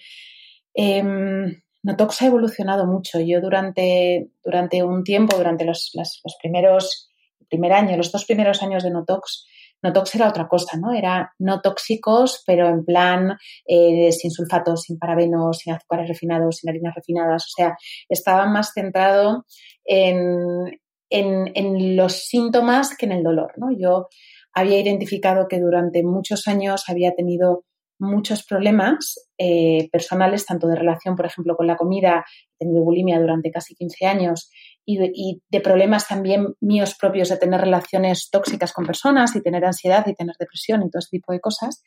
eh, 0.73 1.62
Notox 1.84 2.22
ha 2.22 2.28
evolucionado 2.28 2.86
mucho. 2.86 3.20
Yo 3.20 3.42
durante, 3.42 4.32
durante 4.44 4.84
un 4.84 5.04
tiempo, 5.04 5.38
durante 5.38 5.65
los, 5.65 5.92
los, 5.94 6.22
primeros, 6.42 7.10
primer 7.50 7.74
año, 7.74 7.98
los 7.98 8.12
dos 8.12 8.26
primeros 8.26 8.62
años 8.62 8.84
de 8.84 8.92
Notox, 8.92 9.46
Notox 9.82 10.15
era 10.15 10.28
otra 10.28 10.48
cosa, 10.48 10.78
¿no? 10.78 10.94
Era 10.94 11.34
no 11.39 11.62
tóxicos, 11.62 12.44
pero 12.46 12.68
en 12.68 12.84
plan 12.84 13.38
eh, 13.65 14.12
sin 14.12 14.32
sulfatos, 14.32 14.82
sin 14.84 15.00
parabenos, 15.00 15.60
sin 15.60 15.74
azúcares 15.74 16.10
refinados, 16.10 16.58
sin 16.58 16.70
harinas 16.70 16.96
refinadas. 16.96 17.46
O 17.46 17.50
sea, 17.56 17.78
estaba 18.10 18.46
más 18.46 18.74
centrado 18.74 19.46
en, 19.86 20.80
en, 21.10 21.52
en, 21.56 21.96
los 21.96 22.28
síntomas 22.28 22.96
que 22.98 23.06
en 23.06 23.13
el 23.13 23.24
dolor, 23.24 23.54
¿no? 23.56 23.68
Yo 23.72 24.10
había 24.54 24.80
identificado 24.80 25.48
que 25.48 25.60
durante 25.60 26.04
muchos 26.04 26.48
años 26.48 26.84
había 26.89 27.15
tenido 27.15 27.63
muchos 28.00 28.44
problemas 28.44 29.16
eh, 29.38 29.90
personales, 29.92 30.46
tanto 30.46 30.68
de 30.68 30.76
relación, 30.76 31.16
por 31.16 31.26
ejemplo, 31.26 31.56
con 31.56 31.68
la 31.68 31.76
comida, 31.76 32.26
he 32.60 32.66
bulimia 32.66 33.20
durante 33.20 33.52
casi 33.52 33.76
15 33.76 34.06
años, 34.06 34.50
y 34.86 35.42
de, 35.50 35.62
problemas 35.62 36.08
también 36.08 36.56
míos 36.62 36.96
propios 37.00 37.30
de 37.30 37.38
tener 37.38 37.62
relaciones 37.62 38.30
tóxicas 38.32 38.74
con 38.74 38.88
personas 38.88 39.36
y 39.36 39.44
tener 39.44 39.64
ansiedad 39.64 40.06
y 40.08 40.16
tener 40.16 40.36
depresión 40.40 40.82
y 40.82 40.90
todo 40.90 41.00
ese 41.00 41.12
tipo 41.12 41.32
de 41.32 41.40
cosas. 41.40 41.84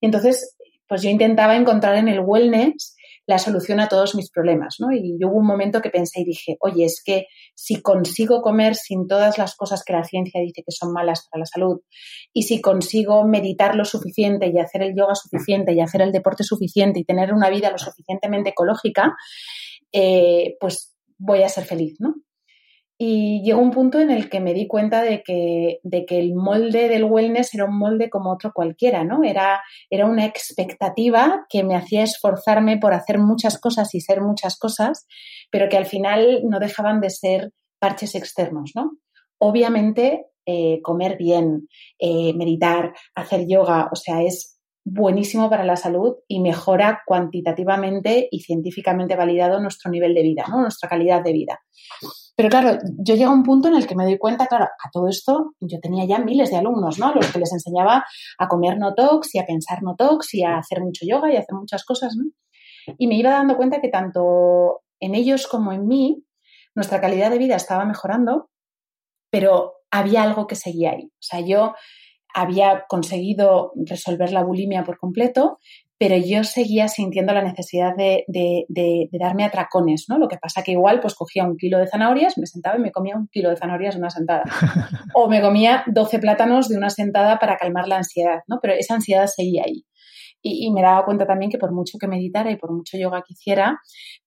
Y 0.00 0.06
entonces, 0.06 0.56
pues 0.88 1.02
yo 1.02 1.10
intentaba 1.10 1.54
encontrar 1.54 1.96
en 1.96 2.08
el 2.08 2.20
wellness 2.20 2.95
la 3.26 3.38
solución 3.38 3.80
a 3.80 3.88
todos 3.88 4.14
mis 4.14 4.30
problemas, 4.30 4.76
¿no? 4.78 4.92
Y 4.92 5.18
hubo 5.24 5.36
un 5.36 5.46
momento 5.46 5.82
que 5.82 5.90
pensé 5.90 6.20
y 6.20 6.24
dije, 6.24 6.56
oye, 6.60 6.84
es 6.84 7.02
que 7.04 7.26
si 7.54 7.82
consigo 7.82 8.40
comer 8.40 8.76
sin 8.76 9.06
todas 9.08 9.36
las 9.36 9.56
cosas 9.56 9.82
que 9.84 9.92
la 9.92 10.04
ciencia 10.04 10.40
dice 10.40 10.62
que 10.64 10.72
son 10.72 10.92
malas 10.92 11.28
para 11.30 11.40
la 11.40 11.46
salud, 11.46 11.80
y 12.32 12.44
si 12.44 12.60
consigo 12.60 13.26
meditar 13.26 13.74
lo 13.74 13.84
suficiente 13.84 14.46
y 14.46 14.58
hacer 14.58 14.82
el 14.82 14.94
yoga 14.96 15.14
suficiente 15.14 15.72
y 15.72 15.80
hacer 15.80 16.02
el 16.02 16.12
deporte 16.12 16.44
suficiente 16.44 17.00
y 17.00 17.04
tener 17.04 17.32
una 17.32 17.50
vida 17.50 17.70
lo 17.70 17.78
suficientemente 17.78 18.50
ecológica, 18.50 19.16
eh, 19.92 20.56
pues 20.60 20.96
voy 21.18 21.42
a 21.42 21.48
ser 21.48 21.64
feliz, 21.64 21.96
¿no? 21.98 22.14
Y 22.98 23.42
llegó 23.42 23.60
un 23.60 23.72
punto 23.72 24.00
en 24.00 24.10
el 24.10 24.30
que 24.30 24.40
me 24.40 24.54
di 24.54 24.66
cuenta 24.66 25.02
de 25.02 25.22
que, 25.22 25.80
de 25.82 26.06
que 26.06 26.18
el 26.18 26.34
molde 26.34 26.88
del 26.88 27.04
wellness 27.04 27.52
era 27.54 27.66
un 27.66 27.78
molde 27.78 28.08
como 28.08 28.32
otro 28.32 28.52
cualquiera, 28.54 29.04
¿no? 29.04 29.22
Era, 29.22 29.60
era 29.90 30.06
una 30.06 30.24
expectativa 30.24 31.44
que 31.50 31.62
me 31.62 31.76
hacía 31.76 32.02
esforzarme 32.02 32.78
por 32.78 32.94
hacer 32.94 33.18
muchas 33.18 33.60
cosas 33.60 33.94
y 33.94 34.00
ser 34.00 34.22
muchas 34.22 34.58
cosas, 34.58 35.06
pero 35.50 35.68
que 35.68 35.76
al 35.76 35.84
final 35.84 36.42
no 36.44 36.58
dejaban 36.58 37.00
de 37.00 37.10
ser 37.10 37.52
parches 37.78 38.14
externos, 38.14 38.72
¿no? 38.74 38.92
Obviamente, 39.38 40.26
eh, 40.46 40.80
comer 40.82 41.18
bien, 41.18 41.68
eh, 41.98 42.32
meditar, 42.34 42.94
hacer 43.14 43.46
yoga, 43.46 43.88
o 43.92 43.96
sea, 43.96 44.22
es 44.22 44.55
buenísimo 44.86 45.50
para 45.50 45.64
la 45.64 45.76
salud 45.76 46.14
y 46.28 46.38
mejora 46.40 47.02
cuantitativamente 47.04 48.28
y 48.30 48.40
científicamente 48.40 49.16
validado 49.16 49.60
nuestro 49.60 49.90
nivel 49.90 50.14
de 50.14 50.22
vida, 50.22 50.44
nuestra 50.48 50.88
calidad 50.88 51.24
de 51.24 51.32
vida. 51.32 51.60
Pero 52.36 52.48
claro, 52.48 52.78
yo 52.98 53.16
llego 53.16 53.32
a 53.32 53.34
un 53.34 53.42
punto 53.42 53.66
en 53.66 53.74
el 53.74 53.86
que 53.86 53.96
me 53.96 54.04
doy 54.04 54.16
cuenta, 54.16 54.46
claro, 54.46 54.66
a 54.66 54.90
todo 54.92 55.08
esto 55.08 55.54
yo 55.58 55.80
tenía 55.80 56.04
ya 56.04 56.20
miles 56.20 56.50
de 56.50 56.58
alumnos, 56.58 57.00
¿no? 57.00 57.12
Los 57.12 57.32
que 57.32 57.40
les 57.40 57.52
enseñaba 57.52 58.04
a 58.38 58.48
comer 58.48 58.78
no 58.78 58.94
tox 58.94 59.34
y 59.34 59.40
a 59.40 59.44
pensar 59.44 59.82
no 59.82 59.96
tox 59.96 60.34
y 60.34 60.44
a 60.44 60.56
hacer 60.56 60.80
mucho 60.80 61.04
yoga 61.04 61.32
y 61.32 61.36
hacer 61.36 61.54
muchas 61.54 61.84
cosas, 61.84 62.14
¿no? 62.16 62.30
Y 62.96 63.08
me 63.08 63.16
iba 63.16 63.30
dando 63.30 63.56
cuenta 63.56 63.80
que 63.80 63.88
tanto 63.88 64.82
en 65.00 65.16
ellos 65.16 65.48
como 65.48 65.72
en 65.72 65.88
mí, 65.88 66.22
nuestra 66.76 67.00
calidad 67.00 67.30
de 67.30 67.38
vida 67.38 67.56
estaba 67.56 67.84
mejorando, 67.84 68.50
pero 69.30 69.72
había 69.90 70.22
algo 70.22 70.46
que 70.46 70.54
seguía 70.54 70.92
ahí. 70.92 71.06
O 71.06 71.22
sea, 71.22 71.40
yo 71.40 71.74
había 72.36 72.84
conseguido 72.86 73.72
resolver 73.86 74.30
la 74.30 74.44
bulimia 74.44 74.84
por 74.84 74.98
completo, 74.98 75.58
pero 75.98 76.16
yo 76.18 76.44
seguía 76.44 76.86
sintiendo 76.86 77.32
la 77.32 77.42
necesidad 77.42 77.96
de, 77.96 79.08
darme 79.12 79.44
atracones, 79.44 80.04
¿no? 80.10 80.18
Lo 80.18 80.28
que 80.28 80.36
pasa 80.36 80.62
que 80.62 80.72
igual 80.72 81.00
pues 81.00 81.14
cogía 81.14 81.44
un 81.44 81.56
kilo 81.56 81.78
de 81.78 81.86
zanahorias, 81.86 82.36
me 82.36 82.44
sentaba 82.44 82.76
y 82.76 82.82
me 82.82 82.92
comía 82.92 83.16
un 83.16 83.28
kilo 83.28 83.48
de 83.48 83.56
zanahorias 83.56 83.94
de 83.94 84.00
una 84.00 84.10
sentada. 84.10 84.44
o 85.14 85.28
me 85.28 85.40
comía 85.40 85.84
12 85.86 86.18
plátanos 86.18 86.68
de 86.68 86.76
una 86.76 86.90
sentada 86.90 87.38
para 87.38 87.56
calmar 87.56 87.88
la 87.88 87.96
ansiedad, 87.96 88.40
¿no? 88.48 88.58
Pero 88.60 88.74
esa 88.74 88.94
ansiedad 88.94 89.26
seguía 89.28 89.62
ahí. 89.64 89.86
Y, 90.46 90.70
me 90.70 90.82
daba 90.82 91.04
cuenta 91.04 91.26
también 91.26 91.50
que 91.50 91.58
por 91.58 91.72
mucho 91.72 91.98
que 91.98 92.06
meditara 92.06 92.50
y 92.50 92.56
por 92.56 92.72
mucho 92.72 92.96
yoga 92.96 93.22
que 93.26 93.34
hiciera, 93.34 93.80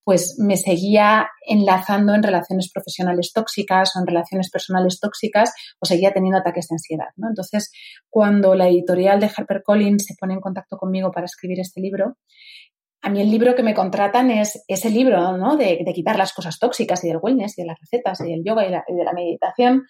pues 0.04 0.38
me 0.40 0.58
seguía 0.58 1.28
enlazando 1.48 2.14
en 2.14 2.24
relaciones 2.24 2.70
profesionales 2.72 3.32
tóxicas 3.34 3.96
o 3.96 4.00
en 4.00 4.08
relaciones 4.08 4.50
personales 4.50 5.00
tóxicas 5.00 5.54
o 5.80 5.86
seguía 5.86 6.12
teniendo 6.12 6.40
ataques 6.40 6.68
de 6.68 6.76
ansiedad. 6.76 7.10
¿no? 7.16 7.30
Entonces, 7.30 7.72
cuando 8.10 8.56
la 8.56 8.68
editorial 8.68 9.20
de 9.20 9.30
HarperCollins 9.36 10.06
se 10.06 10.16
pone 10.20 10.34
en 10.34 10.42
contacto 10.42 10.78
conmigo 10.78 11.12
para 11.12 11.26
escribir 11.26 11.60
este 11.60 11.82
libro, 11.82 12.18
a 13.02 13.10
mí 13.10 13.22
el 13.22 13.32
libro 13.32 13.56
que 13.56 13.64
me 13.64 13.74
contratan 13.74 14.30
es 14.30 14.64
ese 14.68 14.90
libro, 14.90 15.38
¿no? 15.38 15.56
De, 15.56 15.86
quitar 15.94 16.18
las 16.18 16.34
cosas 16.34 16.60
tóxicas 16.60 17.04
y 17.04 17.08
del 17.08 17.20
wellness 17.22 17.58
y 17.58 17.62
de 17.62 17.68
las 17.68 17.80
recetas 17.80 18.20
y 18.22 18.32
del 18.32 18.44
yoga 18.44 18.66
y, 18.66 18.94
de 18.94 19.04
la 19.04 19.14
meditación. 19.14 19.86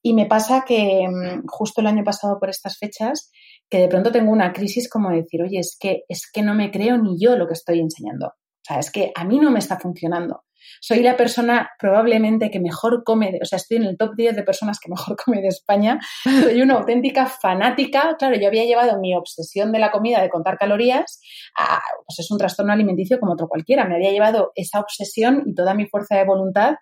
Y 0.00 0.14
me 0.14 0.26
pasa 0.26 0.64
que 0.64 1.06
mm, 1.08 1.46
justo 1.48 1.80
el 1.80 1.88
año 1.88 2.04
pasado 2.04 2.38
por 2.38 2.50
estas 2.50 2.78
fechas 2.78 3.32
que 3.72 3.78
de 3.78 3.88
pronto 3.88 4.12
tengo 4.12 4.30
una 4.30 4.52
crisis 4.52 4.86
como 4.86 5.08
decir, 5.08 5.42
oye, 5.42 5.58
es 5.58 5.78
que, 5.80 6.02
es 6.06 6.30
que 6.30 6.42
no 6.42 6.54
me 6.54 6.70
creo 6.70 6.98
ni 6.98 7.16
yo 7.18 7.38
lo 7.38 7.46
que 7.46 7.54
estoy 7.54 7.80
enseñando. 7.80 8.26
O 8.26 8.64
sea, 8.68 8.78
es 8.78 8.90
que 8.90 9.12
a 9.14 9.24
mí 9.24 9.38
no 9.38 9.50
me 9.50 9.60
está 9.60 9.80
funcionando. 9.80 10.44
Soy 10.78 11.00
la 11.00 11.16
persona 11.16 11.70
probablemente 11.78 12.50
que 12.50 12.60
mejor 12.60 13.02
come, 13.02 13.38
o 13.40 13.46
sea, 13.46 13.56
estoy 13.56 13.78
en 13.78 13.84
el 13.84 13.96
top 13.96 14.10
10 14.14 14.36
de 14.36 14.42
personas 14.42 14.78
que 14.78 14.90
mejor 14.90 15.16
come 15.24 15.40
de 15.40 15.48
España. 15.48 15.98
Soy 16.22 16.60
una 16.60 16.74
auténtica 16.74 17.24
fanática. 17.24 18.14
Claro, 18.18 18.36
yo 18.38 18.46
había 18.46 18.66
llevado 18.66 19.00
mi 19.00 19.16
obsesión 19.16 19.72
de 19.72 19.78
la 19.78 19.90
comida, 19.90 20.20
de 20.20 20.28
contar 20.28 20.58
calorías, 20.58 21.18
a, 21.56 21.80
pues 22.06 22.18
es 22.18 22.30
un 22.30 22.36
trastorno 22.36 22.74
alimenticio 22.74 23.18
como 23.18 23.32
otro 23.32 23.48
cualquiera. 23.48 23.86
Me 23.86 23.94
había 23.94 24.12
llevado 24.12 24.52
esa 24.54 24.80
obsesión 24.80 25.44
y 25.46 25.54
toda 25.54 25.72
mi 25.72 25.86
fuerza 25.86 26.18
de 26.18 26.26
voluntad 26.26 26.74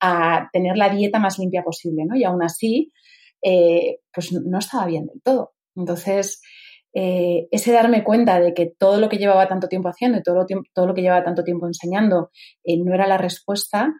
a 0.00 0.48
tener 0.50 0.78
la 0.78 0.88
dieta 0.88 1.18
más 1.18 1.38
limpia 1.38 1.62
posible, 1.62 2.06
¿no? 2.06 2.16
Y 2.16 2.24
aún 2.24 2.42
así, 2.42 2.90
eh, 3.42 3.98
pues 4.14 4.32
no 4.32 4.58
estaba 4.58 4.86
bien 4.86 5.04
del 5.08 5.20
todo. 5.22 5.57
Entonces, 5.78 6.42
eh, 6.94 7.46
ese 7.50 7.72
darme 7.72 8.04
cuenta 8.04 8.40
de 8.40 8.54
que 8.54 8.72
todo 8.78 9.00
lo 9.00 9.08
que 9.08 9.18
llevaba 9.18 9.48
tanto 9.48 9.68
tiempo 9.68 9.88
haciendo 9.88 10.18
y 10.18 10.22
todo 10.22 10.36
lo, 10.36 10.46
todo 10.74 10.86
lo 10.86 10.94
que 10.94 11.02
llevaba 11.02 11.24
tanto 11.24 11.44
tiempo 11.44 11.66
enseñando 11.66 12.30
eh, 12.64 12.76
no 12.82 12.94
era 12.94 13.06
la 13.06 13.18
respuesta, 13.18 13.94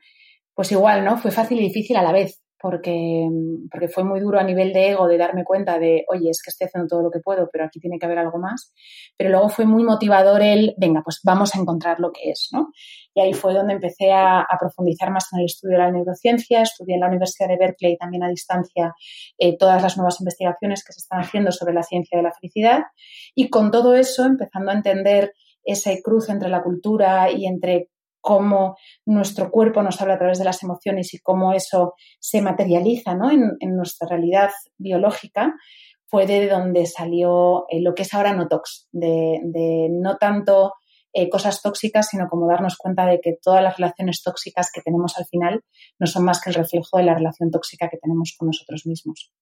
pues 0.55 0.73
igual, 0.73 1.05
¿no? 1.05 1.17
Fue 1.19 1.31
fácil 1.31 1.59
y 1.61 1.63
difícil 1.63 1.97
a 1.97 2.03
la 2.03 2.13
vez 2.13 2.43
porque, 2.61 3.29
porque 3.71 3.89
fue 3.89 4.05
muy 4.05 4.21
duro 4.21 4.39
a 4.39 4.43
nivel 4.43 4.73
de 4.73 4.91
ego 4.91 5.07
de 5.07 5.17
darme 5.17 5.45
cuenta 5.45 5.79
de, 5.79 6.05
oye, 6.09 6.31
es 6.31 6.43
que 6.43 6.51
estoy 6.51 6.67
haciendo 6.67 6.89
todo 6.89 7.03
lo 7.03 7.11
que 7.11 7.21
puedo, 7.21 7.49
pero 7.53 7.65
aquí 7.65 7.79
tiene 7.79 7.99
que 7.99 8.07
haber 8.07 8.19
algo 8.19 8.39
más. 8.39 8.73
Pero 9.17 9.31
luego 9.31 9.49
fue 9.49 9.65
muy 9.65 9.85
motivador 9.85 10.43
el, 10.43 10.75
venga, 10.77 11.03
pues 11.05 11.21
vamos 11.25 11.55
a 11.55 11.61
encontrar 11.61 12.01
lo 12.01 12.11
que 12.13 12.31
es, 12.31 12.49
¿no? 12.53 12.71
Y 13.15 13.21
ahí 13.21 13.33
fue 13.33 13.55
donde 13.55 13.75
empecé 13.75 14.13
a, 14.13 14.47
profundizar 14.59 15.11
más 15.11 15.27
en 15.33 15.41
el 15.41 15.47
estudio 15.47 15.77
de 15.77 15.85
la 15.85 15.91
neurociencia, 15.93 16.63
estudié 16.63 16.95
en 16.95 17.01
la 17.01 17.09
Universidad 17.09 17.49
de 17.49 17.57
Berkeley 17.57 17.97
también 17.97 18.25
a 18.25 18.29
distancia 18.29 18.93
eh, 19.39 19.57
todas 19.57 19.83
las 19.83 19.97
nuevas 19.97 20.21
investigaciones 20.21 20.85
que 20.85 20.93
se 20.93 20.99
están 20.99 21.21
haciendo 21.21 21.53
sobre 21.53 21.75
la 21.75 21.83
ciencia 21.83 22.19
de 22.19 22.25
la 22.25 22.33
felicidad 22.33 22.83
y 23.35 23.51
con 23.51 23.71
todo 23.71 23.95
eso 23.95 24.25
empezando 24.25 24.71
a 24.71 24.75
entender 24.75 25.33
ese 25.65 26.01
cruce 26.03 26.33
entre 26.33 26.49
la 26.49 26.63
cultura 26.63 27.31
y 27.31 27.47
entre 27.47 27.91
cómo 28.29 28.77
nuestro 29.07 29.51
cuerpo 29.51 29.83
nos 29.83 30.03
habla 30.03 30.17
a 30.17 30.19
través 30.19 30.39
de 30.39 30.45
las 30.45 30.63
emociones 30.63 31.15
y 31.15 31.19
cómo 31.19 31.55
eso 31.55 31.95
se 32.21 32.43
materializa 32.43 33.13
en, 33.13 33.75
nuestra 33.75 34.07
realidad 34.07 34.51
biológica, 34.77 35.55
fue 36.05 36.27
de 36.27 36.47
donde 36.47 36.85
salió 36.85 37.65
eh, 37.71 37.81
lo 37.81 37.95
que 37.95 38.03
es 38.03 38.13
ahora 38.13 38.35
Notox, 38.35 38.87
de, 38.93 39.41
de 39.45 39.89
no 39.91 40.19
tanto 40.19 40.75
eh, 41.15 41.31
cosas 41.31 41.63
tóxicas, 41.63 42.09
sino 42.11 42.29
como 42.29 42.47
darnos 42.47 42.77
cuenta 42.77 43.07
de 43.07 43.19
que 43.19 43.39
todas 43.43 43.63
las 43.63 43.79
relaciones 43.79 44.23
tóxicas 44.23 44.69
que 44.75 44.83
tenemos 44.83 45.17
al 45.17 45.25
final 45.25 45.65
no 45.99 46.07
son 46.07 46.25
más 46.25 46.43
que 46.43 46.51
el 46.51 46.57
reflejo 46.57 46.99
de 46.99 47.05
la 47.05 47.15
relación 47.15 47.51
tóxica 47.51 47.89
que 47.89 47.97
tenemos 47.97 48.35
con 48.39 48.49
nosotros 48.49 48.83
mismos. 48.85 49.33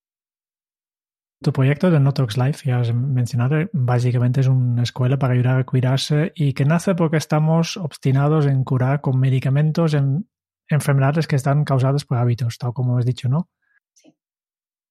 Tu 1.47 1.53
proyecto 1.53 1.93
de 1.93 2.01
Notox 2.01 2.37
Life, 2.37 2.69
ya 2.69 2.81
has 2.81 2.93
mencionado, 2.93 3.69
básicamente 3.73 4.41
es 4.41 4.49
una 4.49 4.83
escuela 4.83 5.17
para 5.17 5.35
ayudar 5.35 5.61
a 5.61 5.65
cuidarse 5.65 6.33
y 6.35 6.55
que 6.55 6.65
nace 6.65 6.97
porque 6.97 7.19
estamos 7.19 7.77
obstinados 7.77 8.47
en 8.47 8.65
curar 8.65 9.01
con 9.01 9.21
medicamentos 9.21 9.95
en 9.95 10.29
enfermedades 10.69 11.29
que 11.29 11.37
están 11.37 11.65
causadas 11.65 12.05
por 12.05 12.19
hábitos, 12.19 12.59
tal 12.59 12.73
como 12.73 12.99
has 12.99 13.07
dicho, 13.07 13.29
¿no? 13.29 13.49
Sí. 13.95 14.13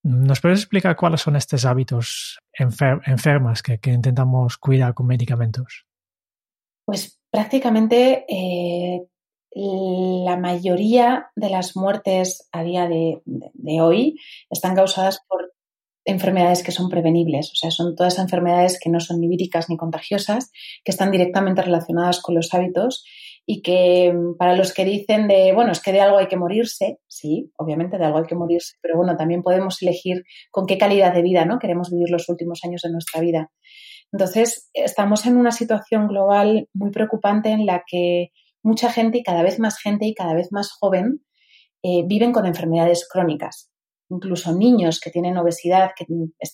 ¿Nos 0.03 0.39
puedes 0.39 0.59
explicar 0.59 0.95
cuáles 0.95 1.19
son 1.19 1.35
estos 1.35 1.65
hábitos 1.65 2.39
enfermas 2.53 3.61
que, 3.61 3.77
intentamos 3.91 4.57
cuidar 4.57 4.93
con 4.93 5.07
medicamentos? 5.07 5.85
Pues 6.85 7.19
prácticamente 7.29 8.23
eh, 8.29 9.05
la 9.55 10.37
mayoría 10.37 11.31
de 11.35 11.49
las 11.49 11.75
muertes 11.75 12.47
a 12.53 12.63
día 12.63 12.87
de, 12.87 13.21
hoy 13.81 14.17
están 14.49 14.73
causadas 14.73 15.19
por 15.27 15.54
enfermedades 16.05 16.63
que 16.63 16.71
son 16.71 16.89
prevenibles, 16.89 17.51
o 17.51 17.55
sea, 17.55 17.71
son 17.71 17.95
todas 17.95 18.19
enfermedades 18.19 18.79
que 18.79 18.89
no 18.89 18.99
son 18.99 19.19
ni 19.19 19.27
víricas 19.27 19.69
ni 19.69 19.75
contagiosas, 19.75 20.51
que 20.83 20.91
están 20.91 21.11
directamente 21.11 21.63
relacionadas 21.63 22.21
con 22.21 22.35
los 22.35 22.53
hábitos 22.53 23.03
y 23.47 23.61
que 23.61 24.13
para 24.37 24.55
los 24.55 24.73
que 24.73 24.85
dicen 24.85 25.27
de, 25.27 25.51
bueno, 25.53 25.71
es 25.71 25.81
que 25.81 25.91
de 25.91 26.01
algo 26.01 26.17
hay 26.17 26.27
que 26.27 26.37
morirse, 26.37 26.99
sí, 27.07 27.51
obviamente 27.57 27.97
de 27.97 28.05
algo 28.05 28.19
hay 28.19 28.25
que 28.25 28.35
morirse, 28.35 28.75
pero 28.81 28.97
bueno, 28.97 29.15
también 29.17 29.41
podemos 29.41 29.81
elegir 29.81 30.23
con 30.51 30.67
qué 30.67 30.77
calidad 30.77 31.13
de 31.13 31.23
vida, 31.23 31.45
¿no? 31.45 31.59
Queremos 31.59 31.91
vivir 31.91 32.09
los 32.09 32.29
últimos 32.29 32.63
años 32.63 32.81
de 32.83 32.91
nuestra 32.91 33.21
vida. 33.21 33.51
Entonces, 34.11 34.69
estamos 34.73 35.25
en 35.25 35.37
una 35.37 35.51
situación 35.51 36.07
global 36.07 36.69
muy 36.73 36.91
preocupante 36.91 37.49
en 37.49 37.65
la 37.65 37.83
que 37.85 38.29
mucha 38.63 38.91
gente 38.91 39.19
y 39.19 39.23
cada 39.23 39.43
vez 39.43 39.59
más 39.59 39.79
gente 39.79 40.05
y 40.05 40.13
cada 40.13 40.33
vez 40.33 40.51
más 40.51 40.71
joven 40.71 41.21
eh, 41.83 42.03
viven 42.05 42.31
con 42.31 42.45
enfermedades 42.45 43.07
crónicas 43.07 43.71
incluso 44.09 44.53
niños 44.53 44.99
que 44.99 45.11
tienen 45.11 45.37
obesidad, 45.37 45.91
que 45.95 46.05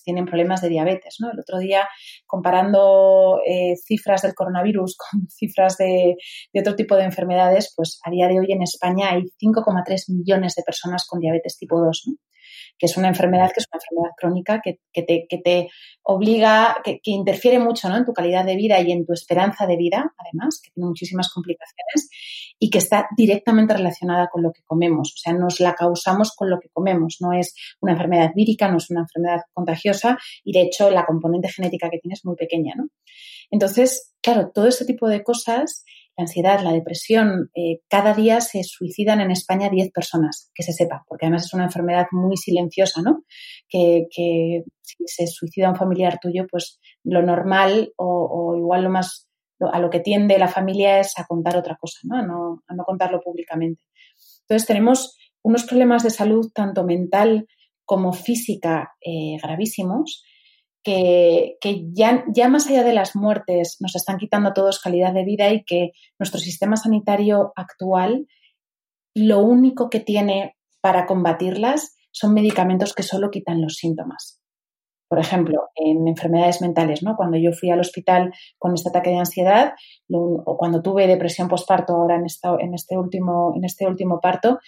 tienen 0.04 0.26
problemas 0.26 0.62
de 0.62 0.68
diabetes. 0.68 1.16
¿no? 1.20 1.30
El 1.30 1.40
otro 1.40 1.58
día, 1.58 1.88
comparando 2.26 3.40
eh, 3.46 3.74
cifras 3.76 4.22
del 4.22 4.34
coronavirus 4.34 4.96
con 5.10 5.28
cifras 5.28 5.76
de, 5.76 6.16
otro 6.58 6.74
tipo 6.74 6.96
de 6.96 7.04
enfermedades, 7.04 7.72
pues 7.76 8.00
a 8.04 8.10
día 8.10 8.28
de 8.28 8.38
hoy 8.40 8.52
en 8.52 8.62
España 8.62 9.10
hay 9.10 9.22
5,3 9.42 10.14
millones 10.14 10.54
de 10.54 10.62
personas 10.62 11.06
con 11.06 11.20
diabetes 11.20 11.56
tipo 11.56 11.80
2 11.80 12.04
que 12.82 12.86
es 12.86 12.96
una 12.96 13.06
enfermedad 13.06 13.52
que 13.54 13.60
es 13.60 13.68
una 13.72 13.78
enfermedad 13.80 14.14
crónica 14.16 14.60
que, 14.60 14.80
te, 15.04 15.26
que 15.28 15.38
te, 15.38 15.70
obliga, 16.02 16.78
que, 16.82 16.98
interfiere 17.04 17.60
mucho 17.60 17.88
¿no? 17.88 17.96
en 17.96 18.04
tu 18.04 18.12
calidad 18.12 18.44
de 18.44 18.56
vida 18.56 18.80
y 18.80 18.90
en 18.90 19.06
tu 19.06 19.12
esperanza 19.12 19.68
de 19.68 19.76
vida, 19.76 20.12
además, 20.18 20.60
que 20.60 20.72
tiene 20.72 20.88
muchísimas 20.88 21.30
complicaciones 21.32 22.10
y 22.58 22.70
que 22.70 22.78
está 22.78 23.06
directamente 23.16 23.72
relacionada 23.74 24.26
con 24.32 24.42
lo 24.42 24.50
que 24.50 24.62
comemos. 24.66 25.12
O 25.14 25.16
sea, 25.16 25.32
nos 25.32 25.60
la 25.60 25.74
causamos 25.74 26.34
con 26.34 26.50
lo 26.50 26.58
que 26.58 26.70
comemos. 26.72 27.18
No 27.20 27.32
es 27.32 27.54
una 27.80 27.92
enfermedad 27.92 28.32
vírica, 28.34 28.68
no 28.68 28.78
es 28.78 28.90
una 28.90 29.02
enfermedad 29.02 29.42
contagiosa 29.52 30.18
y, 30.42 30.50
de 30.52 30.62
hecho, 30.62 30.90
la 30.90 31.06
componente 31.06 31.50
genética 31.50 31.88
que 31.88 31.98
tiene 31.98 32.14
es 32.14 32.24
muy 32.24 32.34
pequeña. 32.34 32.74
¿no? 32.76 32.88
Entonces, 33.52 34.12
claro, 34.20 34.50
todo 34.52 34.66
este 34.66 34.86
tipo 34.86 35.06
de 35.06 35.22
cosas 35.22 35.84
la 36.16 36.22
ansiedad, 36.22 36.60
la 36.62 36.72
depresión, 36.72 37.50
eh, 37.54 37.80
cada 37.88 38.14
día 38.14 38.40
se 38.40 38.62
suicidan 38.64 39.20
en 39.20 39.30
España 39.30 39.70
10 39.70 39.90
personas, 39.92 40.50
que 40.54 40.62
se 40.62 40.72
sepa, 40.72 41.04
porque 41.08 41.26
además 41.26 41.46
es 41.46 41.54
una 41.54 41.64
enfermedad 41.64 42.06
muy 42.12 42.36
silenciosa, 42.36 43.00
¿no? 43.02 43.24
Que, 43.68 44.06
si 44.82 44.96
se 45.06 45.26
suicida 45.26 45.70
un 45.70 45.76
familiar 45.76 46.18
tuyo, 46.20 46.46
pues 46.50 46.80
lo 47.04 47.22
normal 47.22 47.92
o, 47.96 48.54
igual 48.56 48.84
lo 48.84 48.90
más 48.90 49.28
a 49.60 49.78
lo 49.78 49.90
que 49.90 50.00
tiende 50.00 50.38
la 50.38 50.48
familia 50.48 50.98
es 50.98 51.12
a 51.18 51.24
contar 51.24 51.56
otra 51.56 51.76
cosa, 51.76 52.00
¿no? 52.02 52.16
A 52.16 52.22
no, 52.22 52.62
a 52.66 52.74
no 52.74 52.84
contarlo 52.84 53.20
públicamente. 53.20 53.84
Entonces 54.40 54.66
tenemos 54.66 55.16
unos 55.42 55.64
problemas 55.64 56.02
de 56.02 56.10
salud 56.10 56.50
tanto 56.52 56.84
mental 56.84 57.46
como 57.84 58.12
física 58.12 58.92
eh, 59.00 59.36
gravísimos 59.42 60.24
que, 60.82 61.58
ya, 61.92 62.24
ya, 62.28 62.48
más 62.48 62.66
allá 62.66 62.82
de 62.82 62.92
las 62.92 63.14
muertes 63.14 63.76
nos 63.80 63.94
están 63.94 64.18
quitando 64.18 64.50
a 64.50 64.54
todos 64.54 64.80
calidad 64.80 65.12
de 65.12 65.24
vida 65.24 65.50
y 65.50 65.64
que 65.64 65.92
nuestro 66.18 66.40
sistema 66.40 66.76
sanitario 66.76 67.52
actual 67.56 68.26
lo 69.14 69.40
único 69.40 69.90
que 69.90 70.00
tiene 70.00 70.56
para 70.80 71.06
combatirlas 71.06 71.94
son 72.10 72.34
medicamentos 72.34 72.94
que 72.94 73.02
solo 73.02 73.30
quitan 73.30 73.60
los 73.60 73.74
síntomas. 73.74 74.40
Por 75.08 75.18
ejemplo, 75.18 75.68
en 75.74 76.08
enfermedades 76.08 76.62
mentales, 76.62 77.02
¿no? 77.02 77.16
Cuando 77.16 77.36
yo 77.36 77.52
fui 77.52 77.70
al 77.70 77.80
hospital 77.80 78.32
con 78.58 78.72
este 78.72 78.88
ataque 78.88 79.10
de 79.10 79.18
ansiedad 79.18 79.74
o 80.08 80.56
cuando 80.56 80.80
tuve 80.80 81.06
depresión 81.06 81.48
postparto 81.48 81.92
ahora 81.92 82.16
en, 82.16 82.24
en, 82.60 82.74
este 82.74 82.96
último, 82.96 83.52
en 83.54 83.64
este 83.64 83.86
último 83.86 84.20
parto, 84.20 84.58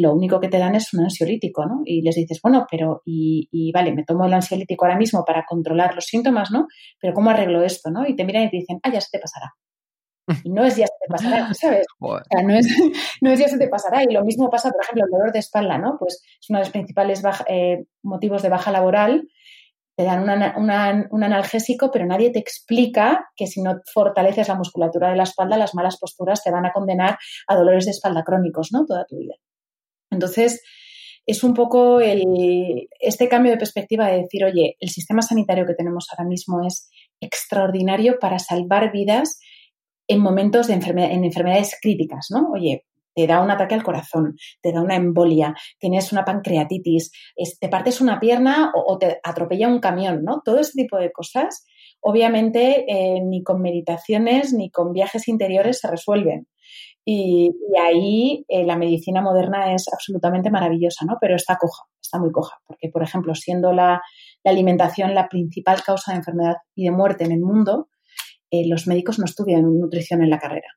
lo 0.00 0.12
único 0.12 0.40
que 0.40 0.48
te 0.48 0.58
dan 0.58 0.74
es 0.74 0.92
un 0.94 1.04
ansiolítico, 1.04 1.64
¿no? 1.66 1.82
Y 1.84 2.02
les 2.02 2.14
dices, 2.14 2.40
bueno, 2.42 2.66
pero, 2.70 3.02
y, 3.04 3.72
vale, 3.72 3.92
me 3.92 4.04
tomo 4.04 4.26
el 4.26 4.34
ansiolítico 4.34 4.84
ahora 4.84 4.98
mismo 4.98 5.24
para 5.24 5.44
controlar 5.46 5.94
los 5.94 6.04
síntomas, 6.04 6.50
¿no? 6.50 6.66
Pero 7.00 7.14
¿cómo 7.14 7.30
arreglo 7.30 7.62
esto, 7.62 7.90
no? 7.90 8.06
Y 8.06 8.16
te 8.16 8.24
miran 8.24 8.44
y 8.44 8.50
te 8.50 8.56
dicen, 8.58 8.80
ah, 8.82 8.92
ya 8.92 9.00
se 9.00 9.08
te 9.12 9.18
pasará. 9.18 9.52
Y 10.44 10.50
no 10.50 10.64
es 10.64 10.76
ya 10.76 10.86
se 10.86 10.92
te 11.00 11.08
pasará, 11.08 11.54
¿sabes? 11.54 11.86
O 12.00 12.20
sea, 12.30 12.42
no, 12.42 12.54
es, 12.54 12.66
no 13.22 13.30
es 13.30 13.40
ya 13.40 13.48
se 13.48 13.58
te 13.58 13.68
pasará. 13.68 14.02
Y 14.02 14.12
lo 14.12 14.24
mismo 14.24 14.50
pasa, 14.50 14.70
por 14.70 14.82
ejemplo, 14.82 15.04
el 15.04 15.10
dolor 15.10 15.32
de 15.32 15.38
espalda, 15.38 15.78
¿no? 15.78 15.96
Pues 15.98 16.22
es 16.40 16.50
uno 16.50 16.58
de 16.58 16.64
los 16.64 16.72
principales 16.72 17.22
eh, 17.48 17.86
motivos 18.02 18.42
de 18.42 18.48
baja 18.48 18.70
laboral. 18.70 19.28
Te 19.96 20.04
dan 20.04 20.22
un 21.10 21.24
analgésico, 21.24 21.90
pero 21.90 22.06
nadie 22.06 22.30
te 22.30 22.38
explica 22.38 23.30
que 23.34 23.48
si 23.48 23.60
no 23.60 23.80
fortaleces 23.92 24.46
la 24.46 24.54
musculatura 24.54 25.10
de 25.10 25.16
la 25.16 25.24
espalda, 25.24 25.56
las 25.56 25.74
malas 25.74 25.98
posturas 25.98 26.44
te 26.44 26.52
van 26.52 26.66
a 26.66 26.72
condenar 26.72 27.18
a 27.48 27.56
dolores 27.56 27.84
de 27.86 27.90
espalda 27.90 28.22
crónicos, 28.22 28.68
¿no? 28.70 28.86
Toda 28.86 29.04
tu 29.06 29.16
vida. 29.18 29.34
Entonces, 30.18 30.60
es 31.24 31.44
un 31.44 31.54
poco 31.54 32.00
este 32.00 33.28
cambio 33.28 33.52
de 33.52 33.58
perspectiva 33.58 34.08
de 34.08 34.22
decir, 34.22 34.44
oye, 34.44 34.76
el 34.80 34.88
sistema 34.88 35.22
sanitario 35.22 35.64
que 35.64 35.74
tenemos 35.74 36.06
ahora 36.10 36.28
mismo 36.28 36.66
es 36.66 36.90
extraordinario 37.20 38.18
para 38.18 38.38
salvar 38.38 38.90
vidas 38.90 39.38
en 40.08 40.20
momentos 40.20 40.66
de 40.66 40.74
enfermedad, 40.74 41.12
en 41.12 41.24
enfermedades 41.24 41.76
críticas, 41.80 42.26
¿no? 42.30 42.48
Oye, 42.52 42.84
te 43.14 43.26
da 43.26 43.42
un 43.42 43.50
ataque 43.50 43.74
al 43.74 43.82
corazón, 43.82 44.36
te 44.62 44.72
da 44.72 44.80
una 44.80 44.96
embolia, 44.96 45.54
tienes 45.78 46.12
una 46.12 46.24
pancreatitis, 46.24 47.12
te 47.60 47.68
partes 47.68 48.00
una 48.00 48.18
pierna 48.18 48.72
o, 48.74 48.98
te 48.98 49.20
atropella 49.22 49.68
un 49.68 49.80
camión, 49.80 50.24
¿no? 50.24 50.40
Todo 50.44 50.58
ese 50.60 50.72
tipo 50.82 50.96
de 50.96 51.12
cosas, 51.12 51.66
obviamente, 52.00 52.84
eh, 52.88 53.20
ni 53.22 53.42
con 53.42 53.60
meditaciones 53.60 54.52
ni 54.52 54.70
con 54.70 54.92
viajes 54.92 55.28
interiores 55.28 55.78
se 55.78 55.90
resuelven. 55.90 56.48
Y, 57.10 57.50
ahí 57.82 58.44
eh, 58.48 58.66
la 58.66 58.76
medicina 58.76 59.22
moderna 59.22 59.72
es 59.72 59.90
absolutamente 59.90 60.50
maravillosa, 60.50 61.06
¿no? 61.06 61.16
Pero 61.18 61.36
está 61.36 61.56
coja, 61.56 61.84
está 61.98 62.18
muy 62.18 62.30
coja, 62.30 62.58
porque, 62.66 62.90
por 62.90 63.02
ejemplo, 63.02 63.34
siendo 63.34 63.72
la, 63.72 64.02
alimentación 64.44 65.14
la 65.14 65.26
principal 65.26 65.82
causa 65.82 66.12
de 66.12 66.18
enfermedad 66.18 66.56
y 66.74 66.84
de 66.84 66.90
muerte 66.90 67.24
en 67.24 67.32
el 67.32 67.40
mundo, 67.40 67.88
eh, 68.50 68.68
los 68.68 68.86
médicos 68.86 69.18
no 69.18 69.24
estudian 69.24 69.62
nutrición 69.62 70.22
en 70.22 70.28
la 70.28 70.38
carrera. 70.38 70.68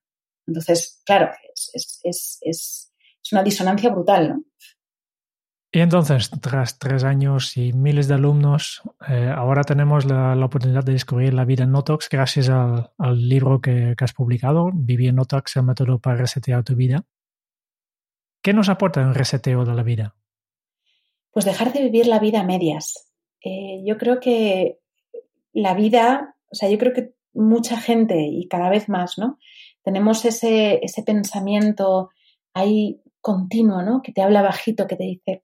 Entonces, 0.48 1.02
claro, 1.06 1.32
es, 1.54 2.94
una 3.34 3.44
disonancia 3.44 3.90
brutal, 3.90 4.30
¿no? 4.30 4.44
Y 5.74 5.80
entonces, 5.80 6.30
tras 6.42 6.80
tres 6.80 7.06
años 7.06 7.56
y 7.56 7.72
miles 7.72 8.10
de 8.10 8.16
alumnos, 8.16 8.82
eh, 9.08 9.32
ahora 9.34 9.64
tenemos 9.64 10.06
la, 10.06 10.34
oportunidad 10.44 10.84
de 10.84 10.92
descubrir 10.92 11.34
la 11.34 11.46
vida 11.46 11.64
en 11.64 11.72
Notox 11.72 12.10
gracias 12.10 12.50
al, 12.50 12.90
libro 13.30 13.62
que, 13.62 13.96
has 13.98 14.14
publicado, 14.14 14.72
Vivir 14.74 15.10
en 15.10 15.16
Notox, 15.16 15.56
el 15.56 15.64
método 15.64 16.00
para 16.00 16.18
resetear 16.18 16.64
tu 16.64 16.76
vida. 16.76 17.06
¿Qué 18.44 18.54
nos 18.54 18.68
aporta 18.68 19.02
el 19.02 19.16
reseteo 19.16 19.64
de 19.64 19.74
la 19.74 19.84
vida? 19.84 20.16
Pues 21.32 21.46
dejar 21.46 21.72
de 21.72 21.84
vivir 21.84 22.08
la 22.08 22.20
vida 22.20 22.42
a 22.42 22.44
medias. 22.44 23.10
Eh, 23.42 23.82
yo 23.86 23.98
creo 23.98 24.20
que 24.20 24.80
la 25.54 25.74
vida, 25.74 26.36
o 26.52 26.56
sea, 26.56 26.70
yo 26.70 26.78
creo 26.78 26.92
que 26.92 27.14
mucha 27.34 27.80
gente 27.80 28.28
y 28.28 28.50
cada 28.50 28.70
vez 28.70 28.90
más, 28.90 29.18
¿no? 29.18 29.38
tenemos 29.84 30.26
ese, 30.26 30.80
ese 30.84 31.04
pensamiento 31.04 32.10
ahí 32.54 33.02
continuo, 33.20 33.82
¿no? 33.82 34.02
Que 34.02 34.12
te 34.12 34.22
habla 34.22 34.42
bajito, 34.42 34.88
que 34.88 34.96
te 34.96 35.04
dice, 35.04 35.44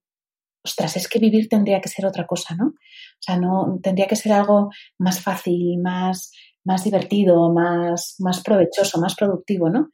ostras, 0.67 0.97
es 0.97 1.07
que 1.07 1.19
vivir 1.19 1.47
tendría 1.49 1.81
que 1.81 1.89
ser 1.89 2.05
otra 2.05 2.25
cosa, 2.25 2.55
¿no? 2.55 2.67
O 2.67 3.21
sea, 3.21 3.37
no, 3.37 3.79
tendría 3.81 4.07
que 4.07 4.15
ser 4.15 4.33
algo 4.33 4.69
más 4.97 5.21
fácil, 5.21 5.79
más, 5.81 6.31
más 6.63 6.83
divertido, 6.83 7.51
más, 7.51 8.15
más 8.19 8.43
provechoso, 8.43 8.99
más 8.99 9.15
productivo, 9.15 9.69
¿no? 9.69 9.89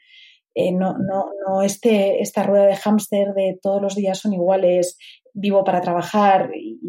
Eh, 0.56 0.72
no, 0.72 0.94
no, 1.00 1.32
no 1.48 1.62
este, 1.64 2.22
esta 2.22 2.44
rueda 2.44 2.68
de 2.68 2.76
hámster 2.76 3.34
de 3.34 3.58
todos 3.62 3.82
los 3.82 3.96
días 3.96 4.20
son 4.20 4.34
iguales, 4.34 4.98
vivo 5.34 5.64
para 5.64 5.82
trabajar 5.82 6.52
y, 6.56 6.80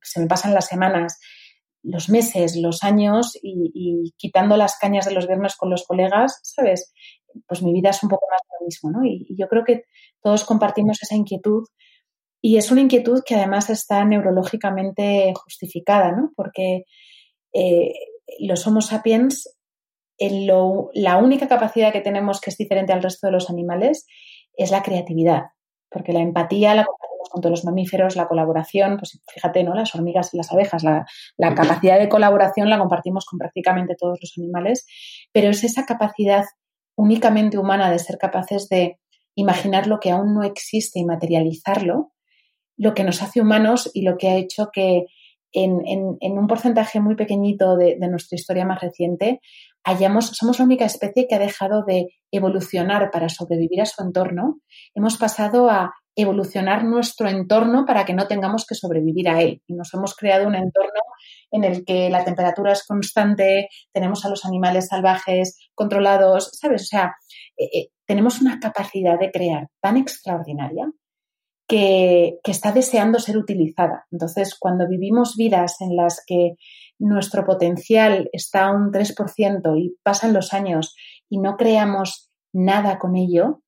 se 0.00 0.20
me 0.20 0.26
pasan 0.26 0.54
las 0.54 0.66
semanas 0.66 1.18
los 1.82 2.08
meses, 2.08 2.56
los 2.56 2.82
años 2.84 3.36
y, 3.42 4.12
quitando 4.16 4.56
las 4.56 4.78
cañas 4.78 5.06
de 5.06 5.12
los 5.12 5.26
viernes 5.26 5.56
con 5.56 5.70
los 5.70 5.84
colegas, 5.84 6.40
¿sabes? 6.42 6.92
Pues 7.46 7.62
mi 7.62 7.72
vida 7.72 7.90
es 7.90 8.02
un 8.02 8.08
poco 8.08 8.26
más 8.30 8.40
lo 8.60 8.66
mismo, 8.66 8.90
¿no? 8.90 9.04
Y, 9.04 9.26
yo 9.36 9.48
creo 9.48 9.64
que 9.64 9.84
todos 10.22 10.44
compartimos 10.44 11.02
esa 11.02 11.16
inquietud 11.16 11.64
y 12.48 12.56
es 12.56 12.70
una 12.70 12.80
inquietud 12.80 13.22
que 13.26 13.34
además 13.34 13.68
está 13.68 14.02
neurológicamente 14.06 15.34
justificada, 15.34 16.12
¿no? 16.12 16.32
Porque 16.34 16.86
eh, 17.52 17.92
los 18.38 18.66
Homo 18.66 18.80
sapiens, 18.80 19.54
la 20.18 21.18
única 21.18 21.46
capacidad 21.46 21.92
que 21.92 22.00
tenemos 22.00 22.40
que 22.40 22.48
es 22.48 22.56
diferente 22.56 22.94
al 22.94 23.02
resto 23.02 23.26
de 23.26 23.34
los 23.34 23.50
animales 23.50 24.06
es 24.56 24.70
la 24.70 24.82
creatividad, 24.82 25.48
porque 25.90 26.14
la 26.14 26.20
empatía 26.20 26.74
la 26.74 26.86
con 27.30 27.42
todos 27.42 27.50
los 27.50 27.64
mamíferos, 27.66 28.16
la 28.16 28.28
colaboración, 28.28 28.96
pues 28.96 29.20
fíjate, 29.26 29.62
¿no? 29.62 29.74
Las 29.74 29.94
hormigas 29.94 30.32
y 30.32 30.38
las 30.38 30.50
abejas, 30.50 30.82
la, 30.82 31.04
capacidad 31.54 31.98
de 31.98 32.08
colaboración 32.08 32.70
la 32.70 32.78
compartimos 32.78 33.26
con 33.26 33.38
prácticamente 33.38 33.94
todos 33.94 34.20
los 34.22 34.32
animales, 34.38 34.86
pero 35.32 35.50
es 35.50 35.64
esa 35.64 35.84
capacidad 35.84 36.46
únicamente 36.96 37.58
humana 37.58 37.90
de 37.90 37.98
ser 37.98 38.16
capaces 38.16 38.70
de 38.70 38.98
imaginar 39.34 39.86
lo 39.86 40.00
que 40.00 40.12
aún 40.12 40.32
no 40.32 40.44
existe 40.44 40.98
y 40.98 41.04
materializarlo, 41.04 42.12
lo 42.78 42.94
que 42.94 43.04
nos 43.04 43.22
hace 43.22 43.40
humanos 43.40 43.90
y 43.92 44.02
lo 44.02 44.16
que 44.16 44.28
ha 44.28 44.36
hecho 44.36 44.70
que 44.72 45.04
en, 45.52 46.18
un 46.20 46.46
porcentaje 46.46 47.00
muy 47.00 47.16
pequeñito 47.16 47.76
de, 47.76 47.96
nuestra 48.08 48.36
historia 48.36 48.66
más 48.66 48.80
reciente, 48.80 49.40
hayamos, 49.84 50.28
somos 50.28 50.58
la 50.58 50.64
única 50.64 50.84
especie 50.84 51.26
que 51.26 51.34
ha 51.34 51.38
dejado 51.38 51.84
de 51.84 52.06
evolucionar 52.30 53.10
para 53.10 53.28
sobrevivir 53.28 53.80
a 53.80 53.86
su 53.86 54.02
entorno. 54.02 54.60
Hemos 54.94 55.16
pasado 55.16 55.68
a 55.70 55.94
evolucionar 56.14 56.84
nuestro 56.84 57.28
entorno 57.28 57.84
para 57.86 58.04
que 58.04 58.12
no 58.12 58.26
tengamos 58.26 58.66
que 58.66 58.74
sobrevivir 58.74 59.28
a 59.28 59.40
él. 59.40 59.62
Y 59.66 59.74
nos 59.74 59.94
hemos 59.94 60.14
creado 60.14 60.46
un 60.46 60.54
entorno 60.54 61.00
en 61.50 61.64
el 61.64 61.84
que 61.84 62.10
la 62.10 62.24
temperatura 62.24 62.72
es 62.72 62.84
constante, 62.84 63.68
tenemos 63.92 64.24
a 64.24 64.28
los 64.28 64.44
animales 64.44 64.88
salvajes 64.88 65.70
controlados, 65.74 66.50
¿sabes? 66.60 66.82
O 66.82 66.86
sea, 66.86 67.16
eh, 67.56 67.70
eh, 67.72 67.88
tenemos 68.04 68.40
una 68.40 68.58
capacidad 68.58 69.18
de 69.18 69.30
crear 69.30 69.68
tan 69.80 69.96
extraordinaria 69.96 70.90
que, 71.68 72.38
está 72.44 72.72
deseando 72.72 73.18
ser 73.18 73.36
utilizada. 73.36 74.06
Entonces, 74.10 74.56
cuando 74.58 74.88
vivimos 74.88 75.36
vidas 75.36 75.80
en 75.80 75.96
las 75.96 76.24
que 76.26 76.54
nuestro 76.98 77.44
potencial 77.44 78.28
está 78.32 78.66
a 78.66 78.72
un 78.72 78.90
3% 78.90 79.78
y 79.78 79.96
pasan 80.02 80.32
los 80.32 80.52
años 80.54 80.96
y 81.28 81.38
no 81.38 81.56
creamos 81.56 82.30
nada 82.52 82.98
con 82.98 83.16
ello, 83.16 83.60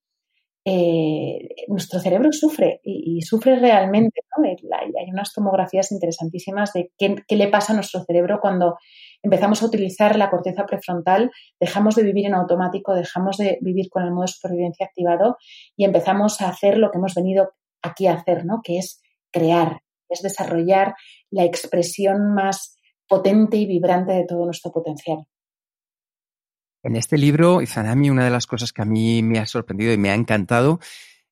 eh, 0.65 1.49
nuestro 1.69 2.01
cerebro 2.01 2.33
sufre 2.33 2.81
y, 2.85 3.21
sufre 3.23 3.57
realmente. 3.57 4.21
Hay, 4.43 5.11
unas 5.11 5.35
tomografías 5.35 5.93
interesantísimas 5.93 6.73
de 6.73 6.93
qué, 6.99 7.17
le 7.29 7.49
pasa 7.49 7.73
a 7.73 7.77
nuestro 7.77 8.03
cerebro 8.05 8.39
cuando 8.41 8.77
empezamos 9.23 9.63
a 9.63 9.67
utilizar 9.67 10.17
la 10.17 10.31
corteza 10.31 10.65
prefrontal, 10.65 11.31
dejamos 11.61 11.95
de 11.95 12.05
vivir 12.05 12.27
en 12.27 12.35
automático, 12.35 12.95
dejamos 12.95 13.37
de 13.37 13.59
vivir 13.61 13.91
con 13.91 14.05
el 14.05 14.13
modo 14.13 14.23
de 14.23 14.29
supervivencia 14.29 14.87
activado 14.87 15.37
y 15.77 15.85
empezamos 15.85 16.41
a 16.41 16.49
hacer 16.49 16.79
lo 16.79 16.91
que 16.91 16.99
hemos 16.99 17.15
venido 17.15 17.51
aquí 17.83 18.07
hacer, 18.07 18.45
¿no? 18.45 18.61
que 18.63 18.79
es 18.79 19.01
crear, 19.31 19.83
es 20.09 20.23
desarrollar 20.23 20.95
la 21.31 21.45
expresión 21.45 22.35
más 22.35 22.77
potente 23.09 23.57
y 23.57 23.67
vibrante 23.67 24.13
de 24.13 24.25
todo 24.27 24.45
nuestro 24.45 24.71
potencial. 24.71 25.19
En 26.83 26.97
este 26.97 27.19
libro, 27.19 27.61
Izanami, 27.61 28.09
una 28.09 28.25
de 28.25 28.31
las 28.31 28.47
cosas 28.47 28.73
que 28.73 28.83
a 28.83 28.87
mí 28.87 29.23
me 29.23 29.39
ha 29.39 29.47
sorprendido 29.47 29.93
y 29.93 29.99
me 29.99 30.11
ha 30.11 30.15
encantado 30.15 30.81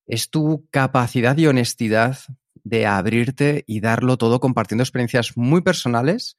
es 0.05 0.29
tu 0.29 0.67
capacidad 0.69 1.37
y 1.37 1.47
honestidad 1.47 2.17
de 2.63 2.85
abrirte 2.85 3.63
y 3.65 3.79
darlo 3.79 4.17
todo 4.17 4.39
compartiendo 4.39 4.83
experiencias 4.83 5.37
muy 5.37 5.61
personales, 5.61 6.37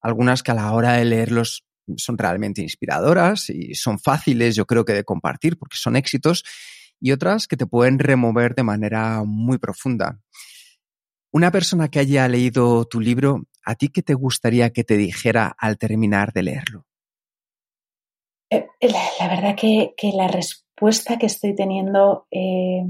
algunas 0.00 0.42
que 0.42 0.50
a 0.50 0.54
la 0.54 0.72
hora 0.72 0.94
de 0.94 1.04
leerlos 1.04 1.64
son 1.96 2.18
realmente 2.18 2.62
inspiradoras 2.62 3.50
y 3.50 3.74
son 3.74 3.98
fáciles, 3.98 4.56
yo 4.56 4.66
creo 4.66 4.84
que 4.84 4.92
de 4.92 5.04
compartir 5.04 5.58
porque 5.58 5.76
son 5.76 5.96
éxitos, 5.96 6.44
y 7.00 7.12
otras 7.12 7.46
que 7.46 7.56
te 7.56 7.66
pueden 7.66 7.98
remover 7.98 8.54
de 8.54 8.62
manera 8.62 9.22
muy 9.24 9.58
profunda. 9.58 10.20
Una 11.32 11.50
persona 11.50 11.88
que 11.88 12.00
haya 12.00 12.28
leído 12.28 12.84
tu 12.86 13.00
libro, 13.00 13.44
¿a 13.64 13.74
ti 13.74 13.88
qué 13.88 14.02
te 14.02 14.14
gustaría 14.14 14.70
que 14.70 14.84
te 14.84 14.96
dijera 14.96 15.54
al 15.58 15.78
terminar 15.78 16.32
de 16.32 16.42
leerlo? 16.42 16.86
Eh, 18.50 18.66
la, 18.80 19.28
verdad 19.28 19.54
que, 19.56 19.94
la 20.12 20.26
respuesta 20.26 21.18
que 21.18 21.26
estoy 21.26 21.54
teniendo 21.54 22.26
eh, 22.32 22.82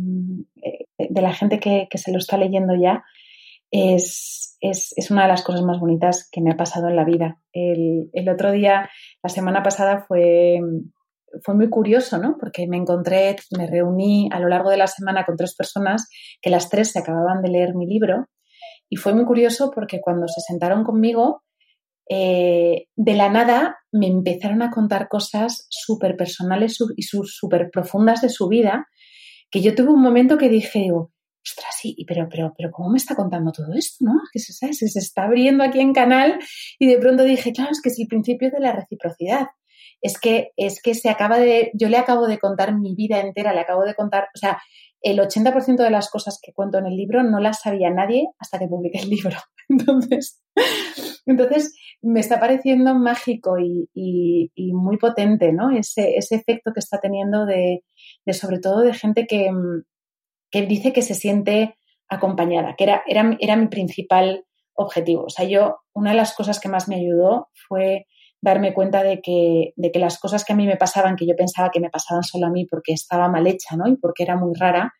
eh, 0.62 0.86
de 0.96 1.22
la 1.22 1.34
gente 1.34 1.60
que, 1.60 1.86
se 1.94 2.12
lo 2.12 2.18
está 2.18 2.38
leyendo 2.38 2.74
ya 2.74 3.04
es, 3.70 4.56
una 5.10 5.22
de 5.22 5.28
las 5.28 5.42
cosas 5.42 5.62
más 5.62 5.78
bonitas 5.78 6.28
que 6.30 6.40
me 6.40 6.50
ha 6.50 6.56
pasado 6.56 6.88
en 6.88 6.96
la 6.96 7.04
vida. 7.04 7.40
El, 7.52 8.10
otro 8.32 8.52
día, 8.52 8.88
la 9.22 9.28
semana 9.28 9.62
pasada, 9.62 10.04
fue, 10.08 10.60
fue 11.42 11.54
muy 11.54 11.68
curioso, 11.68 12.18
¿no? 12.18 12.36
Porque 12.38 12.66
me 12.66 12.76
encontré, 12.76 13.36
me 13.56 13.66
reuní 13.66 14.28
a 14.32 14.38
lo 14.40 14.48
largo 14.48 14.70
de 14.70 14.76
la 14.76 14.86
semana 14.86 15.24
con 15.24 15.36
tres 15.36 15.54
personas 15.54 16.08
que 16.40 16.50
las 16.50 16.68
tres 16.68 16.92
se 16.92 16.98
acababan 16.98 17.42
de 17.42 17.50
leer 17.50 17.74
mi 17.74 17.86
libro 17.86 18.26
y 18.88 18.96
fue 18.96 19.14
muy 19.14 19.24
curioso 19.24 19.70
porque 19.74 20.00
cuando 20.00 20.26
se 20.26 20.40
sentaron 20.40 20.84
conmigo 20.84 21.42
eh, 22.08 22.86
de 22.96 23.14
la 23.14 23.30
nada 23.30 23.78
me 23.92 24.08
empezaron 24.08 24.62
a 24.62 24.70
contar 24.70 25.08
cosas 25.08 25.66
súper 25.70 26.16
personales 26.16 26.76
y 26.96 27.02
súper 27.02 27.70
profundas 27.70 28.20
de 28.20 28.28
su 28.28 28.48
vida, 28.48 28.88
que 29.50 29.62
yo 29.62 29.74
tuve 29.76 29.90
un 29.90 30.02
momento 30.02 30.36
que 30.36 30.48
dije, 30.48 30.80
digo, 30.80 31.12
ostras, 31.44 31.74
sí, 31.80 31.96
pero, 32.06 32.28
pero, 32.28 32.52
pero 32.56 32.70
¿cómo 32.72 32.90
me 32.90 32.98
está 32.98 33.14
contando 33.14 33.52
todo 33.52 33.72
esto? 33.74 34.04
¿no? 34.04 34.14
Que 34.32 34.40
se, 34.40 34.72
se 34.72 34.98
está 34.98 35.24
abriendo 35.24 35.62
aquí 35.62 35.80
en 35.80 35.92
canal 35.92 36.38
y 36.80 36.88
de 36.88 36.98
pronto 36.98 37.22
dije, 37.22 37.52
claro, 37.52 37.70
es 37.70 37.80
que 37.80 37.90
es 37.90 37.98
el 37.98 38.08
principio 38.08 38.50
de 38.50 38.60
la 38.60 38.72
reciprocidad. 38.72 39.46
Es 40.02 40.18
que, 40.18 40.50
es 40.56 40.80
que 40.82 40.94
se 40.94 41.10
acaba 41.10 41.38
de, 41.38 41.70
yo 41.74 41.88
le 41.88 41.98
acabo 41.98 42.26
de 42.26 42.38
contar 42.38 42.74
mi 42.78 42.94
vida 42.94 43.20
entera, 43.20 43.52
le 43.52 43.60
acabo 43.60 43.84
de 43.84 43.94
contar, 43.94 44.28
o 44.34 44.38
sea, 44.38 44.58
el 45.02 45.18
80% 45.18 45.76
de 45.82 45.90
las 45.90 46.10
cosas 46.10 46.38
que 46.42 46.52
cuento 46.52 46.78
en 46.78 46.86
el 46.86 46.96
libro 46.96 47.22
no 47.22 47.40
las 47.40 47.60
sabía 47.60 47.90
nadie 47.90 48.28
hasta 48.38 48.58
que 48.58 48.68
publiqué 48.68 48.98
el 49.00 49.10
libro. 49.10 49.36
Entonces, 49.68 50.42
entonces 51.26 51.74
me 52.02 52.18
está 52.18 52.40
pareciendo 52.40 52.94
mágico 52.94 53.56
y, 53.58 53.88
muy 54.72 54.98
potente, 54.98 55.52
¿no? 55.52 55.70
Ese, 55.70 56.16
efecto 56.16 56.72
que 56.72 56.80
está 56.80 56.98
teniendo 57.00 57.46
de, 57.46 57.84
sobre 58.32 58.58
todo 58.58 58.80
de 58.80 58.94
gente 58.94 59.26
que, 59.26 59.48
dice 60.66 60.92
que 60.92 61.02
se 61.02 61.14
siente 61.14 61.76
acompañada, 62.08 62.74
que 62.76 62.84
era, 62.84 63.02
era, 63.06 63.36
era 63.38 63.56
mi 63.56 63.68
principal 63.68 64.44
objetivo. 64.74 65.24
O 65.24 65.30
sea, 65.30 65.44
yo, 65.46 65.76
una 65.94 66.10
de 66.10 66.16
las 66.16 66.34
cosas 66.34 66.58
que 66.58 66.68
más 66.68 66.88
me 66.88 66.96
ayudó 66.96 67.48
fue 67.68 68.06
darme 68.40 68.72
cuenta 68.72 69.02
de 69.02 69.20
que, 69.20 69.72
de 69.76 69.92
que 69.92 69.98
las 69.98 70.18
cosas 70.18 70.44
que 70.44 70.52
a 70.52 70.56
mí 70.56 70.66
me 70.66 70.76
pasaban, 70.76 71.16
que 71.16 71.26
yo 71.26 71.36
pensaba 71.36 71.70
que 71.70 71.80
me 71.80 71.90
pasaban 71.90 72.22
solo 72.22 72.46
a 72.46 72.50
mí 72.50 72.66
porque 72.66 72.92
estaba 72.92 73.28
mal 73.28 73.46
hecha, 73.46 73.76
¿no? 73.76 73.88
Y 73.88 73.96
porque 73.96 74.22
era 74.22 74.36
muy 74.36 74.54
rara, 74.54 74.94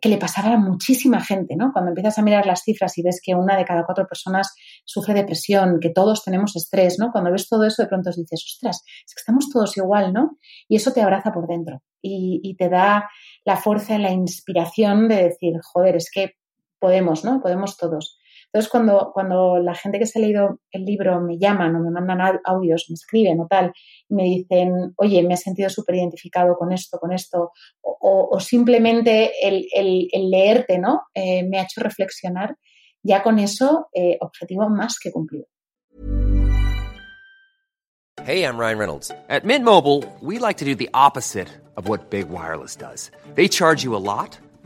que 0.00 0.08
le 0.08 0.18
pasaba 0.18 0.54
a 0.54 0.58
muchísima 0.58 1.20
gente, 1.20 1.56
¿no? 1.56 1.72
Cuando 1.72 1.90
empiezas 1.90 2.18
a 2.18 2.22
mirar 2.22 2.46
las 2.46 2.62
cifras 2.62 2.96
y 2.96 3.02
ves 3.02 3.20
que 3.22 3.34
una 3.34 3.56
de 3.56 3.64
cada 3.64 3.84
cuatro 3.84 4.06
personas 4.06 4.54
sufre 4.84 5.14
depresión, 5.14 5.80
que 5.80 5.90
todos 5.90 6.22
tenemos 6.22 6.54
estrés, 6.54 6.98
¿no? 6.98 7.10
Cuando 7.10 7.32
ves 7.32 7.48
todo 7.48 7.64
eso, 7.64 7.82
de 7.82 7.88
pronto 7.88 8.10
dices, 8.10 8.44
ostras, 8.54 8.82
es 8.86 9.14
que 9.14 9.20
estamos 9.20 9.48
todos 9.50 9.76
igual, 9.76 10.12
¿no? 10.12 10.38
Y 10.68 10.76
eso 10.76 10.92
te 10.92 11.02
abraza 11.02 11.32
por 11.32 11.48
dentro 11.48 11.82
y, 12.00 12.40
y 12.42 12.56
te 12.56 12.68
da 12.68 13.08
la 13.44 13.56
fuerza 13.56 13.96
y 13.96 13.98
la 13.98 14.12
inspiración 14.12 15.08
de 15.08 15.16
decir, 15.16 15.54
joder, 15.62 15.96
es 15.96 16.10
que 16.12 16.34
podemos, 16.78 17.24
¿no? 17.24 17.40
Podemos 17.40 17.76
todos. 17.76 18.19
Entonces, 18.52 18.70
cuando, 18.70 19.12
cuando 19.14 19.58
la 19.58 19.74
gente 19.74 20.00
que 20.00 20.06
se 20.06 20.18
ha 20.18 20.22
leído 20.22 20.58
el 20.72 20.84
libro 20.84 21.20
me 21.20 21.38
llaman 21.38 21.76
o 21.76 21.80
me 21.80 21.90
mandan 21.90 22.40
audios, 22.44 22.86
me 22.88 22.94
escriben 22.94 23.38
o 23.40 23.46
tal, 23.46 23.72
y 24.08 24.14
me 24.14 24.24
dicen, 24.24 24.92
oye, 24.96 25.22
me 25.22 25.34
he 25.34 25.36
sentido 25.36 25.70
súper 25.70 25.94
identificado 25.94 26.56
con 26.56 26.72
esto, 26.72 26.98
con 26.98 27.12
esto, 27.12 27.52
o, 27.80 28.40
simplemente 28.40 29.32
el, 29.42 29.66
el, 29.72 30.30
leerte, 30.30 30.78
¿no? 30.78 31.02
Eh, 31.14 31.44
me 31.44 31.58
ha 31.58 31.62
hecho 31.62 31.80
reflexionar, 31.80 32.56
ya 33.02 33.22
con 33.22 33.38
eso, 33.38 33.88
eh, 33.92 34.16
objetivo 34.20 34.68
más 34.68 34.98
que 34.98 35.12
cumplido. 35.12 35.46
Hey, 38.24 38.44
I'm 38.44 38.58
Ryan 38.58 38.78
Reynolds. 38.78 39.12
At 39.28 39.44
Mint 39.44 39.64
Mobile, 39.64 40.04
we 40.20 40.38
like 40.38 40.58
to 40.58 40.64
do 40.64 40.74
the 40.74 40.90
opposite 40.92 41.48
of 41.76 41.88
what 41.88 42.10
Big 42.10 42.28
Wireless 42.28 42.76
does. 42.76 43.10
They 43.34 43.48
charge 43.48 43.82
you 43.82 43.96
a 43.96 44.02
lot. 44.02 44.38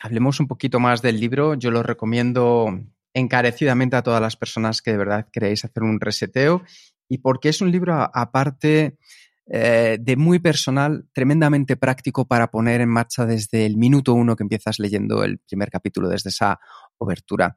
hablemos 0.00 0.40
un 0.40 0.46
poquito 0.46 0.80
más 0.80 1.02
del 1.02 1.20
libro. 1.20 1.54
Yo 1.54 1.70
lo 1.70 1.82
recomiendo 1.82 2.68
encarecidamente 3.14 3.96
a 3.96 4.02
todas 4.02 4.20
las 4.20 4.36
personas 4.36 4.82
que 4.82 4.92
de 4.92 4.98
verdad 4.98 5.28
queréis 5.32 5.64
hacer 5.64 5.82
un 5.82 6.00
reseteo 6.00 6.62
y 7.08 7.18
porque 7.18 7.48
es 7.48 7.60
un 7.60 7.72
libro 7.72 7.94
aparte 7.94 8.98
eh, 9.46 9.96
de 9.98 10.16
muy 10.16 10.38
personal, 10.38 11.08
tremendamente 11.12 11.76
práctico 11.76 12.26
para 12.26 12.50
poner 12.50 12.82
en 12.82 12.90
marcha 12.90 13.24
desde 13.24 13.64
el 13.64 13.76
minuto 13.76 14.12
uno 14.12 14.36
que 14.36 14.42
empiezas 14.42 14.78
leyendo 14.78 15.24
el 15.24 15.38
primer 15.38 15.70
capítulo, 15.70 16.08
desde 16.08 16.30
esa 16.30 16.60
obertura. 16.98 17.56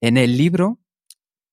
En 0.00 0.16
el 0.16 0.36
libro 0.36 0.78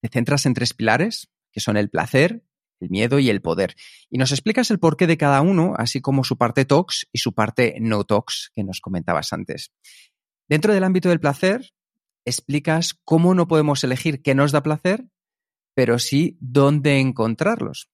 te 0.01 0.09
centras 0.09 0.45
en 0.45 0.53
tres 0.53 0.73
pilares, 0.73 1.29
que 1.51 1.59
son 1.59 1.75
el 1.75 1.89
placer, 1.89 2.43
el 2.79 2.89
miedo 2.89 3.19
y 3.19 3.29
el 3.29 3.41
poder. 3.41 3.75
Y 4.09 4.17
nos 4.17 4.31
explicas 4.31 4.69
el 4.71 4.79
porqué 4.79 5.07
de 5.07 5.17
cada 5.17 5.41
uno, 5.41 5.73
así 5.77 6.01
como 6.01 6.23
su 6.23 6.37
parte 6.37 6.65
tox 6.65 7.07
y 7.11 7.17
su 7.17 7.33
parte 7.33 7.75
no 7.79 8.03
tox 8.03 8.51
que 8.53 8.63
nos 8.63 8.81
comentabas 8.81 9.33
antes. 9.33 9.71
Dentro 10.49 10.73
del 10.73 10.83
ámbito 10.83 11.09
del 11.09 11.19
placer, 11.19 11.73
explicas 12.25 12.95
cómo 13.05 13.35
no 13.35 13.47
podemos 13.47 13.83
elegir 13.83 14.23
qué 14.23 14.33
nos 14.33 14.51
da 14.51 14.63
placer, 14.63 15.05
pero 15.75 15.99
sí 15.99 16.39
dónde 16.41 16.99
encontrarlos. 16.99 17.91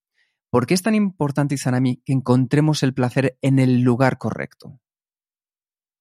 ¿Por 0.50 0.66
qué 0.66 0.74
es 0.74 0.82
tan 0.82 0.96
importante, 0.96 1.56
Izanami, 1.56 1.98
que 2.06 2.14
encontremos 2.14 2.82
el 2.82 2.94
placer 2.94 3.38
en 3.42 3.60
el 3.60 3.82
lugar 3.82 4.18
correcto? 4.18 4.80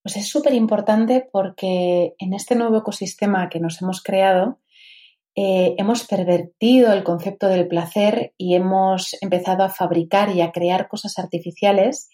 Pues 0.05 0.17
es 0.17 0.29
súper 0.29 0.55
importante 0.55 1.29
porque 1.33 2.15
en 2.19 2.35
este 2.35 2.55
nuevo 2.55 2.79
ecosistema 2.79 3.49
que 3.49 3.59
nos 3.59 3.83
hemos 3.83 4.01
creado, 4.01 4.61
eh, 5.35 5.75
hemos 5.77 6.07
pervertido 6.07 6.93
el 6.93 7.03
concepto 7.03 7.49
del 7.49 7.67
placer 7.67 8.33
y 8.39 8.55
hemos 8.55 9.21
empezado 9.21 9.65
a 9.65 9.71
fabricar 9.71 10.31
y 10.31 10.41
a 10.41 10.53
crear 10.53 10.87
cosas 10.87 11.19
artificiales 11.19 12.11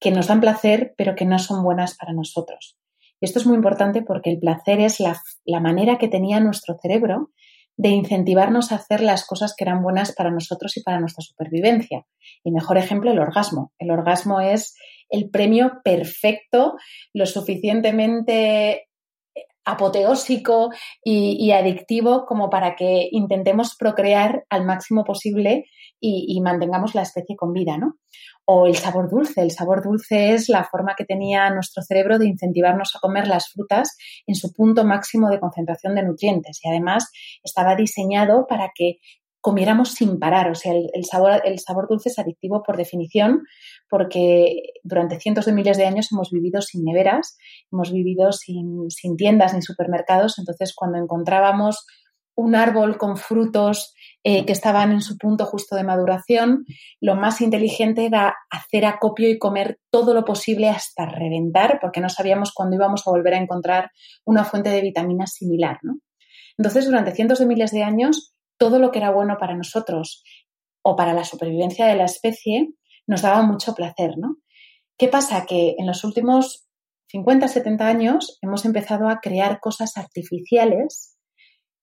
que 0.00 0.12
nos 0.12 0.28
dan 0.28 0.40
placer, 0.40 0.94
pero 0.96 1.14
que 1.14 1.26
no 1.26 1.38
son 1.38 1.62
buenas 1.62 1.94
para 1.94 2.14
nosotros. 2.14 2.78
Y 3.20 3.26
esto 3.26 3.38
es 3.38 3.46
muy 3.46 3.56
importante 3.56 4.02
porque 4.02 4.30
el 4.30 4.38
placer 4.38 4.80
es 4.80 4.98
la, 5.00 5.60
manera 5.60 5.98
que 5.98 6.08
tenía 6.08 6.40
nuestro 6.40 6.76
cerebro 6.80 7.30
de 7.76 7.90
incentivarnos 7.90 8.72
a 8.72 8.76
hacer 8.76 9.00
las 9.02 9.26
cosas 9.26 9.54
que 9.56 9.64
eran 9.64 9.82
buenas 9.82 10.14
para 10.14 10.30
nosotros 10.30 10.76
y 10.76 10.82
para 10.82 11.00
nuestra 11.00 11.22
supervivencia. 11.22 12.06
Y 12.42 12.50
mejor 12.50 12.78
ejemplo, 12.78 13.10
el 13.10 13.18
orgasmo. 13.18 13.72
El 13.78 13.90
orgasmo 13.90 14.40
es 14.40 14.74
el 15.10 15.30
premio 15.30 15.80
perfecto, 15.84 16.76
lo 17.12 17.26
suficientemente 17.26 18.86
apoteósico 19.66 20.70
y, 21.02 21.50
adictivo 21.50 22.24
como 22.24 22.48
para 22.48 22.76
que 22.76 23.08
intentemos 23.10 23.74
procrear 23.76 24.46
al 24.48 24.64
máximo 24.64 25.04
posible 25.04 25.64
y, 26.00 26.40
mantengamos 26.40 26.94
la 26.94 27.02
especie 27.02 27.36
con 27.36 27.52
vida, 27.52 27.76
¿no? 27.76 27.96
O 28.44 28.66
el 28.66 28.76
sabor 28.76 29.10
dulce. 29.10 29.42
El 29.42 29.50
sabor 29.50 29.82
dulce 29.82 30.34
es 30.34 30.48
la 30.48 30.62
forma 30.62 30.94
que 30.96 31.04
tenía 31.04 31.50
nuestro 31.50 31.82
cerebro 31.82 32.18
de 32.18 32.28
incentivarnos 32.28 32.94
a 32.94 33.00
comer 33.00 33.26
las 33.26 33.50
frutas 33.50 33.96
en 34.26 34.36
su 34.36 34.52
punto 34.52 34.84
máximo 34.84 35.28
de 35.28 35.40
concentración 35.40 35.96
de 35.96 36.04
nutrientes 36.04 36.60
y 36.62 36.68
además 36.68 37.10
estaba 37.42 37.74
diseñado 37.74 38.46
para 38.46 38.70
que 38.72 38.98
comiéramos 39.40 39.92
sin 39.92 40.20
parar. 40.20 40.50
O 40.50 40.54
sea, 40.54 40.72
el, 40.74 41.04
sabor, 41.04 41.40
el 41.44 41.58
sabor 41.58 41.88
dulce 41.88 42.08
es 42.08 42.18
adictivo 42.20 42.62
por 42.62 42.76
definición 42.76 43.42
porque 43.88 44.62
durante 44.82 45.20
cientos 45.20 45.46
de 45.46 45.52
miles 45.52 45.76
de 45.76 45.86
años 45.86 46.08
hemos 46.12 46.30
vivido 46.30 46.60
sin 46.62 46.84
neveras, 46.84 47.36
hemos 47.70 47.92
vivido 47.92 48.32
sin, 48.32 48.88
tiendas 49.16 49.54
ni 49.54 49.62
supermercados. 49.62 50.38
Entonces, 50.38 50.74
cuando 50.74 50.98
encontrábamos 50.98 51.86
un 52.34 52.54
árbol 52.54 52.98
con 52.98 53.16
frutos 53.16 53.94
eh, 54.22 54.44
que 54.44 54.52
estaban 54.52 54.92
en 54.92 55.00
su 55.00 55.16
punto 55.16 55.46
justo 55.46 55.74
de 55.74 55.84
maduración, 55.84 56.66
lo 57.00 57.16
más 57.16 57.40
inteligente 57.40 58.04
era 58.04 58.34
hacer 58.50 58.84
acopio 58.84 59.30
y 59.30 59.38
comer 59.38 59.78
todo 59.90 60.12
lo 60.12 60.24
posible 60.24 60.68
hasta 60.68 61.06
reventar, 61.06 61.78
porque 61.80 62.00
no 62.00 62.10
sabíamos 62.10 62.52
cuándo 62.52 62.76
íbamos 62.76 63.06
a 63.06 63.10
volver 63.10 63.34
a 63.34 63.38
encontrar 63.38 63.90
una 64.24 64.44
fuente 64.44 64.68
de 64.70 64.82
vitaminas 64.82 65.32
similar. 65.32 65.78
Entonces, 66.58 66.84
durante 66.84 67.12
cientos 67.12 67.38
de 67.38 67.46
miles 67.46 67.70
de 67.70 67.82
años, 67.82 68.34
todo 68.58 68.78
lo 68.78 68.90
que 68.90 68.98
era 68.98 69.10
bueno 69.10 69.36
para 69.38 69.54
nosotros 69.54 70.22
o 70.82 70.94
para 70.96 71.14
la 71.14 71.24
supervivencia 71.24 71.86
de 71.86 71.96
la 71.96 72.04
especie 72.04 72.70
nos 73.06 73.22
daba 73.22 73.42
mucho 73.42 73.74
placer, 73.74 74.18
¿no? 74.18 74.36
¿Qué 74.98 75.08
pasa? 75.08 75.44
Que 75.46 75.74
en 75.78 75.86
los 75.86 76.04
últimos 76.04 76.66
50, 77.08 77.48
70 77.48 77.86
años 77.86 78.38
hemos 78.42 78.64
empezado 78.64 79.08
a 79.08 79.20
crear 79.20 79.60
cosas 79.60 79.96
artificiales 79.96 81.16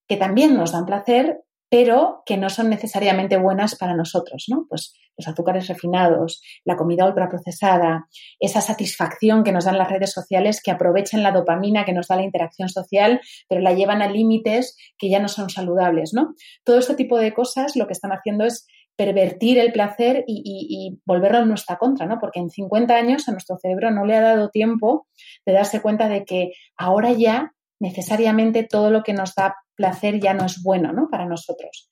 que 0.07 0.17
también 0.17 0.55
nos 0.55 0.74
dan 0.74 0.86
placer, 0.86 1.41
pero 1.69 2.21
que 2.26 2.38
no 2.38 2.49
son 2.49 2.69
necesariamente 2.69 3.38
buenas 3.38 3.76
para 3.76 3.95
nosotros, 3.95 4.45
¿no? 4.47 4.67
Pues 4.69 4.93
los 5.17 5.28
azúcares 5.28 5.67
refinados, 5.67 6.41
la 6.65 6.76
comida 6.76 7.05
ultraprocesada, 7.05 8.07
esa 8.39 8.61
satisfacción 8.61 9.43
que 9.43 9.51
nos 9.51 9.65
dan 9.65 9.78
las 9.78 9.89
redes 9.89 10.11
sociales 10.11 10.61
que 10.63 10.71
aprovechan 10.71 11.24
la 11.24 11.32
dopamina 11.32 11.86
que 11.86 11.93
nos 11.93 12.07
da 12.07 12.15
la 12.15 12.24
interacción 12.24 12.69
social, 12.69 13.21
pero 13.47 13.61
la 13.61 13.74
llevan 13.74 14.01
a 14.01 14.09
límites 14.09 14.78
que 14.97 15.09
ya 15.09 15.19
no 15.19 15.28
son 15.28 15.49
saludables, 15.49 16.13
¿no? 16.13 16.34
Todo 16.63 16.80
este 16.80 16.95
tipo 16.95 17.17
de 17.17 17.34
cosas 17.34 17.76
lo 17.76 17.88
que 17.88 17.93
están 17.93 18.11
haciendo 18.11 18.45
es 18.45 18.67
pervertir 18.96 19.58
el 19.58 19.72
placer 19.72 20.24
y, 20.28 21.00
volverlo 21.06 21.39
en 21.39 21.48
nuestra 21.48 21.78
contra, 21.78 22.06
¿no? 22.06 22.20
Porque 22.20 22.39
en 22.39 22.50
50 22.50 22.94
años 22.96 23.28
a 23.28 23.32
nuestro 23.32 23.58
cerebro 23.58 23.91
no 23.91 24.06
le 24.06 24.16
ha 24.16 24.22
dado 24.22 24.50
tiempo 24.50 25.08
de 25.46 25.54
darse 25.54 25.82
cuenta 25.82 26.10
de 26.10 26.26
que 26.26 26.52
ahora 26.78 27.12
ya 27.12 27.54
necesariamente 27.80 28.64
todo 28.64 28.91
lo 28.91 29.04
que 29.04 29.14
nos 29.14 29.36
da 29.36 29.56
placer 29.76 30.20
ya 30.20 30.34
no 30.34 30.46
es 30.46 30.62
bueno 30.62 30.94
¿no? 30.94 31.10
para 31.10 31.26
nosotros. 31.26 31.89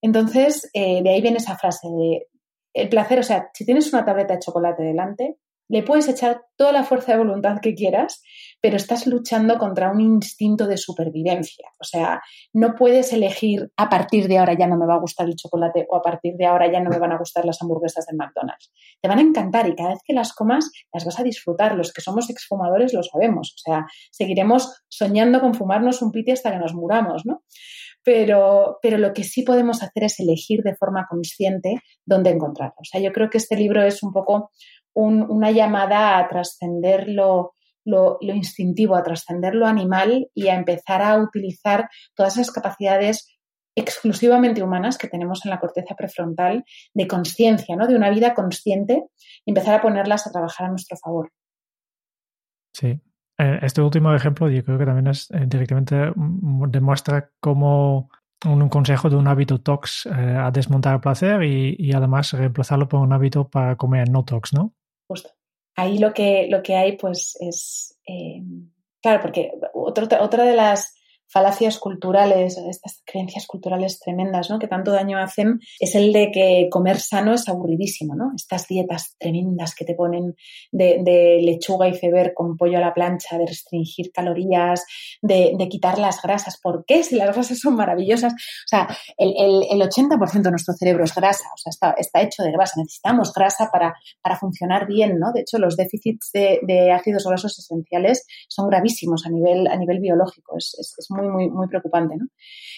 Entonces, 0.00 0.68
eh, 0.74 1.02
de 1.02 1.10
ahí 1.10 1.20
viene 1.20 1.36
esa 1.36 1.56
frase 1.56 1.88
de 1.88 2.26
el 2.74 2.88
placer, 2.88 3.18
o 3.18 3.22
sea, 3.22 3.50
si 3.52 3.66
tienes 3.66 3.92
una 3.92 4.04
tableta 4.04 4.34
de 4.34 4.40
chocolate 4.40 4.82
delante, 4.82 5.36
Le 5.68 5.82
puedes 5.82 6.08
echar 6.08 6.42
toda 6.56 6.72
la 6.72 6.84
fuerza 6.84 7.12
de 7.12 7.18
voluntad 7.18 7.60
que 7.60 7.74
quieras, 7.74 8.22
pero 8.62 8.76
estás 8.76 9.06
luchando 9.08 9.58
contra 9.58 9.90
un 9.90 10.00
instinto 10.00 10.66
de 10.66 10.76
supervivencia. 10.76 11.66
O 11.80 11.84
sea, 11.84 12.22
no 12.52 12.74
puedes 12.76 13.12
elegir 13.12 13.72
a 13.76 13.88
partir 13.88 14.28
de 14.28 14.38
ahora 14.38 14.54
ya 14.56 14.68
no 14.68 14.78
me 14.78 14.86
va 14.86 14.94
a 14.94 15.00
gustar 15.00 15.26
el 15.26 15.34
chocolate 15.34 15.86
o 15.90 15.96
a 15.96 16.02
partir 16.02 16.36
de 16.36 16.46
ahora 16.46 16.70
ya 16.70 16.80
no 16.80 16.88
me 16.88 16.98
van 16.98 17.12
a 17.12 17.18
gustar 17.18 17.44
las 17.44 17.60
hamburguesas 17.60 18.06
del 18.06 18.16
McDonald's. 18.16 18.72
Te 19.00 19.08
van 19.08 19.18
a 19.18 19.22
encantar 19.22 19.68
y 19.68 19.74
cada 19.74 19.90
vez 19.90 19.98
que 20.06 20.14
las 20.14 20.32
comas 20.32 20.70
las 20.92 21.04
vas 21.04 21.18
a 21.18 21.24
disfrutar. 21.24 21.74
Los 21.74 21.92
que 21.92 22.00
somos 22.00 22.30
exfumadores 22.30 22.94
lo 22.94 23.02
sabemos. 23.02 23.52
O 23.56 23.58
sea, 23.58 23.86
seguiremos 24.12 24.84
soñando 24.88 25.40
con 25.40 25.54
fumarnos 25.54 26.00
un 26.00 26.12
piti 26.12 26.30
hasta 26.30 26.52
que 26.52 26.58
nos 26.58 26.72
muramos, 26.72 27.26
¿no? 27.26 27.42
pero, 28.04 28.78
pero 28.82 28.98
lo 28.98 29.12
que 29.12 29.24
sí 29.24 29.42
podemos 29.42 29.82
hacer 29.82 30.04
es 30.04 30.18
elegir 30.20 30.62
de 30.62 30.74
forma 30.74 31.06
consciente 31.08 31.80
dónde 32.04 32.30
encontrarlo. 32.30 32.74
O 32.78 32.84
sea, 32.84 33.00
yo 33.00 33.12
creo 33.12 33.30
que 33.30 33.38
este 33.38 33.56
libro 33.56 33.82
es 33.82 34.02
un 34.02 34.12
poco 34.12 34.50
una 34.94 35.50
llamada 35.50 36.18
a 36.18 36.28
trascender 36.28 37.08
lo, 37.84 38.18
lo, 38.20 38.34
instintivo, 38.34 38.96
a 38.96 39.02
trascender 39.02 39.54
lo 39.54 39.66
animal 39.66 40.28
y 40.34 40.48
a 40.48 40.54
empezar 40.54 41.02
a 41.02 41.18
utilizar 41.18 41.88
todas 42.14 42.36
esas 42.36 42.50
capacidades 42.50 43.28
exclusivamente 43.74 44.62
humanas 44.62 44.98
que 44.98 45.08
tenemos 45.08 45.44
en 45.44 45.50
la 45.50 45.60
corteza 45.60 45.94
prefrontal 45.94 46.64
de 46.94 47.06
conciencia, 47.06 47.76
¿no? 47.76 47.86
de 47.86 47.96
una 47.96 48.10
vida 48.10 48.34
consciente 48.34 49.06
y 49.44 49.50
empezar 49.50 49.74
a 49.74 49.82
ponerlas 49.82 50.26
a 50.26 50.32
trabajar 50.32 50.66
a 50.66 50.70
nuestro 50.70 50.96
favor. 50.98 51.30
Sí, 52.74 53.00
eh, 53.38 53.58
este 53.62 53.80
último 53.80 54.14
ejemplo 54.14 54.48
yo 54.48 54.62
creo 54.62 54.78
que 54.78 54.86
también 54.86 55.08
es 55.08 55.30
eh, 55.30 55.44
directamente 55.46 56.12
mm, 56.14 56.70
demuestra 56.70 57.30
cómo 57.40 58.10
un, 58.44 58.68
consejo 58.68 59.08
de 59.08 59.16
un 59.16 59.28
hábito 59.28 59.60
tox 59.60 60.06
eh, 60.06 60.10
a 60.10 60.50
desmontar 60.50 60.94
el 60.94 61.00
placer 61.00 61.42
y, 61.42 61.92
además 61.92 62.32
reemplazarlo 62.32 62.88
por 62.88 63.00
un 63.00 63.12
hábito 63.12 63.48
para 63.48 63.76
comer 63.76 64.10
no 64.10 64.24
tox, 64.24 64.52
¿no? 64.52 64.74
Justo. 65.08 65.30
Ahí 65.74 65.98
lo 65.98 66.12
que, 66.12 66.46
lo 66.50 66.62
que 66.62 66.76
hay 66.76 66.96
pues 66.96 67.36
es, 67.40 67.98
claro, 69.00 69.20
porque 69.22 69.52
otra 69.72 70.44
de 70.44 70.54
las 70.54 70.94
falacias 71.32 71.78
culturales, 71.78 72.58
estas 72.58 73.02
creencias 73.06 73.46
culturales 73.46 73.98
tremendas, 73.98 74.50
¿no? 74.50 74.58
Que 74.58 74.68
tanto 74.68 74.92
daño 74.92 75.18
hacen, 75.18 75.60
es 75.80 75.94
el 75.94 76.12
de 76.12 76.30
que 76.30 76.68
comer 76.70 77.00
sano 77.00 77.32
es 77.32 77.48
aburridísimo, 77.48 78.14
¿no? 78.14 78.32
Estas 78.36 78.68
dietas 78.68 79.16
tremendas 79.18 79.74
que 79.74 79.86
te 79.86 79.94
ponen 79.94 80.36
de, 80.70 81.40
lechuga 81.42 81.88
y 81.88 81.94
feber 81.94 82.34
con 82.34 82.56
pollo 82.56 82.78
a 82.78 82.80
la 82.82 82.92
plancha, 82.92 83.38
de 83.38 83.46
restringir 83.46 84.12
calorías, 84.12 84.84
de, 85.22 85.56
quitar 85.70 85.98
las 85.98 86.20
grasas. 86.20 86.58
¿Por 86.60 86.84
qué? 86.86 87.02
Si 87.02 87.16
las 87.16 87.34
grasas 87.34 87.58
son 87.58 87.76
maravillosas. 87.76 88.34
O 88.34 88.68
sea, 88.68 88.88
el, 89.16 89.80
80% 89.80 90.42
de 90.42 90.50
nuestro 90.50 90.74
cerebro 90.74 91.04
es 91.04 91.14
grasa, 91.14 91.44
o 91.54 91.56
sea, 91.56 91.70
está, 91.70 91.94
está 91.96 92.20
hecho 92.20 92.42
de 92.42 92.52
grasa. 92.52 92.74
Necesitamos 92.76 93.32
grasa 93.32 93.70
para, 93.72 93.94
para 94.20 94.36
funcionar 94.36 94.86
bien, 94.86 95.18
¿no? 95.18 95.32
De 95.32 95.40
hecho, 95.40 95.58
los 95.58 95.76
déficits 95.76 96.30
de, 96.32 96.92
ácidos 96.92 97.24
grasos 97.24 97.58
esenciales 97.58 98.26
son 98.48 98.68
gravísimos 98.68 99.24
a 99.24 99.30
nivel, 99.30 99.66
a 99.68 99.76
nivel 99.76 100.00
biológico. 100.00 100.56
Es, 100.58 100.76
es 100.78 101.10
muy 101.10 101.21
muy, 101.28 101.50
muy, 101.50 101.68
preocupante. 101.68 102.16
¿no? 102.16 102.26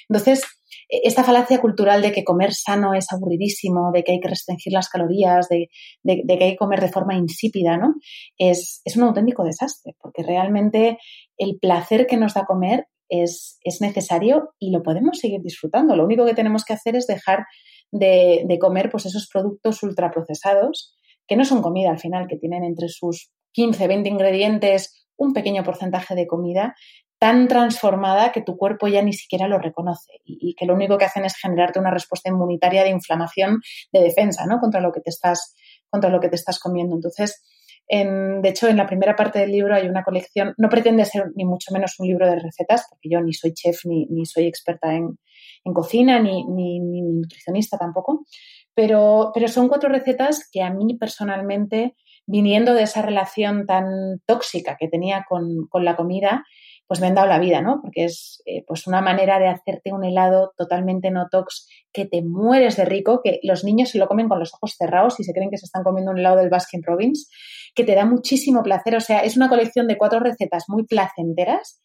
Entonces, 0.09 0.45
e, 0.89 1.01
esta 1.05 1.25
falacia 1.25 1.61
cultural 1.61 2.03
de 2.03 2.13
que 2.13 2.25
comer 2.25 2.53
sano 2.53 2.95
es 2.95 3.13
aburridísimo, 3.13 3.91
de 3.93 4.03
que 4.03 4.13
hay 4.13 4.21
que 4.21 4.29
restringir 4.29 4.73
las 4.73 4.89
calorías, 4.89 5.49
de, 5.49 5.69
que 6.05 6.45
hay 6.45 6.53
que 6.53 6.57
comer 6.57 6.81
de 6.81 6.93
forma 6.93 7.15
insípida, 7.15 7.77
¿no? 7.77 7.95
Es, 8.39 8.83
un 8.97 9.05
auténtico 9.05 9.45
desastre, 9.45 9.95
porque 10.01 10.23
realmente 10.23 10.99
el 11.37 11.59
placer 11.61 12.07
que 12.07 12.17
nos 12.17 12.35
da 12.35 12.45
comer 12.45 12.87
es, 13.09 13.59
es, 13.63 13.81
necesario 13.81 14.55
y 14.59 14.71
lo 14.71 14.83
podemos 14.83 15.19
seguir 15.19 15.41
disfrutando. 15.43 15.97
Lo 15.97 16.05
único 16.05 16.25
que 16.25 16.35
tenemos 16.35 16.65
que 16.65 16.73
hacer 16.73 16.97
es 16.97 17.07
dejar 17.07 17.45
de, 17.91 18.45
de, 18.47 18.59
comer 18.59 18.91
pues, 18.91 19.07
esos 19.07 19.29
productos 19.33 19.83
ultraprocesados, 19.83 20.97
que 21.27 21.37
no 21.37 21.45
son 21.45 21.63
comida 21.63 21.91
al 21.91 21.99
final, 21.99 22.27
que 22.29 22.37
tienen 22.37 22.65
entre 22.65 22.89
sus 22.89 23.31
15, 23.53 23.87
20 23.87 24.09
ingredientes 24.09 25.05
un 25.17 25.33
pequeño 25.33 25.63
porcentaje 25.63 26.15
de 26.15 26.27
comida 26.27 26.75
tan 27.25 27.49
transformada 27.49 28.33
que 28.33 28.43
tu 28.43 28.59
cuerpo 28.59 28.87
ya 28.87 29.01
ni 29.01 29.15
siquiera 29.15 29.49
lo 29.49 29.57
reconoce 29.59 30.21
y, 30.27 30.55
que 30.55 30.67
lo 30.67 30.75
único 30.75 30.99
que 30.99 31.07
hacen 31.07 31.25
es 31.25 31.35
generarte 31.35 31.79
una 31.79 31.91
respuesta 31.91 32.29
inmunitaria 32.29 32.83
de 32.83 32.91
inflamación, 32.91 33.63
de 33.95 34.03
defensa, 34.03 34.45
¿no? 34.45 34.61
Contra 34.61 34.83
lo 34.83 34.93
que 34.93 35.01
te 35.01 35.09
estás, 35.09 35.57
contra 35.89 36.11
lo 36.11 36.21
que 36.21 36.29
te 36.29 36.37
estás 36.37 36.59
comiendo. 36.59 36.95
Entonces, 36.95 37.43
de 37.89 38.47
hecho, 38.47 38.69
en 38.69 38.77
la 38.77 38.87
primera 38.87 39.17
parte 39.17 39.39
del 39.39 39.53
libro 39.53 39.75
hay 39.75 39.89
una 39.89 40.05
colección, 40.05 40.53
no 40.59 40.69
pretende 40.69 41.07
ser 41.07 41.33
ni 41.35 41.47
mucho 41.47 41.73
menos 41.73 41.99
un 41.99 42.09
libro 42.09 42.27
de 42.27 42.41
recetas, 42.41 42.85
porque 42.91 43.09
yo 43.09 43.23
ni 43.23 43.33
soy 43.33 43.55
chef 43.55 43.87
ni, 43.87 44.27
soy 44.27 44.45
experta 44.47 44.95
en, 44.95 45.17
cocina, 45.73 46.21
ni, 46.21 46.45
ni, 46.45 46.79
nutricionista 47.01 47.79
tampoco, 47.79 48.27
pero, 48.75 49.31
pero 49.33 49.49
son 49.49 49.69
cuatro 49.69 49.89
recetas 49.89 50.47
que 50.53 50.61
a 50.61 50.69
mí 50.69 50.95
personalmente, 50.99 51.97
viniendo 52.27 52.75
de 52.75 52.83
esa 52.83 53.01
relación 53.01 53.65
tan 53.65 53.87
tóxica 54.27 54.77
que 54.79 54.89
tenía 54.89 55.25
con, 55.27 55.69
con 55.71 55.87
la 55.87 55.97
comida, 55.97 56.45
pues 56.87 57.01
me 57.01 57.07
han 57.07 57.15
dado 57.15 57.29
la 57.29 57.39
vida, 57.39 57.63
¿no? 57.63 57.81
Porque 57.81 58.05
es 58.05 58.43
eh, 58.45 58.65
pues 58.67 58.87
una 58.87 59.01
manera 59.01 59.39
de 59.39 59.49
hacerte 59.49 59.93
un 59.93 60.05
helado 60.05 60.53
totalmente 60.57 61.11
no 61.11 61.29
tox 61.31 61.67
que 61.93 62.05
te 62.05 62.23
mueres 62.23 62.77
de 62.77 62.85
rico, 62.85 63.21
que 63.23 63.41
los 63.43 63.65
niños 63.65 63.91
se 63.91 63.99
lo 63.99 64.07
comen 64.07 64.29
con 64.29 64.39
los 64.39 64.53
ojos 64.55 64.75
cerrados 64.77 65.19
y 65.19 65.25
se 65.25 65.33
creen 65.33 65.51
que 65.51 65.57
se 65.57 65.67
están 65.67 65.83
comiendo 65.83 66.11
un 66.11 66.19
helado 66.19 66.37
del 66.37 66.51
Baskin 66.51 66.83
Robbins, 66.83 67.31
que 67.75 67.85
te 67.85 67.95
da 67.95 68.05
muchísimo 68.05 68.63
placer. 68.63 68.97
O 68.97 69.01
sea, 69.01 69.21
es 69.21 69.37
una 69.37 69.49
colección 69.49 69.89
de 69.89 69.97
cuatro 69.97 70.21
recetas 70.21 70.65
muy 70.69 70.85
placenteras, 70.85 71.81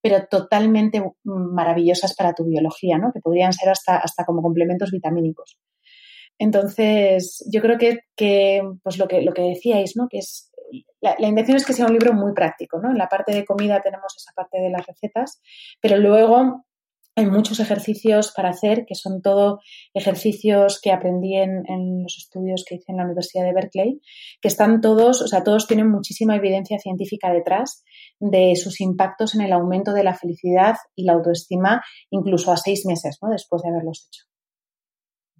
pero 0.00 0.26
totalmente 0.30 1.02
maravillosas 1.24 2.14
para 2.14 2.34
tu 2.34 2.44
biología, 2.44 2.98
¿no? 2.98 3.10
Que 3.12 3.20
podrían 3.20 3.52
ser 3.52 3.70
hasta, 3.70 3.96
hasta 3.96 4.24
como 4.24 4.42
complementos 4.42 4.90
vitamínicos. 4.90 5.58
Entonces, 6.38 7.48
yo 7.52 7.60
creo 7.60 7.78
que, 7.78 8.00
que, 8.16 8.62
pues 8.82 8.98
lo 8.98 9.08
que, 9.08 9.22
lo 9.22 9.32
que 9.32 9.42
decíais, 9.42 9.96
¿no? 9.96 10.08
Que 10.08 10.18
es 10.18 10.50
la, 11.00 11.28
intención 11.28 11.56
es 11.56 11.66
que 11.66 11.72
sea 11.72 11.86
un 11.86 11.92
libro 11.92 12.12
muy 12.12 12.32
práctico, 12.32 12.78
¿no? 12.80 12.90
En 12.90 12.98
la 12.98 13.08
parte 13.08 13.34
de 13.34 13.44
comida 13.44 13.80
tenemos 13.80 14.14
esa 14.16 14.32
parte 14.34 14.58
de 14.58 14.70
las 14.70 14.86
recetas, 14.86 15.40
pero 15.80 15.98
luego 15.98 16.64
hay 17.16 17.26
muchos 17.26 17.60
ejercicios 17.60 18.32
para 18.34 18.48
hacer, 18.48 18.86
que 18.86 18.96
son 18.96 19.22
todo 19.22 19.60
ejercicios 19.92 20.80
que 20.82 20.90
aprendí 20.90 21.36
en, 21.36 22.02
los 22.02 22.16
estudios 22.18 22.64
que 22.66 22.76
hice 22.76 22.86
en 22.88 22.96
la 22.96 23.04
Universidad 23.04 23.44
de 23.44 23.52
Berkeley, 23.52 24.00
que 24.40 24.48
están 24.48 24.80
todos, 24.80 25.22
o 25.22 25.28
sea, 25.28 25.44
todos 25.44 25.68
tienen 25.68 25.90
muchísima 25.90 26.34
evidencia 26.34 26.78
científica 26.78 27.32
detrás 27.32 27.84
de 28.18 28.56
sus 28.56 28.80
impactos 28.80 29.36
en 29.36 29.42
el 29.42 29.52
aumento 29.52 29.92
de 29.92 30.02
la 30.02 30.14
felicidad 30.14 30.74
y 30.96 31.04
la 31.04 31.12
autoestima, 31.12 31.82
incluso 32.10 32.50
a 32.50 32.56
seis 32.56 32.84
meses, 32.84 33.18
¿no? 33.22 33.30
Después 33.30 33.62
de 33.62 33.68
haberlos 33.68 34.08
hecho. 34.08 34.33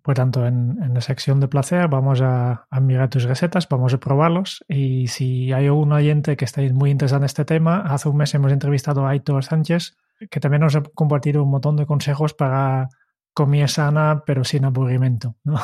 Por 0.05 0.17
tanto, 0.17 0.47
en, 0.47 0.93
la 0.93 1.01
sección 1.01 1.41
de 1.41 1.49
placer 1.49 1.89
vamos 1.89 2.21
a, 2.21 2.67
mirar 2.83 3.09
tus 3.09 3.25
recetas, 3.25 3.67
vamos 3.71 3.95
a 3.95 3.99
probarlos 3.99 4.63
y 4.69 5.07
si 5.09 5.51
hay 5.55 5.71
un 5.71 5.93
oyente 5.93 6.37
que 6.37 6.45
está 6.45 6.61
muy 6.75 6.91
interesado 6.91 7.23
en 7.23 7.25
este 7.25 7.47
tema, 7.47 7.81
hace 7.81 8.11
un 8.11 8.19
mes 8.19 8.35
hemos 8.35 8.53
entrevistado 8.53 9.07
a 9.07 9.11
Aitor 9.11 9.43
Sánchez, 9.43 9.97
que 10.31 10.41
también 10.41 10.61
nos 10.61 10.77
ha 10.77 10.83
compartido 10.83 11.43
un 11.43 11.51
montón 11.51 11.77
de 11.77 11.87
consejos 11.87 12.35
para 12.35 12.91
comida 13.33 13.67
sana 13.67 14.23
pero 14.27 14.45
sin 14.45 14.67
aburrimiento. 14.67 15.37
¿no? 15.43 15.59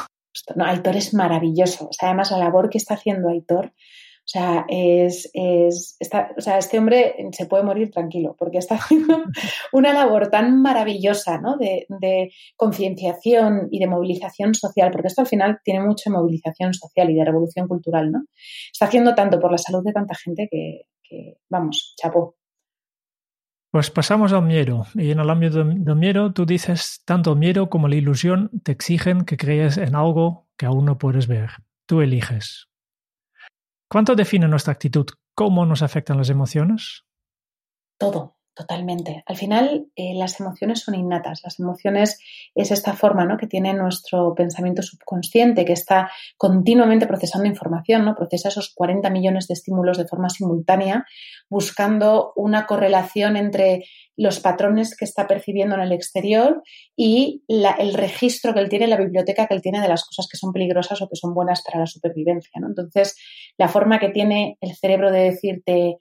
No, 0.57 0.65
Aitor 0.65 0.97
es 0.97 1.13
maravilloso. 1.13 1.91
Además 2.01 2.31
la 2.31 2.39
labor 2.39 2.71
que 2.71 2.79
está 2.79 2.95
haciendo 2.95 3.29
Aitor 3.29 3.75
o 4.21 4.33
sea, 4.33 4.65
es, 4.69 5.29
es 5.33 5.97
o 6.37 6.41
sea, 6.41 6.59
este 6.59 6.79
hombre 6.79 7.17
se 7.33 7.47
puede 7.47 7.65
morir 7.65 7.91
tranquilo 7.91 8.37
porque 8.39 8.59
está 8.59 8.77
haciendo 8.77 9.25
una 9.73 9.93
labor 9.93 10.29
tan 10.29 10.63
maravillosa 10.63 11.39
¿no? 11.39 11.57
de, 11.57 11.87
de 11.89 12.31
concienciación 12.57 13.67
y 13.73 13.81
de 13.81 13.89
movilización 13.89 14.55
social, 14.55 14.93
porque 14.93 15.09
esto 15.09 15.23
al 15.23 15.27
final 15.27 15.59
tiene 15.65 15.81
mucha 15.81 16.11
movilización 16.11 16.75
social 16.75 17.11
y 17.11 17.15
de 17.15 17.25
revolución 17.25 17.67
cultural, 17.67 18.13
¿no? 18.13 18.25
Está 18.73 18.87
haciendo 18.87 19.15
tanto 19.15 19.41
por 19.41 19.51
la 19.51 19.59
salud 19.59 19.83
de 19.85 19.93
tanta 19.93 20.15
gente 20.15 20.49
que, 20.49 20.83
vamos, 21.49 21.95
chapó. 22.01 22.37
Pues 23.73 23.91
pasamos 23.91 24.33
al 24.33 24.43
miedo. 24.43 24.87
Y 24.95 25.11
en 25.11 25.21
el 25.21 25.31
ámbito 25.31 25.65
del 25.65 25.97
miedo, 25.97 26.33
tú 26.33 26.47
dices, 26.47 27.03
tanto 27.05 27.33
el 27.33 27.39
miedo 27.39 27.69
como 27.69 27.89
la 27.89 27.97
ilusión 27.97 28.51
te 28.63 28.73
exigen 28.73 29.25
que 29.25 29.37
creas 29.37 29.77
en 29.77 29.95
algo 29.95 30.49
que 30.57 30.67
aún 30.67 30.85
no 30.85 30.99
puedes 30.99 31.27
ver. 31.27 31.51
Tú 31.87 32.01
eliges. 32.01 32.70
¿Cuánto 33.91 34.15
define 34.15 34.47
nuestra 34.47 34.73
actitud? 34.73 35.07
¿Cómo 35.35 35.67
nos 35.67 35.83
afectan 35.83 36.17
las 36.17 36.31
emociones? 36.31 37.05
Todo, 37.99 38.39
totalmente. 38.61 39.23
Al 39.27 39.37
final, 39.37 39.87
eh, 39.97 40.13
las 40.15 40.39
emociones 40.39 40.81
son 40.81 40.95
innatas. 40.95 41.41
Las 41.43 41.59
emociones 41.59 42.19
es 42.55 42.71
esta 42.71 42.93
forma 42.93 43.25
¿no? 43.25 43.39
que 43.39 43.47
tiene 43.47 43.73
nuestro 43.73 44.35
pensamiento 44.35 44.83
subconsciente, 44.83 45.65
que 45.65 45.73
está 45.73 46.11
continuamente 46.37 47.07
procesando 47.07 47.49
información, 47.49 48.05
¿no? 48.05 48.15
procesa 48.15 48.49
esos 48.51 48.75
40 48.75 49.09
millones 49.09 49.49
de 49.49 49.55
estímulos 49.55 49.97
de 49.97 50.07
forma 50.07 50.29
simultánea, 50.29 51.07
buscando 51.49 52.35
una 52.37 52.67
correlación 52.67 53.37
entre 53.37 53.85
los 54.17 54.41
patrones 54.41 54.95
que 54.95 55.07
está 55.07 55.27
percibiendo 55.27 55.77
en 55.77 55.81
el 55.81 55.93
exterior 55.93 56.63
y 56.95 57.43
el 57.49 57.95
registro 57.95 58.53
que 58.53 58.61
él 58.61 58.69
tiene, 58.69 58.87
la 58.87 58.99
biblioteca 58.99 59.47
que 59.47 59.55
él 59.55 59.63
tiene 59.63 59.81
de 59.81 59.89
las 59.89 60.05
cosas 60.05 60.29
que 60.31 60.37
son 60.37 60.53
peligrosas 60.53 61.01
o 61.01 61.09
que 61.09 61.17
son 61.17 61.33
buenas 61.33 61.63
para 61.63 61.81
la 61.81 61.87
supervivencia. 61.87 62.61
¿no? 62.61 62.67
Entonces, 62.67 63.17
la 63.57 63.69
forma 63.69 63.99
que 63.99 64.11
tiene 64.11 64.59
el 64.61 64.77
cerebro 64.77 65.11
de 65.11 65.21
decirte, 65.21 66.01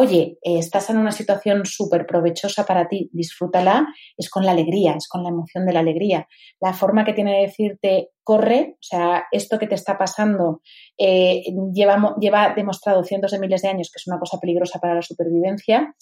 oye, 0.00 0.38
eh, 0.42 0.58
estás 0.58 0.88
en 0.88 0.96
una 0.96 1.12
situación 1.12 1.66
súper 1.66 2.06
provechosa 2.06 2.64
para 2.64 2.88
ti, 2.88 3.10
disfrútala, 3.12 3.86
es 4.16 4.30
con 4.30 4.46
la 4.46 4.52
alegría, 4.52 4.94
es 4.94 5.06
con 5.06 5.22
la 5.22 5.28
emoción 5.28 5.66
de 5.66 5.74
la 5.74 5.80
alegría. 5.80 6.26
La 6.58 6.72
forma 6.72 7.04
que 7.04 7.12
tiene 7.12 7.34
de 7.34 7.42
decirte, 7.42 8.08
corre, 8.22 8.76
o 8.76 8.82
sea, 8.82 9.26
esto 9.30 9.58
que 9.58 9.66
te 9.66 9.74
está 9.74 9.98
pasando 9.98 10.62
eh, 10.96 11.42
lleva, 11.74 12.54
demostrado 12.56 13.04
cientos 13.04 13.32
de 13.32 13.40
miles 13.40 13.60
de 13.60 13.68
años 13.68 13.90
que 13.92 13.98
es 13.98 14.06
una 14.06 14.18
cosa 14.18 14.38
peligrosa 14.38 14.78
para 14.78 14.94
la 14.94 15.02
supervivencia, 15.02 15.94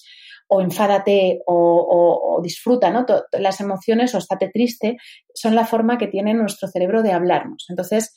o 0.47 0.61
enfádate 0.61 1.41
o, 1.47 2.41
disfruta, 2.43 2.91
¿no? 2.91 3.05
Las 3.33 3.61
emociones 3.61 4.15
o 4.15 4.19
estate 4.19 4.49
triste 4.49 4.97
son 5.35 5.57
la 5.57 5.67
forma 5.67 5.99
que 5.99 6.07
tiene 6.07 6.35
nuestro 6.35 6.69
cerebro 6.69 7.03
de 7.03 7.13
hablarnos. 7.13 7.67
Entonces, 7.69 8.15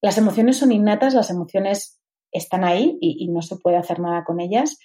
las 0.00 0.16
emociones 0.16 0.56
son 0.56 0.70
innatas, 0.70 1.12
las 1.12 1.28
emociones 1.28 1.98
están 2.32 2.64
ahí 2.64 2.98
y, 3.00 3.28
no 3.28 3.42
se 3.42 3.56
puede 3.56 3.76
hacer 3.76 4.00
nada 4.00 4.24
con 4.24 4.40
ellas, 4.40 4.78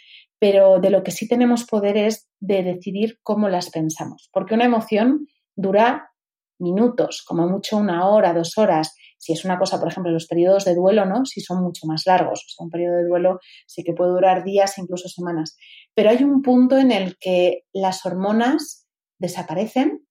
pero 0.43 0.81
de 0.81 0.89
lo 0.89 1.03
que 1.03 1.11
sí 1.11 1.25
tenemos 1.25 1.63
poder 1.63 1.95
es 1.95 2.27
de 2.41 2.63
decidir 2.63 3.17
cómo 3.23 3.47
las 3.47 3.69
pensamos, 3.69 4.29
porque 4.33 4.55
una 4.55 4.65
emoción 4.65 5.25
dura 5.55 6.11
minutos, 6.59 7.23
como 7.25 7.47
mucho 7.47 7.77
una 7.77 8.09
hora, 8.09 8.33
dos 8.33 8.57
horas. 8.57 8.93
Si 9.17 9.31
es 9.31 9.45
una 9.45 9.57
cosa, 9.57 9.79
por 9.79 9.87
ejemplo, 9.87 10.11
los 10.11 10.27
periodos 10.27 10.65
de 10.65 10.75
duelo, 10.75 11.05
¿no? 11.05 11.23
Si 11.23 11.39
son 11.39 11.63
mucho 11.63 11.87
más 11.87 12.03
largos. 12.05 12.41
O 12.41 12.49
sea, 12.49 12.65
un 12.65 12.69
periodo 12.69 12.97
de 12.97 13.05
duelo 13.05 13.39
sí 13.67 13.85
que 13.85 13.93
puede 13.93 14.11
durar 14.11 14.43
días, 14.43 14.77
incluso 14.77 15.07
semanas. 15.07 15.55
Pero 15.95 16.09
hay 16.09 16.21
un 16.25 16.41
punto 16.41 16.77
en 16.77 16.91
el 16.91 17.15
que 17.17 17.61
las 17.71 18.05
hormonas 18.05 18.85
desaparecen 19.19 20.05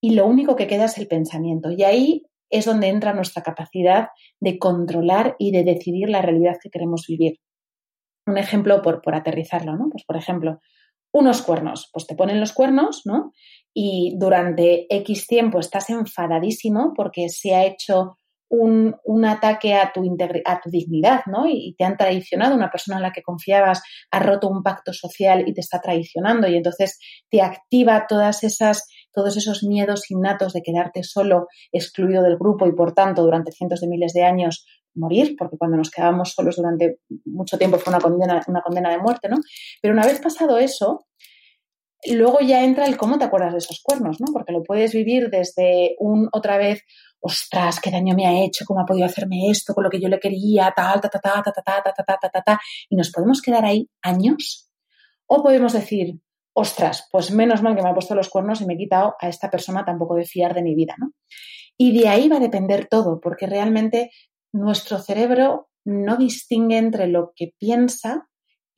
y 0.00 0.14
lo 0.14 0.28
único 0.28 0.54
que 0.54 0.68
queda 0.68 0.84
es 0.84 0.96
el 0.96 1.08
pensamiento. 1.08 1.72
Y 1.72 1.82
ahí 1.82 2.22
es 2.50 2.66
donde 2.66 2.86
entra 2.86 3.14
nuestra 3.14 3.42
capacidad 3.42 4.10
de 4.38 4.60
controlar 4.60 5.34
y 5.40 5.50
de 5.50 5.64
decidir 5.64 6.08
la 6.08 6.22
realidad 6.22 6.54
que 6.62 6.70
queremos 6.70 7.06
vivir. 7.08 7.40
Un 8.26 8.38
ejemplo 8.38 8.82
por, 8.82 9.02
por 9.02 9.14
aterrizarlo, 9.14 9.76
¿no? 9.76 9.88
Pues, 9.90 10.04
por 10.04 10.16
ejemplo, 10.16 10.60
unos 11.12 11.42
cuernos, 11.42 11.88
pues 11.92 12.06
te 12.06 12.14
ponen 12.14 12.40
los 12.40 12.52
cuernos, 12.52 13.02
¿no? 13.04 13.32
Y 13.72 14.16
durante 14.18 14.86
X 14.94 15.26
tiempo 15.26 15.60
estás 15.60 15.90
enfadadísimo 15.90 16.92
porque 16.94 17.28
se 17.28 17.54
ha 17.54 17.64
hecho 17.64 18.18
un, 18.48 19.24
ataque 19.24 19.74
a 19.74 19.92
tu, 19.92 20.02
a 20.44 20.60
tu 20.60 20.70
dignidad, 20.70 21.22
¿no? 21.26 21.48
Y, 21.48 21.74
te 21.76 21.84
han 21.84 21.96
traicionado, 21.96 22.54
una 22.54 22.70
persona 22.70 22.98
en 22.98 23.02
la 23.02 23.12
que 23.12 23.22
confiabas 23.22 23.82
ha 24.10 24.18
roto 24.20 24.48
un 24.48 24.62
pacto 24.62 24.92
social 24.92 25.44
y 25.46 25.54
te 25.54 25.60
está 25.60 25.80
traicionando 25.80 26.48
y 26.48 26.56
entonces 26.56 26.98
te 27.30 27.42
activa 27.42 28.06
todas 28.08 28.44
esas, 28.44 28.86
todos 29.12 29.36
esos 29.36 29.64
miedos 29.64 30.10
innatos 30.10 30.52
de 30.52 30.62
quedarte 30.62 31.02
solo, 31.02 31.46
excluido 31.72 32.22
del 32.22 32.36
grupo 32.36 32.66
y 32.66 32.72
por 32.72 32.92
tanto 32.92 33.22
durante 33.22 33.52
cientos 33.52 33.80
de 33.80 33.88
miles 33.88 34.12
de 34.12 34.24
años 34.24 34.66
morir, 34.96 35.36
porque 35.38 35.56
cuando 35.56 35.76
nos 35.76 35.90
quedábamos 35.90 36.32
solos 36.32 36.56
durante 36.56 36.98
mucho 37.24 37.58
tiempo 37.58 37.78
fue 37.78 37.92
una 37.92 38.00
condena, 38.00 38.42
una 38.48 38.62
condena 38.62 38.90
de 38.90 38.98
muerte, 38.98 39.28
¿no? 39.28 39.36
Pero 39.80 39.94
una 39.94 40.06
vez 40.06 40.20
pasado 40.20 40.58
eso, 40.58 41.06
luego 42.12 42.40
ya 42.40 42.64
entra 42.64 42.86
el 42.86 42.96
cómo 42.96 43.18
te 43.18 43.24
acuerdas 43.24 43.52
de 43.52 43.58
esos 43.58 43.80
cuernos, 43.82 44.20
¿no? 44.20 44.32
Porque 44.32 44.52
lo 44.52 44.62
puedes 44.62 44.92
vivir 44.92 45.30
desde 45.30 45.96
un 45.98 46.28
otra 46.32 46.58
vez 46.58 46.82
ostras, 47.20 47.80
qué 47.80 47.90
daño 47.90 48.14
me 48.14 48.26
ha 48.26 48.44
hecho, 48.44 48.64
cómo 48.64 48.80
ha 48.80 48.86
podido 48.86 49.06
hacerme 49.06 49.50
esto 49.50 49.74
con 49.74 49.84
lo 49.84 49.90
que 49.90 50.00
yo 50.00 50.08
le 50.08 50.20
quería, 50.20 50.72
tal, 50.74 51.00
ta, 51.00 51.08
ta, 51.08 51.18
ta, 51.18 51.42
ta, 51.42 51.52
ta, 51.52 51.62
ta, 51.62 51.82
ta, 51.82 52.04
ta, 52.04 52.18
ta, 52.20 52.28
ta, 52.28 52.42
ta, 52.42 52.60
y 52.88 52.96
nos 52.96 53.10
podemos 53.10 53.42
quedar 53.42 53.64
ahí 53.64 53.88
años. 54.02 54.70
O 55.26 55.42
podemos 55.42 55.72
decir, 55.72 56.20
ostras, 56.52 57.08
pues 57.10 57.32
menos 57.32 57.62
mal 57.62 57.74
que 57.74 57.82
me 57.82 57.90
ha 57.90 57.94
puesto 57.94 58.14
los 58.14 58.28
cuernos 58.28 58.60
y 58.60 58.66
me 58.66 58.74
he 58.74 58.78
quitado 58.78 59.16
a 59.20 59.28
esta 59.28 59.50
persona 59.50 59.84
tampoco 59.84 60.14
de 60.14 60.24
fiar 60.24 60.54
de 60.54 60.62
mi 60.62 60.74
vida, 60.74 60.94
¿no? 60.98 61.12
Y 61.76 61.98
de 61.98 62.08
ahí 62.08 62.28
va 62.28 62.36
a 62.36 62.40
depender 62.40 62.86
todo, 62.86 63.20
porque 63.20 63.46
realmente 63.46 64.10
nuestro 64.56 64.98
cerebro 64.98 65.68
no 65.84 66.16
distingue 66.16 66.78
entre 66.78 67.06
lo 67.06 67.32
que 67.34 67.52
piensa 67.58 68.28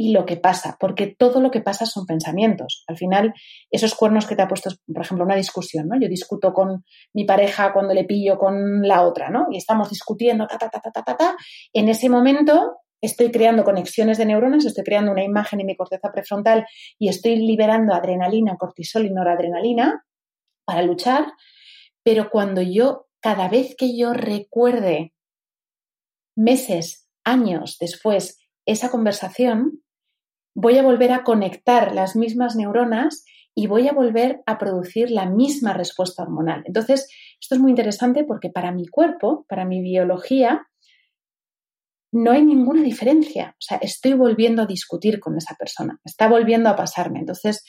y 0.00 0.12
lo 0.12 0.24
que 0.26 0.36
pasa, 0.36 0.76
porque 0.78 1.16
todo 1.18 1.40
lo 1.40 1.50
que 1.50 1.60
pasa 1.60 1.84
son 1.84 2.06
pensamientos. 2.06 2.84
Al 2.86 2.96
final, 2.96 3.34
esos 3.68 3.96
cuernos 3.96 4.26
que 4.26 4.36
te 4.36 4.42
ha 4.42 4.48
puesto, 4.48 4.70
por 4.86 5.02
ejemplo, 5.02 5.24
una 5.24 5.34
discusión, 5.34 5.88
¿no? 5.88 6.00
Yo 6.00 6.08
discuto 6.08 6.52
con 6.52 6.84
mi 7.12 7.24
pareja 7.24 7.72
cuando 7.72 7.94
le 7.94 8.04
pillo 8.04 8.38
con 8.38 8.86
la 8.86 9.02
otra, 9.02 9.28
¿no? 9.28 9.48
Y 9.50 9.56
estamos 9.56 9.90
discutiendo, 9.90 10.46
ta, 10.46 10.56
ta, 10.56 10.70
ta, 10.70 10.80
ta, 10.80 11.02
ta, 11.02 11.16
ta, 11.16 11.36
En 11.72 11.88
ese 11.88 12.08
momento 12.08 12.76
estoy 13.00 13.32
creando 13.32 13.64
conexiones 13.64 14.18
de 14.18 14.26
neuronas, 14.26 14.64
estoy 14.66 14.84
creando 14.84 15.10
una 15.10 15.24
imagen 15.24 15.60
en 15.60 15.66
mi 15.66 15.76
corteza 15.76 16.12
prefrontal 16.12 16.64
y 16.96 17.08
estoy 17.08 17.36
liberando 17.36 17.92
adrenalina, 17.92 18.56
cortisol 18.56 19.04
y 19.04 19.10
noradrenalina 19.10 20.04
para 20.64 20.82
luchar, 20.82 21.32
pero 22.04 22.30
cuando 22.30 22.62
yo, 22.62 23.08
cada 23.20 23.48
vez 23.48 23.74
que 23.76 23.96
yo 23.96 24.12
recuerde 24.12 25.12
meses, 26.38 27.08
años 27.24 27.76
después 27.80 28.38
esa 28.64 28.90
conversación, 28.90 29.82
voy 30.54 30.78
a 30.78 30.82
volver 30.82 31.12
a 31.12 31.24
conectar 31.24 31.94
las 31.94 32.16
mismas 32.16 32.54
neuronas 32.54 33.24
y 33.54 33.66
voy 33.66 33.88
a 33.88 33.92
volver 33.92 34.42
a 34.46 34.56
producir 34.56 35.10
la 35.10 35.26
misma 35.26 35.72
respuesta 35.72 36.22
hormonal. 36.22 36.62
Entonces, 36.64 37.08
esto 37.40 37.56
es 37.56 37.60
muy 37.60 37.70
interesante 37.70 38.24
porque 38.24 38.50
para 38.50 38.70
mi 38.70 38.86
cuerpo, 38.86 39.46
para 39.48 39.64
mi 39.64 39.82
biología, 39.82 40.68
no 42.12 42.30
hay 42.30 42.44
ninguna 42.44 42.82
diferencia. 42.82 43.54
O 43.54 43.60
sea, 43.60 43.78
estoy 43.78 44.12
volviendo 44.12 44.62
a 44.62 44.66
discutir 44.66 45.18
con 45.18 45.36
esa 45.36 45.56
persona, 45.56 45.98
está 46.04 46.28
volviendo 46.28 46.68
a 46.68 46.76
pasarme. 46.76 47.18
Entonces, 47.18 47.64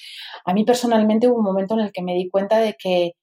a 0.46 0.54
mí 0.54 0.64
personalmente 0.64 1.28
hubo 1.28 1.40
un 1.40 1.46
momento 1.46 1.74
en 1.74 1.82
el 1.82 1.92
que 1.92 2.04
me 2.04 2.14
di 2.14 2.30
cuenta 2.30 2.60
de 2.60 2.76
que 2.78 3.14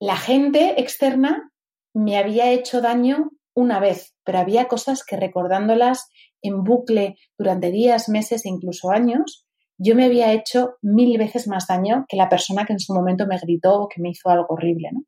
la 0.00 0.16
gente 0.16 0.80
externa 0.80 1.50
me 1.94 2.18
había 2.18 2.50
hecho 2.50 2.80
daño 2.80 3.30
una 3.54 3.80
vez, 3.80 4.14
pero 4.24 4.38
había 4.38 4.68
cosas 4.68 5.04
que 5.04 5.16
recordándolas 5.16 6.08
en 6.42 6.64
bucle 6.64 7.16
durante 7.38 7.70
días, 7.70 8.08
meses 8.08 8.44
e 8.44 8.48
incluso 8.48 8.90
años, 8.90 9.46
yo 9.78 9.96
me 9.96 10.04
había 10.04 10.32
hecho 10.32 10.76
mil 10.82 11.18
veces 11.18 11.48
más 11.48 11.66
daño 11.66 12.04
que 12.08 12.16
la 12.16 12.28
persona 12.28 12.64
que 12.64 12.72
en 12.72 12.80
su 12.80 12.94
momento 12.94 13.26
me 13.26 13.38
gritó 13.38 13.82
o 13.82 13.88
que 13.88 14.00
me 14.00 14.10
hizo 14.10 14.28
algo 14.28 14.46
horrible, 14.50 14.90
¿no? 14.92 15.02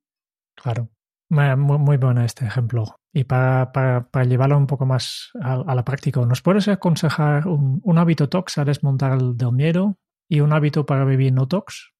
Claro. 0.57 0.88
Muy, 1.30 1.57
muy 1.57 1.97
bueno 1.97 2.22
este 2.24 2.45
ejemplo. 2.45 2.84
Y 3.12 3.24
para, 3.24 3.72
para, 3.72 4.24
llevarlo 4.24 4.57
un 4.59 4.66
poco 4.66 4.86
más 4.86 5.30
a, 5.40 5.74
la 5.74 5.84
práctica, 5.84 6.20
¿nos 6.26 6.42
puedes 6.42 6.68
aconsejar 6.68 7.47
un, 7.47 7.99
hábito 7.99 8.28
tox 8.28 8.59
a 8.59 8.64
desmontar 8.64 9.18
del 9.20 9.53
miedo 9.53 9.97
y 10.28 10.40
un 10.40 10.53
hábito 10.53 10.84
para 10.84 11.05
vivir 11.05 11.32
no 11.32 11.47
tox? 11.47 11.92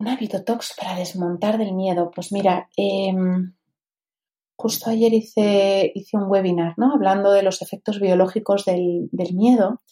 Un 0.00 0.08
hábito 0.08 0.42
tox 0.44 0.74
para 0.78 0.96
desmontar 0.96 1.58
del 1.58 1.74
miedo. 1.74 2.10
Pues 2.14 2.32
mira, 2.32 2.68
em, 2.76 3.54
justo 4.56 4.90
ayer 4.90 5.12
hice, 5.12 5.92
hice 5.94 6.16
un 6.16 6.24
webinar, 6.28 6.74
¿no? 6.76 6.92
Hablando 6.92 7.32
de 7.32 7.42
los 7.42 7.62
efectos 7.62 8.00
biológicos 8.00 8.64
del, 8.64 9.08
miedo. 9.34 9.82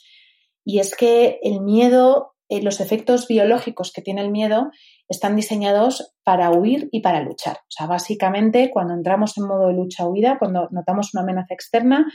Y 0.65 0.79
es 0.79 0.97
que 0.97 1.39
el 1.43 1.61
miedo, 1.61 2.35
eh, 2.49 2.63
los 2.63 2.81
efectos 2.81 3.29
biológicos 3.29 3.93
que 3.93 4.03
tiene 4.03 4.23
el 4.23 4.31
miedo 4.31 4.71
están 5.09 5.37
diseñados 5.37 6.15
para 6.25 6.51
huir 6.51 6.89
y 6.93 7.03
para 7.03 7.21
luchar. 7.21 7.59
O 7.59 7.71
sea, 7.71 7.87
básicamente 7.87 8.71
cuando 8.73 8.95
entramos 8.95 9.37
en 9.37 9.47
modo 9.47 9.69
de 9.69 9.75
lucha-huida, 9.75 10.39
cuando 10.39 10.69
notamos 10.71 11.13
una 11.13 11.23
amenaza 11.23 11.53
externa, 11.53 12.07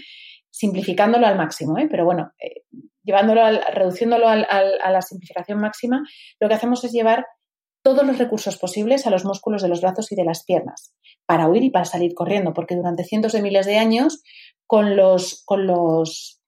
simplificándolo 0.50 1.28
al 1.28 1.38
máximo, 1.38 1.78
¿eh? 1.78 1.88
pero 1.90 2.06
bueno, 2.06 2.32
eh, 2.40 2.64
llevándolo 3.04 3.44
al, 3.44 3.62
reduciéndolo 3.74 4.28
a 4.28 4.92
la 4.92 5.02
simplificación 5.04 5.60
máxima, 5.60 6.04
lo 6.40 6.48
que 6.48 6.56
hacemos 6.56 6.84
es 6.84 6.92
llevar 6.92 7.26
todos 7.90 8.06
los 8.06 8.20
recursos 8.20 8.58
posibles 8.58 9.08
a 9.08 9.10
los 9.10 9.26
músculos 9.26 9.64
de 9.64 9.68
los 9.68 9.82
brazos 9.82 10.12
y 10.12 10.16
de 10.16 10.24
las 10.24 10.44
piernas 10.44 10.94
para 11.26 11.48
huir 11.48 11.64
y 11.64 11.72
para 11.72 11.86
salir 11.86 12.14
corriendo, 12.14 12.54
porque 12.54 12.76
durante 12.76 13.04
cientos 13.04 13.32
de 13.32 13.42
miles 13.42 13.66
de 13.66 13.78
años, 13.78 14.22
con 14.68 14.96
los, 14.96 15.42
con 15.44 15.66
los, 15.66 16.40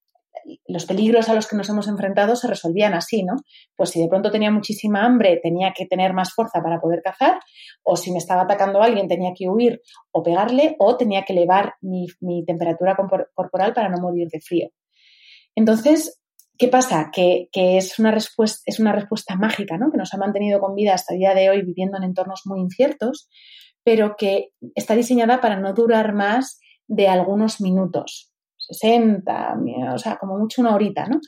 los 0.68 0.86
peligros 0.86 1.30
a 1.30 1.34
los 1.34 1.48
que 1.48 1.56
nos 1.56 1.68
hemos 1.70 1.88
enfrentado 1.88 2.36
se 2.36 2.48
resolvían 2.48 2.94
así, 2.94 3.24
¿no? 3.24 3.38
Pues 3.76 3.89
si 3.89 4.00
de 4.00 4.08
pronto 4.08 4.30
tenía 4.30 4.52
muchísima 4.52 5.04
hambre, 5.04 5.39
tenía 5.42 5.74
que 5.76 5.88
tener 5.88 6.14
más 6.14 6.32
fuerza 6.32 6.62
para 6.62 6.80
poder 6.80 7.02
cazar, 7.02 7.39
o 7.82 7.96
si 7.96 8.12
me 8.12 8.20
estaba 8.20 8.44
atacando 8.44 8.84
alguien, 8.84 9.08
tenía 9.08 9.32
que 9.36 9.50
huir 9.50 9.82
o 10.12 10.22
pegarle, 10.22 10.76
o 10.78 10.96
tenía 10.96 11.24
que 11.26 11.34
elevar 11.34 11.74
mi, 11.82 12.06
mi 12.20 12.46
temperatura 12.46 12.96
corporal 13.34 13.74
para 13.74 13.89
no 13.89 13.98
morir 13.98 14.28
de 14.32 14.42
frío. 14.42 14.70
Entonces, 15.56 16.21
¿Qué 16.62 16.68
pasa? 16.68 17.09
Que, 17.12 17.49
es, 17.51 17.97
una 17.97 18.12
respuesta, 18.12 18.62
es 18.68 18.80
una 18.80 18.91
respuesta 18.91 19.36
mágica, 19.36 19.80
¿no? 19.80 19.89
Que 19.89 19.97
nos 19.97 20.14
ha 20.14 20.18
mantenido 20.18 20.59
con 20.59 20.76
vida 20.76 20.93
hasta 20.93 21.16
el 21.16 21.20
día 21.20 21.34
de 21.34 21.49
hoy 21.49 21.64
viviendo 21.64 21.97
en 21.97 22.03
entornos 22.03 22.43
muy 22.45 22.59
inciertos, 22.59 23.28
pero 23.84 24.14
que 24.16 24.51
está 24.76 24.93
diseñada 24.93 25.41
para 25.41 25.59
no 25.59 25.74
durar 25.74 26.14
más 26.14 26.59
de 26.88 27.07
algunos 27.07 27.62
minutos, 27.62 28.32
60, 28.59 29.55
o 29.91 29.97
sea, 29.97 30.18
como 30.18 30.38
mucho 30.38 30.62
una 30.62 30.76
horita, 30.76 31.07
¿no? 31.07 31.20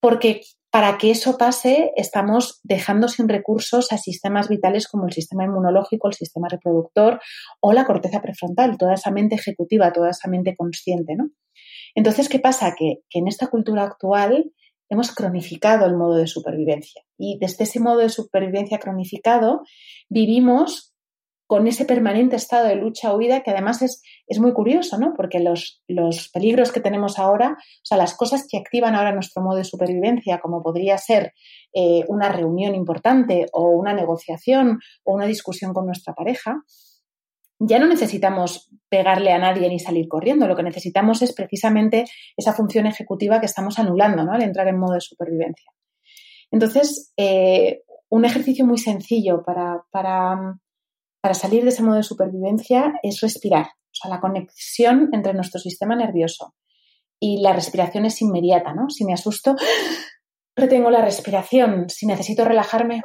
Porque 0.00 0.40
para 0.68 0.98
que 0.98 1.12
eso 1.12 1.38
pase, 1.38 1.92
estamos 1.94 2.58
dejando 2.64 3.06
sin 3.06 3.28
recursos 3.28 3.92
a 3.92 3.98
sistemas 3.98 4.48
vitales 4.48 4.88
como 4.88 5.06
el 5.06 5.12
sistema 5.12 5.44
inmunológico, 5.44 6.08
el 6.08 6.14
sistema 6.14 6.48
reproductor 6.48 7.20
o 7.60 7.72
la 7.72 7.84
corteza 7.84 8.20
prefrontal, 8.20 8.78
toda 8.78 8.94
esa 8.94 9.12
mente 9.12 9.36
ejecutiva, 9.36 9.92
toda 9.92 10.10
esa 10.10 10.28
mente 10.28 10.56
consciente, 10.56 11.14
¿no? 11.14 11.30
Entonces, 11.94 12.28
¿qué 12.28 12.38
pasa? 12.38 12.74
Que, 12.76 12.98
en 13.10 13.28
esta 13.28 13.48
cultura 13.48 13.84
actual 13.84 14.52
hemos 14.90 15.12
cronificado 15.12 15.86
el 15.86 15.96
modo 15.96 16.16
de 16.16 16.26
supervivencia 16.26 17.02
y 17.18 17.38
desde 17.40 17.64
ese 17.64 17.80
modo 17.80 17.98
de 17.98 18.10
supervivencia 18.10 18.78
cronificado 18.78 19.62
vivimos 20.10 20.94
con 21.46 21.66
ese 21.66 21.84
permanente 21.84 22.36
estado 22.36 22.66
de 22.68 22.76
lucha-huida 22.76 23.42
que 23.42 23.50
además 23.50 23.82
es, 23.82 24.02
es 24.26 24.38
muy 24.40 24.52
curioso, 24.52 24.98
¿no? 24.98 25.12
Porque 25.14 25.40
los, 25.40 25.82
los, 25.86 26.30
peligros 26.30 26.72
que 26.72 26.80
tenemos 26.80 27.18
ahora, 27.18 27.56
o 27.58 27.84
sea, 27.84 27.98
las 27.98 28.14
cosas 28.16 28.46
que 28.48 28.58
activan 28.58 28.94
ahora 28.94 29.12
nuestro 29.12 29.42
modo 29.42 29.58
de 29.58 29.64
supervivencia, 29.64 30.40
como 30.40 30.62
podría 30.62 30.96
ser 30.96 31.32
eh, 31.74 32.04
una 32.08 32.30
reunión 32.30 32.74
importante 32.74 33.46
o 33.52 33.68
una 33.68 33.92
negociación 33.92 34.80
o 35.04 35.14
una 35.14 35.26
discusión 35.26 35.74
con 35.74 35.86
nuestra 35.86 36.14
pareja, 36.14 36.62
ya 37.66 37.78
no 37.78 37.86
necesitamos 37.86 38.70
pegarle 38.88 39.32
a 39.32 39.38
nadie 39.38 39.68
ni 39.68 39.78
salir 39.78 40.08
corriendo. 40.08 40.46
Lo 40.46 40.56
que 40.56 40.62
necesitamos 40.62 41.22
es 41.22 41.32
precisamente 41.32 42.04
esa 42.36 42.52
función 42.52 42.86
ejecutiva 42.86 43.40
que 43.40 43.46
estamos 43.46 43.78
anulando 43.78 44.24
¿no? 44.24 44.32
al 44.32 44.42
entrar 44.42 44.68
en 44.68 44.78
modo 44.78 44.94
de 44.94 45.00
supervivencia. 45.00 45.70
Entonces, 46.50 47.12
eh, 47.16 47.82
un 48.08 48.24
ejercicio 48.24 48.64
muy 48.64 48.78
sencillo 48.78 49.42
para, 49.44 49.84
para, 49.90 50.58
para 51.20 51.34
salir 51.34 51.64
de 51.64 51.70
ese 51.70 51.82
modo 51.82 51.96
de 51.96 52.02
supervivencia 52.02 52.94
es 53.02 53.20
respirar. 53.20 53.66
O 53.66 53.94
sea, 53.94 54.10
la 54.10 54.20
conexión 54.20 55.10
entre 55.12 55.34
nuestro 55.34 55.60
sistema 55.60 55.96
nervioso 55.96 56.54
y 57.18 57.40
la 57.40 57.52
respiración 57.52 58.04
es 58.04 58.20
inmediata, 58.22 58.74
¿no? 58.74 58.90
Si 58.90 59.04
me 59.04 59.14
asusto, 59.14 59.56
retengo 60.56 60.90
la 60.90 61.02
respiración. 61.02 61.88
Si 61.88 62.06
necesito 62.06 62.44
relajarme, 62.44 63.02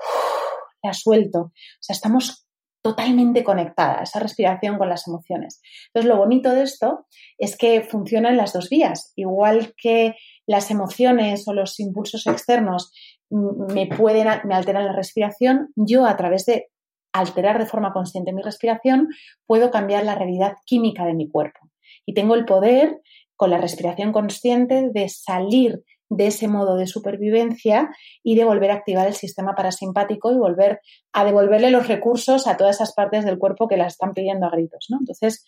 la 0.84 0.94
suelto. 0.94 1.40
O 1.40 1.54
sea, 1.80 1.94
estamos 1.94 2.49
totalmente 2.82 3.44
conectada, 3.44 4.04
esa 4.04 4.20
respiración 4.20 4.78
con 4.78 4.90
las 4.90 5.08
emociones. 5.08 5.62
Entonces, 5.88 6.10
lo 6.10 6.18
bonito 6.18 6.52
de 6.52 6.64
esto 6.64 7.06
es 7.38 7.58
que 7.58 7.82
funciona 7.82 8.30
en 8.30 8.38
las 8.38 8.54
dos 8.54 8.70
vías. 8.70 9.12
Igual 9.16 9.74
que 9.78 10.16
las 10.48 10.72
emociones 10.72 11.48
o 11.48 11.54
los 11.54 11.80
impulsos 11.80 12.26
externos 12.28 12.92
me 13.30 13.88
pueden, 13.88 14.28
me 14.46 14.56
alteran 14.56 14.86
la 14.86 14.94
respiración, 14.94 15.70
yo 15.76 16.06
a 16.06 16.16
través 16.18 16.46
de 16.46 16.68
alterar 17.14 17.60
de 17.60 17.66
forma 17.66 17.92
consciente 17.94 18.34
mi 18.34 18.42
respiración, 18.42 19.10
puedo 19.46 19.72
cambiar 19.72 20.06
la 20.06 20.16
realidad 20.16 20.54
química 20.66 21.06
de 21.06 21.14
mi 21.14 21.28
cuerpo. 21.28 21.60
Y 22.06 22.14
tengo 22.14 22.36
el 22.36 22.46
poder, 22.46 23.02
con 23.36 23.50
la 23.50 23.58
respiración 23.58 24.12
consciente, 24.12 24.90
de 24.92 25.10
salir 25.10 25.84
de 26.10 26.28
ese 26.28 26.48
modo 26.48 26.76
de 26.76 26.88
supervivencia 26.88 27.90
y 28.24 28.36
de 28.36 28.44
volver 28.44 28.72
a 28.72 28.76
activar 28.76 29.08
el 29.08 29.14
sistema 29.14 29.54
parasimpático 29.56 30.32
y 30.32 30.38
volver 30.38 30.80
a 31.14 31.24
devolverle 31.24 31.72
los 31.72 31.88
recursos 31.88 32.48
a 32.48 32.58
todas 32.58 32.78
esas 32.78 32.94
partes 32.94 33.26
del 33.26 33.38
cuerpo 33.38 33.68
que 33.68 33.78
la 33.78 33.88
están 33.88 34.14
pidiendo 34.14 34.48
a 34.48 34.50
gritos. 34.50 34.88
¿no? 34.90 34.98
Entonces, 35.00 35.46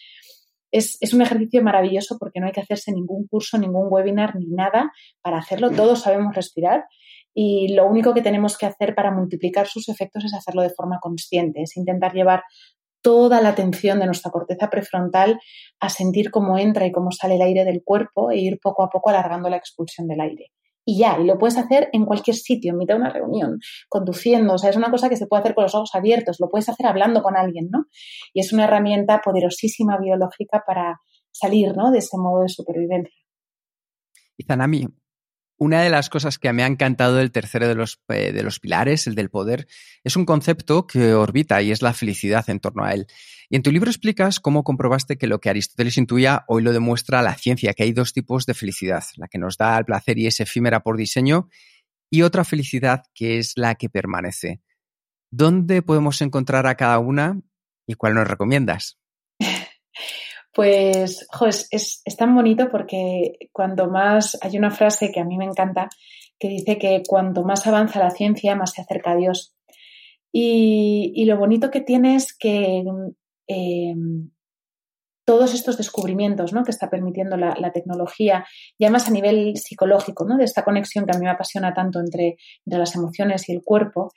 es, 0.71 0.97
es, 1.01 1.13
un 1.13 1.21
ejercicio 1.21 1.61
maravilloso 1.63 2.17
porque 2.17 2.39
no 2.39 2.45
hay 2.45 2.53
que 2.53 2.61
hacerse 2.61 2.91
ningún 2.91 3.27
curso, 3.27 3.57
ningún 3.57 3.87
webinar 3.89 4.35
ni 4.35 4.47
nada 4.47 4.91
para 5.21 5.39
hacerlo. 5.39 5.71
Todos 5.71 6.01
sabemos 6.01 6.33
respirar 6.35 6.85
y 7.33 7.73
lo 7.73 7.87
único 7.87 8.13
que 8.13 8.21
tenemos 8.21 8.57
que 8.57 8.65
hacer 8.65 8.93
para 8.93 9.11
multiplicar 9.11 9.67
sus 9.67 9.89
efectos 9.89 10.25
es 10.25 10.33
hacerlo 10.33 10.61
de 10.61 10.69
forma 10.69 10.99
consciente, 11.01 11.61
es 11.61 11.77
intentar 11.77 12.13
llevar 12.13 12.43
toda 13.01 13.41
la 13.41 13.49
atención 13.49 13.99
de 13.99 14.05
nuestra 14.05 14.31
corteza 14.31 14.69
prefrontal 14.69 15.39
a 15.79 15.89
sentir 15.89 16.31
cómo 16.31 16.57
entra 16.57 16.85
y 16.85 16.91
cómo 16.91 17.11
sale 17.11 17.35
el 17.35 17.41
aire 17.41 17.65
del 17.65 17.83
cuerpo 17.83 18.31
e 18.31 18.37
ir 18.37 18.59
poco 18.61 18.83
a 18.83 18.89
poco 18.89 19.09
alargando 19.09 19.49
la 19.49 19.57
expulsión 19.57 20.07
del 20.07 20.21
aire. 20.21 20.51
Y 20.83 20.97
ya, 20.97 21.19
y 21.19 21.25
lo 21.25 21.37
puedes 21.37 21.57
hacer 21.57 21.89
en 21.93 22.05
cualquier 22.05 22.35
sitio, 22.35 22.71
en 22.71 22.77
mitad 22.77 22.95
de 22.95 23.01
una 23.01 23.13
reunión, 23.13 23.59
conduciendo, 23.87 24.55
o 24.55 24.57
sea, 24.57 24.71
es 24.71 24.75
una 24.75 24.89
cosa 24.89 25.09
que 25.09 25.15
se 25.15 25.27
puede 25.27 25.41
hacer 25.41 25.53
con 25.53 25.63
los 25.63 25.75
ojos 25.75 25.91
abiertos, 25.93 26.37
lo 26.39 26.49
puedes 26.49 26.69
hacer 26.69 26.87
hablando 26.87 27.21
con 27.21 27.37
alguien, 27.37 27.69
¿no? 27.69 27.85
Y 28.33 28.39
es 28.39 28.51
una 28.51 28.63
herramienta 28.63 29.21
poderosísima 29.23 29.99
biológica 29.99 30.63
para 30.65 30.99
salir, 31.31 31.75
¿no? 31.75 31.91
De 31.91 31.99
ese 31.99 32.17
modo 32.17 32.41
de 32.41 32.49
supervivencia. 32.49 33.15
Y 34.37 34.43
Zanami, 34.43 34.87
una 35.61 35.83
de 35.83 35.91
las 35.91 36.09
cosas 36.09 36.39
que 36.39 36.51
me 36.53 36.63
ha 36.63 36.65
encantado 36.65 37.17
del 37.17 37.31
tercero 37.31 37.67
de 37.67 37.75
los, 37.75 38.01
eh, 38.07 38.31
de 38.31 38.41
los 38.41 38.59
pilares, 38.59 39.05
el 39.05 39.13
del 39.13 39.29
poder, 39.29 39.67
es 40.03 40.15
un 40.15 40.25
concepto 40.25 40.87
que 40.87 41.13
orbita 41.13 41.61
y 41.61 41.69
es 41.69 41.83
la 41.83 41.93
felicidad 41.93 42.49
en 42.49 42.59
torno 42.59 42.83
a 42.83 42.93
él. 42.93 43.05
Y 43.47 43.57
en 43.57 43.61
tu 43.61 43.71
libro 43.71 43.91
explicas 43.91 44.39
cómo 44.39 44.63
comprobaste 44.63 45.19
que 45.19 45.27
lo 45.27 45.39
que 45.39 45.51
Aristóteles 45.51 45.99
intuía 45.99 46.45
hoy 46.47 46.63
lo 46.63 46.73
demuestra 46.73 47.21
la 47.21 47.35
ciencia, 47.35 47.75
que 47.75 47.83
hay 47.83 47.91
dos 47.91 48.11
tipos 48.11 48.47
de 48.47 48.55
felicidad, 48.55 49.03
la 49.17 49.27
que 49.27 49.37
nos 49.37 49.55
da 49.55 49.77
el 49.77 49.85
placer 49.85 50.17
y 50.17 50.25
es 50.25 50.39
efímera 50.39 50.79
por 50.79 50.97
diseño, 50.97 51.47
y 52.09 52.23
otra 52.23 52.43
felicidad 52.43 53.03
que 53.13 53.37
es 53.37 53.53
la 53.55 53.75
que 53.75 53.87
permanece. 53.87 54.61
¿Dónde 55.29 55.83
podemos 55.83 56.23
encontrar 56.23 56.65
a 56.65 56.73
cada 56.73 56.97
una 56.97 57.39
y 57.85 57.93
cuál 57.93 58.15
nos 58.15 58.27
recomiendas? 58.27 58.97
Pues, 60.53 61.27
es, 61.71 62.03
tan 62.17 62.35
bonito 62.35 62.69
porque 62.69 63.37
cuando 63.51 63.87
más, 63.87 64.37
hay 64.41 64.57
una 64.57 64.71
frase 64.71 65.11
que 65.11 65.21
a 65.21 65.25
mí 65.25 65.37
me 65.37 65.45
encanta 65.45 65.89
que 66.37 66.49
dice 66.49 66.77
que 66.77 67.03
cuanto 67.07 67.43
más 67.43 67.67
avanza 67.67 67.99
la 67.99 68.09
ciencia, 68.09 68.55
más 68.55 68.73
se 68.73 68.81
acerca 68.81 69.11
a 69.11 69.15
Dios. 69.15 69.55
Y, 70.31 71.23
lo 71.25 71.37
bonito 71.37 71.71
que 71.71 71.81
tiene 71.81 72.15
es 72.15 72.35
que 72.35 72.83
eh, 73.47 73.95
todos 75.25 75.53
estos 75.53 75.77
descubrimientos 75.77 76.53
¿no? 76.53 76.63
que 76.63 76.71
está 76.71 76.89
permitiendo 76.89 77.37
la, 77.37 77.71
tecnología, 77.73 78.45
ya 78.79 78.89
más 78.89 79.07
a 79.07 79.11
nivel 79.11 79.55
psicológico, 79.55 80.25
¿no? 80.25 80.37
de 80.37 80.45
esta 80.45 80.63
conexión 80.63 81.05
que 81.05 81.15
a 81.15 81.19
mí 81.19 81.25
me 81.25 81.31
apasiona 81.31 81.73
tanto 81.73 81.99
entre, 81.99 82.37
entre, 82.65 82.79
las 82.79 82.95
emociones 82.95 83.47
y 83.47 83.53
el 83.53 83.61
cuerpo, 83.63 84.11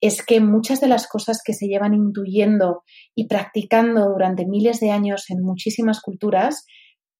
es 0.00 0.24
que 0.24 0.40
muchas 0.40 0.80
de 0.80 0.88
las 0.88 1.08
cosas 1.08 1.40
que 1.44 1.54
se 1.54 1.66
llevan 1.66 1.94
intuyendo 1.94 2.82
y 3.14 3.26
practicando 3.26 4.08
durante 4.10 4.46
miles 4.46 4.80
de 4.80 4.90
años 4.90 5.30
en 5.30 5.42
muchísimas 5.42 6.00
culturas, 6.00 6.64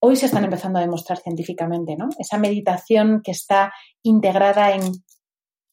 hoy 0.00 0.16
se 0.16 0.26
están 0.26 0.44
empezando 0.44 0.78
a 0.78 0.82
demostrar 0.82 1.18
científicamente. 1.18 1.96
¿no? 1.96 2.08
Esa 2.18 2.38
meditación 2.38 3.20
que 3.24 3.30
está 3.30 3.72
integrada 4.02 4.74
en 4.74 4.82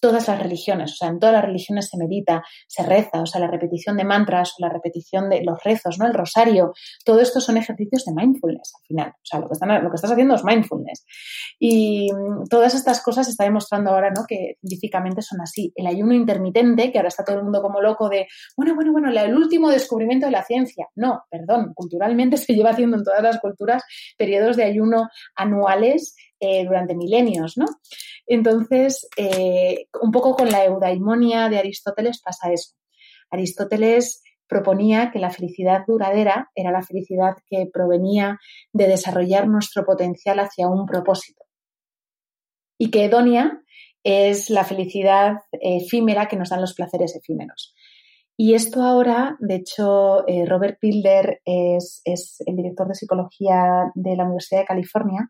todas 0.02 0.28
las 0.28 0.39
religiones, 0.39 0.91
o 0.93 0.95
sea, 0.95 1.10
en 1.10 1.20
todas 1.20 1.36
las 1.36 1.45
religiones 1.45 1.88
se 1.89 1.97
medita, 1.97 2.43
se 2.68 2.84
reza, 2.84 3.22
o 3.22 3.26
sea, 3.26 3.39
la 3.39 3.47
repetición 3.47 3.95
de 3.95 4.04
mantras 4.04 4.56
la 4.58 4.70
repetición 4.70 5.30
de 5.30 5.43
los 5.43 5.64
rezos, 5.64 5.97
¿no? 5.99 6.08
El 6.08 6.14
rosario, 6.14 6.74
todo 7.06 7.20
esto 7.20 7.39
son 7.39 7.58
ejercicios 7.58 8.06
de 8.06 8.14
mindfulness 8.14 8.74
al 8.76 8.86
final, 8.86 9.10
o 9.10 9.24
sea, 9.24 9.39
lo 9.39 9.47
que, 9.47 9.54
están, 9.54 9.84
lo 9.84 9.89
que 9.89 9.95
estás 9.95 10.12
haciendo 10.12 10.36
es 10.36 10.43
mindfulness. 10.43 11.06
Y 11.60 12.12
mm, 12.12 12.47
todas 12.49 12.74
estas 12.74 13.02
cosas 13.02 13.28
se 13.28 13.32
está 13.32 13.43
demostrando 13.43 13.91
ahora, 13.91 14.10
¿no? 14.10 14.24
Que 14.28 14.56
científicamente 14.60 15.22
son 15.22 15.41
así. 15.41 15.72
El 15.76 15.88
ayuno 15.88 16.14
intermitente, 16.14 16.91
que 16.91 16.97
ahora 16.97 17.10
está 17.10 17.24
todo 17.24 17.38
el 17.38 17.43
mundo 17.43 17.62
como 17.62 17.82
loco 17.82 18.10
de, 18.10 18.28
bueno, 18.58 18.76
bueno, 18.76 18.91
bueno, 18.91 19.10
el 19.10 19.36
último 19.36 19.70
descubrimiento 19.70 20.26
de 20.26 20.32
la 20.32 20.43
ciencia. 20.43 20.88
No, 20.95 21.24
perdón, 21.30 21.74
culturalmente 21.76 22.38
se 22.38 22.54
lleva 22.54 22.72
haciendo 22.72 22.97
en 22.97 23.04
todas 23.04 23.22
las 23.22 23.39
culturas 23.39 23.84
periodos 24.18 24.58
de 24.58 24.64
ayuno 24.64 25.08
anuales 25.36 26.16
eh, 26.42 26.66
durante 26.66 26.96
milenios, 26.96 27.56
¿no? 27.56 27.66
Entonces, 28.26 29.08
eh, 29.16 29.86
un 30.02 30.12
poco 30.12 30.36
con 30.36 30.50
la 30.50 30.66
eudaimonia 30.66 31.50
de 31.50 31.60
Aristóteles 31.60 32.20
pasa 32.20 32.52
eso. 32.52 32.74
Aristóteles 33.30 34.24
proponía 34.48 35.12
que 35.12 35.20
la 35.20 35.30
felicidad 35.30 35.86
duradera 35.88 36.50
era 36.56 36.72
la 36.72 36.82
felicidad 36.82 37.36
que 37.48 37.68
provenía 37.72 38.39
de 38.74 38.88
desarrollar 38.88 39.48
nuestro 39.48 39.86
potencial 39.86 40.39
hacia 40.39 40.68
un 40.68 40.88
propósito. 40.88 41.46
Y 42.78 42.89
que 42.89 43.06
hedonia 43.06 43.64
es 44.04 44.50
la 44.50 44.64
felicidad 44.64 45.38
efímera 45.52 46.28
que 46.28 46.38
nos 46.38 46.50
dan 46.50 46.62
los 46.62 46.74
placeres 46.74 47.16
efímeros. 47.16 47.76
Y 48.36 48.56
esto 48.56 48.82
ahora, 48.82 49.38
de 49.39 49.58
hecho, 49.58 50.28
eh, 50.28 50.46
Robert 50.48 50.80
Pilder 50.80 51.42
es, 51.46 52.02
es, 52.06 52.42
el 52.48 52.56
director 52.56 52.88
de 52.88 52.96
psicología 52.96 53.92
de 53.94 54.16
la 54.16 54.24
Universidad 54.24 54.62
de 54.62 54.66
California 54.66 55.28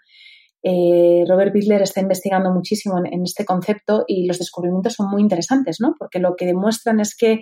eh, 0.64 1.24
Robert 1.28 1.54
Bidler 1.54 1.82
está 1.82 2.02
investigando 2.02 2.52
muchísimo 2.52 3.00
en, 3.04 3.24
este 3.24 3.46
concepto 3.46 4.04
y 4.08 4.26
los 4.26 4.38
descubrimientos 4.38 4.94
son 4.94 5.10
muy 5.10 5.22
interesantes, 5.22 5.78
¿no? 5.80 5.96
Porque 5.98 6.20
lo 6.20 6.36
que 6.36 6.46
demuestran 6.46 7.00
es 7.00 7.16
que 7.16 7.42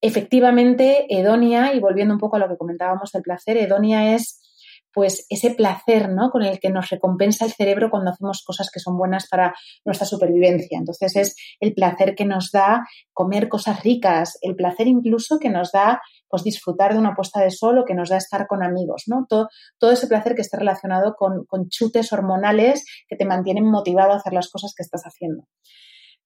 efectivamente 0.00 1.06
Edonia, 1.08 1.74
y 1.74 1.80
volviendo 1.80 2.14
un 2.14 2.20
poco 2.20 2.36
a 2.36 2.38
lo 2.38 2.48
que 2.48 2.56
comentábamos 2.56 3.12
del 3.12 3.22
placer, 3.22 3.56
Edonia 3.56 4.14
es 4.14 4.40
pues 4.94 5.26
ese 5.28 5.50
placer, 5.50 6.08
¿no? 6.08 6.30
Con 6.30 6.42
el 6.42 6.60
que 6.60 6.70
nos 6.70 6.88
recompensa 6.88 7.44
el 7.44 7.52
cerebro 7.52 7.90
cuando 7.90 8.12
hacemos 8.12 8.42
cosas 8.44 8.70
que 8.72 8.80
son 8.80 8.96
buenas 8.96 9.28
para 9.28 9.54
nuestra 9.84 10.06
supervivencia. 10.06 10.78
Entonces 10.78 11.16
es 11.16 11.36
el 11.60 11.74
placer 11.74 12.14
que 12.14 12.24
nos 12.24 12.50
da 12.52 12.86
comer 13.12 13.48
cosas 13.48 13.82
ricas, 13.82 14.38
el 14.40 14.54
placer 14.54 14.86
incluso 14.86 15.38
que 15.38 15.50
nos 15.50 15.72
da 15.72 16.00
pues 16.28 16.44
disfrutar 16.44 16.92
de 16.92 16.98
una 16.98 17.14
puesta 17.14 17.40
de 17.40 17.50
sol 17.50 17.78
o 17.78 17.84
que 17.84 17.94
nos 17.94 18.08
da 18.08 18.16
estar 18.16 18.46
con 18.46 18.62
amigos, 18.62 19.04
¿no? 19.06 19.26
Todo, 19.28 19.48
ese 19.92 20.06
placer 20.06 20.34
que 20.34 20.42
esté 20.42 20.56
relacionado 20.56 21.14
con, 21.14 21.44
con 21.44 21.68
chutes 21.68 22.12
hormonales 22.12 22.84
que 23.08 23.16
te 23.16 23.24
mantienen 23.24 23.64
motivado 23.66 24.12
a 24.12 24.16
hacer 24.16 24.32
las 24.32 24.50
cosas 24.50 24.74
que 24.76 24.82
estás 24.82 25.02
haciendo. 25.02 25.44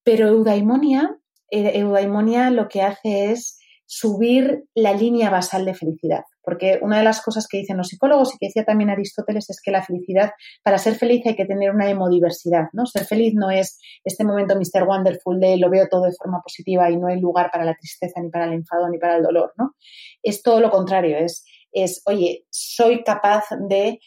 Pero 0.02 0.28
eudaimonia, 0.28 1.18
eh, 1.50 1.72
eudaimonia 1.74 2.50
lo 2.50 2.68
que 2.68 2.82
hace 2.82 3.32
es 3.32 3.58
subir 3.90 4.66
la 4.74 4.92
línea 4.92 5.30
basal 5.30 5.64
de 5.64 5.72
felicidad. 5.72 6.24
Porque 6.42 6.78
una 6.82 6.98
de 6.98 7.04
las 7.04 7.22
cosas 7.22 7.46
que 7.48 7.56
dicen 7.56 7.78
los 7.78 7.88
psicólogos 7.88 8.34
y 8.34 8.38
que 8.38 8.46
decía 8.48 8.64
también 8.64 8.90
Aristóteles 8.90 9.48
es 9.48 9.62
que 9.62 9.70
la 9.70 9.82
felicidad, 9.82 10.32
para 10.62 10.76
ser 10.76 10.94
feliz 10.94 11.24
hay 11.24 11.34
que 11.34 11.46
tener 11.46 11.70
una 11.70 11.88
hemodiversidad, 11.88 12.66
¿no? 12.74 12.84
Ser 12.84 13.06
feliz 13.06 13.32
no 13.34 13.50
es 13.50 13.80
este 14.04 14.24
momento 14.24 14.56
Mr. 14.56 14.86
Wonderful 14.86 15.40
de 15.40 15.56
lo 15.56 15.70
veo 15.70 15.88
todo 15.88 16.04
de 16.04 16.12
forma 16.12 16.42
positiva 16.42 16.90
y 16.90 16.98
no 16.98 17.06
hay 17.06 17.18
lugar 17.18 17.50
para 17.50 17.64
la 17.64 17.74
tristeza, 17.74 18.20
ni 18.20 18.28
para 18.28 18.44
el 18.44 18.52
enfado, 18.52 18.90
ni 18.90 18.98
para 18.98 19.16
el 19.16 19.22
dolor, 19.22 19.54
¿no? 19.56 19.74
Es 20.22 20.42
todo 20.42 20.60
lo 20.60 20.70
contrario, 20.70 21.16
es, 21.16 21.46
es 21.72 22.02
oye, 22.04 22.44
soy 22.50 23.02
capaz 23.04 23.44
de 23.68 24.00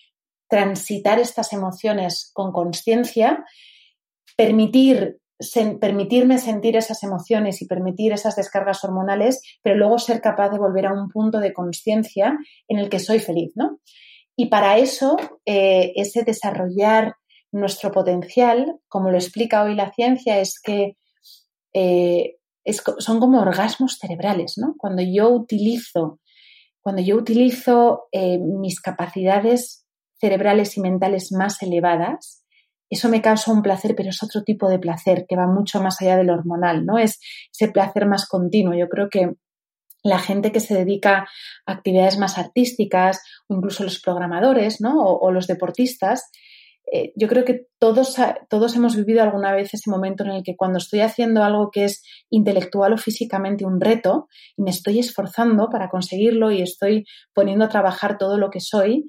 transitar 0.48 1.18
estas 1.18 1.54
emociones 1.54 2.30
con 2.34 2.52
conciencia, 2.52 3.44
permitir 4.38 5.18
permitirme 5.80 6.38
sentir 6.38 6.76
esas 6.76 7.04
emociones 7.04 7.62
y 7.62 7.68
permitir 7.68 8.14
esas 8.14 8.36
descargas 8.36 8.84
hormonales, 8.84 9.42
pero 9.62 9.76
luego 9.76 10.00
ser 10.00 10.22
capaz 10.22 10.50
de 10.50 10.60
volver 10.60 10.86
a 10.86 10.94
un 10.94 11.10
punto 11.10 11.40
de 11.40 11.54
conciencia 11.54 12.38
en 12.68 12.80
el 12.80 12.90
que 12.90 13.00
soy 13.00 13.20
feliz, 13.20 13.52
¿no? 13.56 13.80
Y 14.36 14.48
para 14.48 14.78
eso, 14.78 15.18
eh, 15.46 15.94
ese 15.96 16.24
desarrollar 16.24 17.16
nuestro 17.52 17.92
potencial, 17.92 18.80
como 18.88 19.12
lo 19.12 19.18
explica 19.18 19.64
hoy 19.64 19.76
la 19.76 19.92
ciencia, 19.92 20.40
es 20.40 20.60
que 20.62 20.96
eh, 21.74 22.38
son 23.00 23.20
como 23.20 23.42
orgasmos 23.42 23.98
cerebrales, 24.00 24.54
¿no? 24.58 24.76
Cuando 24.78 25.02
yo 25.02 25.30
utilizo, 25.30 26.20
cuando 26.82 27.02
yo 27.02 27.18
utilizo 27.18 28.04
eh, 28.12 28.38
mis 28.40 28.80
capacidades 28.80 29.86
cerebrales 30.20 30.78
y 30.78 30.82
mentales 30.82 31.32
más 31.32 31.62
elevadas, 31.62 32.41
eso 32.92 33.08
me 33.08 33.22
causa 33.22 33.54
un 33.54 33.62
placer, 33.62 33.96
pero 33.96 34.10
es 34.10 34.22
otro 34.22 34.44
tipo 34.44 34.70
de 34.70 34.78
placer 34.78 35.26
que 35.28 35.38
va 35.38 35.48
mucho 35.48 35.82
más 35.82 36.02
allá 36.02 36.18
del 36.18 36.30
hormonal, 36.30 36.86
¿no? 36.86 36.98
Es 36.98 37.20
ese 37.52 37.72
placer 37.72 38.06
más 38.06 38.28
continuo. 38.28 38.74
Yo 38.74 38.90
creo 38.90 39.10
que 39.10 39.36
la 40.04 40.20
gente 40.20 40.52
que 40.52 40.60
se 40.60 40.76
dedica 40.76 41.28
a 41.66 41.72
actividades 41.72 42.18
más 42.18 42.38
artísticas 42.38 43.22
o 43.48 43.56
incluso 43.56 43.86
los 43.86 44.02
programadores, 44.02 44.82
¿no? 44.82 45.02
O, 45.02 45.32
los 45.32 45.48
deportistas, 45.48 46.30
eh, 46.92 47.14
yo 47.16 47.30
creo 47.30 47.46
que 47.46 47.68
todos, 47.80 48.18
todos 48.50 48.76
hemos 48.76 48.98
vivido 48.98 49.24
alguna 49.24 49.54
vez 49.54 49.74
ese 49.74 49.90
momento 49.90 50.26
en 50.26 50.32
el 50.32 50.44
que 50.44 50.58
cuando 50.58 50.80
estoy 50.80 51.00
haciendo 51.00 51.44
algo 51.44 51.70
que 51.72 51.86
es 51.86 52.04
intelectual 52.30 52.92
o 52.92 52.98
físicamente 52.98 53.66
un 53.66 53.80
reto 53.80 54.28
y 54.58 54.64
me 54.64 54.72
estoy 54.72 55.00
esforzando 55.00 55.70
para 55.70 55.90
conseguirlo 55.90 56.52
y 56.52 56.62
estoy 56.62 57.06
poniendo 57.34 57.64
a 57.64 57.70
trabajar 57.70 58.18
todo 58.18 58.38
lo 58.38 58.50
que 58.50 58.60
soy, 58.60 59.06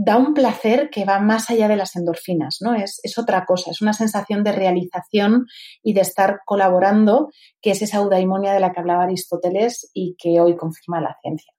da 0.00 0.16
un 0.16 0.32
placer 0.32 0.90
que 0.90 1.04
va 1.04 1.18
más 1.18 1.50
allá 1.50 1.66
de 1.66 1.74
las 1.74 1.96
endorfinas, 1.96 2.58
¿no? 2.60 2.72
Es, 2.72 3.00
es, 3.02 3.18
otra 3.18 3.44
cosa, 3.44 3.72
es 3.72 3.82
una 3.82 3.92
sensación 3.92 4.44
de 4.44 4.52
realización 4.52 5.46
y 5.82 5.92
de 5.92 6.02
estar 6.02 6.42
colaborando, 6.46 7.30
que 7.60 7.72
es 7.72 7.82
esa 7.82 7.98
eudaimonia 7.98 8.52
de 8.52 8.60
la 8.60 8.70
que 8.70 8.78
hablaba 8.78 9.02
Aristóteles 9.02 9.90
y 9.92 10.14
que 10.16 10.40
hoy 10.40 10.56
confirma 10.56 11.00
la 11.00 11.16
ciencia. 11.20 11.52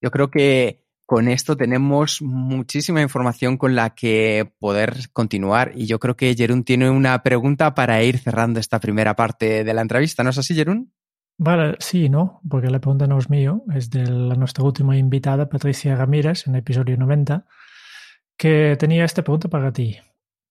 Yo 0.00 0.10
creo 0.10 0.30
que 0.30 0.86
con 1.04 1.28
esto 1.28 1.54
tenemos 1.54 2.22
muchísima 2.22 3.02
información 3.02 3.58
con 3.58 3.74
la 3.74 3.94
que 3.94 4.50
poder 4.58 5.10
continuar 5.12 5.72
y 5.74 5.84
yo 5.84 5.98
creo 5.98 6.16
que 6.16 6.34
Jerún 6.34 6.64
tiene 6.64 6.88
una 6.88 7.22
pregunta 7.22 7.74
para 7.74 8.02
ir 8.02 8.20
cerrando 8.20 8.58
esta 8.58 8.80
primera 8.80 9.14
parte 9.14 9.64
de 9.64 9.74
la 9.74 9.82
entrevista, 9.82 10.24
¿no 10.24 10.30
es 10.30 10.38
así, 10.38 10.54
Jerún? 10.54 10.94
Vale, 11.44 11.74
sí, 11.80 12.08
¿no? 12.08 12.40
Porque 12.48 12.70
la 12.70 12.78
pregunta 12.78 13.08
no 13.08 13.18
es 13.18 13.28
mío, 13.28 13.64
es 13.74 13.90
de 13.90 14.04
nuestra 14.04 14.62
última 14.62 14.96
invitada, 14.96 15.48
Patricia 15.48 15.96
Ramírez, 15.96 16.46
en 16.46 16.54
el 16.54 16.60
episodio 16.60 16.96
90, 16.96 17.44
que 18.36 18.76
tenía 18.78 19.04
esta 19.04 19.22
pregunta 19.22 19.48
para 19.48 19.72
ti. 19.72 19.96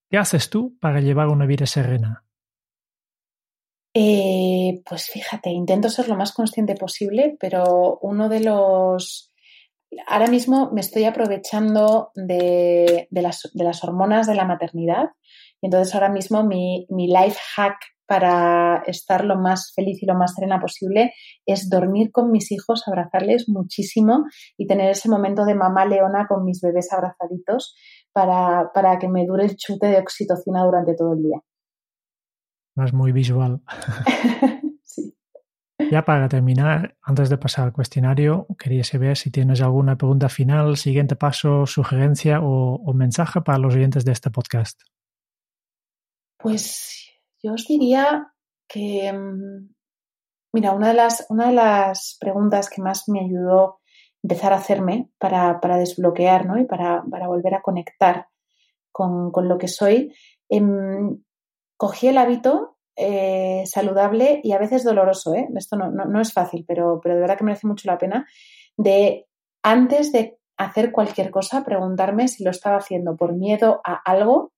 ¿Qué 0.09 0.17
haces 0.17 0.49
tú 0.49 0.77
para 0.81 0.99
llevar 0.99 1.29
una 1.29 1.45
vida 1.45 1.65
serena? 1.65 2.25
Eh, 3.93 4.81
pues 4.85 5.09
fíjate, 5.09 5.49
intento 5.51 5.87
ser 5.87 6.09
lo 6.09 6.17
más 6.17 6.33
consciente 6.33 6.75
posible, 6.75 7.37
pero 7.39 7.97
uno 8.01 8.27
de 8.27 8.41
los... 8.41 9.31
Ahora 10.07 10.27
mismo 10.27 10.71
me 10.73 10.81
estoy 10.81 11.05
aprovechando 11.05 12.11
de, 12.15 13.07
las, 13.11 13.49
de 13.53 13.63
las, 13.63 13.81
hormonas 13.85 14.27
de 14.27 14.35
la 14.35 14.43
maternidad 14.43 15.11
y 15.61 15.67
entonces 15.67 15.95
ahora 15.95 16.09
mismo 16.09 16.43
mi, 16.43 16.85
mi 16.89 17.07
life 17.07 17.39
hack 17.55 17.77
para 18.11 18.83
estar 18.87 19.23
lo 19.23 19.37
más 19.37 19.71
feliz 19.73 20.03
y 20.03 20.05
lo 20.05 20.15
más 20.15 20.33
serena 20.35 20.59
posible 20.59 21.13
es 21.45 21.69
dormir 21.69 22.11
con 22.11 22.29
mis 22.29 22.51
hijos, 22.51 22.85
abrazarles 22.85 23.47
muchísimo 23.47 24.25
y 24.57 24.67
tener 24.67 24.89
ese 24.89 25.07
momento 25.07 25.45
de 25.45 25.55
mamá 25.55 25.85
leona 25.85 26.27
con 26.27 26.43
mis 26.43 26.59
bebés 26.59 26.91
abrazaditos 26.91 27.73
para, 28.11 28.69
para 28.73 28.99
que 28.99 29.07
me 29.07 29.25
dure 29.25 29.45
el 29.45 29.55
chute 29.55 29.87
de 29.87 29.99
oxitocina 29.99 30.61
durante 30.65 30.93
todo 30.93 31.13
el 31.13 31.23
día. 31.23 31.39
Más 32.75 32.91
muy 32.91 33.13
visual. 33.13 33.61
sí. 34.83 35.15
Ya 35.89 36.03
para 36.03 36.27
terminar, 36.27 36.97
antes 37.01 37.29
de 37.29 37.37
pasar 37.37 37.63
al 37.63 37.71
cuestionario, 37.71 38.45
quería 38.59 38.83
saber 38.83 39.15
si 39.15 39.31
tienes 39.31 39.61
alguna 39.61 39.95
pregunta 39.95 40.27
final, 40.27 40.75
siguiente 40.75 41.15
paso, 41.15 41.65
sugerencia 41.65 42.41
o, 42.41 42.75
o 42.75 42.93
mensaje 42.93 43.39
para 43.39 43.57
los 43.57 43.73
oyentes 43.73 44.03
de 44.03 44.11
este 44.11 44.31
podcast. 44.31 44.81
Pues 46.39 47.10
yo 47.43 47.53
os 47.53 47.67
diría 47.67 48.31
que, 48.67 49.11
mm, 49.11 49.73
mira, 50.53 50.73
una 50.73 50.89
de 50.89 50.93
las, 50.93 51.25
una 51.29 51.47
de 51.47 51.53
las 51.53 52.17
preguntas 52.19 52.69
que 52.69 52.81
más 52.81 53.09
me 53.09 53.21
ayudó 53.21 53.79
empezar 54.23 54.53
a 54.53 54.57
hacerme 54.57 55.09
para, 55.17 55.59
desbloquear 55.77 56.45
¿no? 56.45 56.59
y 56.59 56.65
para, 56.65 57.03
volver 57.27 57.55
a 57.55 57.61
conectar 57.61 58.27
con, 58.91 59.31
lo 59.47 59.57
que 59.57 59.67
soy, 59.67 60.13
em, 60.49 61.23
cogí 61.77 62.07
el 62.07 62.17
hábito 62.17 62.77
eh, 62.95 63.63
saludable 63.65 64.41
y 64.43 64.51
a 64.51 64.59
veces 64.59 64.83
doloroso, 64.83 65.33
¿eh? 65.33 65.47
esto 65.55 65.75
no, 65.75 65.89
no, 65.89 66.21
es 66.21 66.33
fácil, 66.33 66.65
pero, 66.67 66.99
pero 67.01 67.15
de 67.15 67.21
verdad 67.21 67.37
que 67.37 67.43
merece 67.43 67.65
mucho 67.65 67.89
la 67.89 67.97
pena, 67.97 68.27
de 68.77 69.27
antes 69.63 70.11
de 70.11 70.37
hacer 70.57 70.91
cualquier 70.91 71.31
cosa, 71.31 71.63
preguntarme 71.63 72.27
si 72.27 72.43
lo 72.43 72.51
estaba 72.51 72.77
haciendo 72.77 73.15
por 73.15 73.33
miedo 73.33 73.81
a 73.83 73.95
algo 74.05 74.53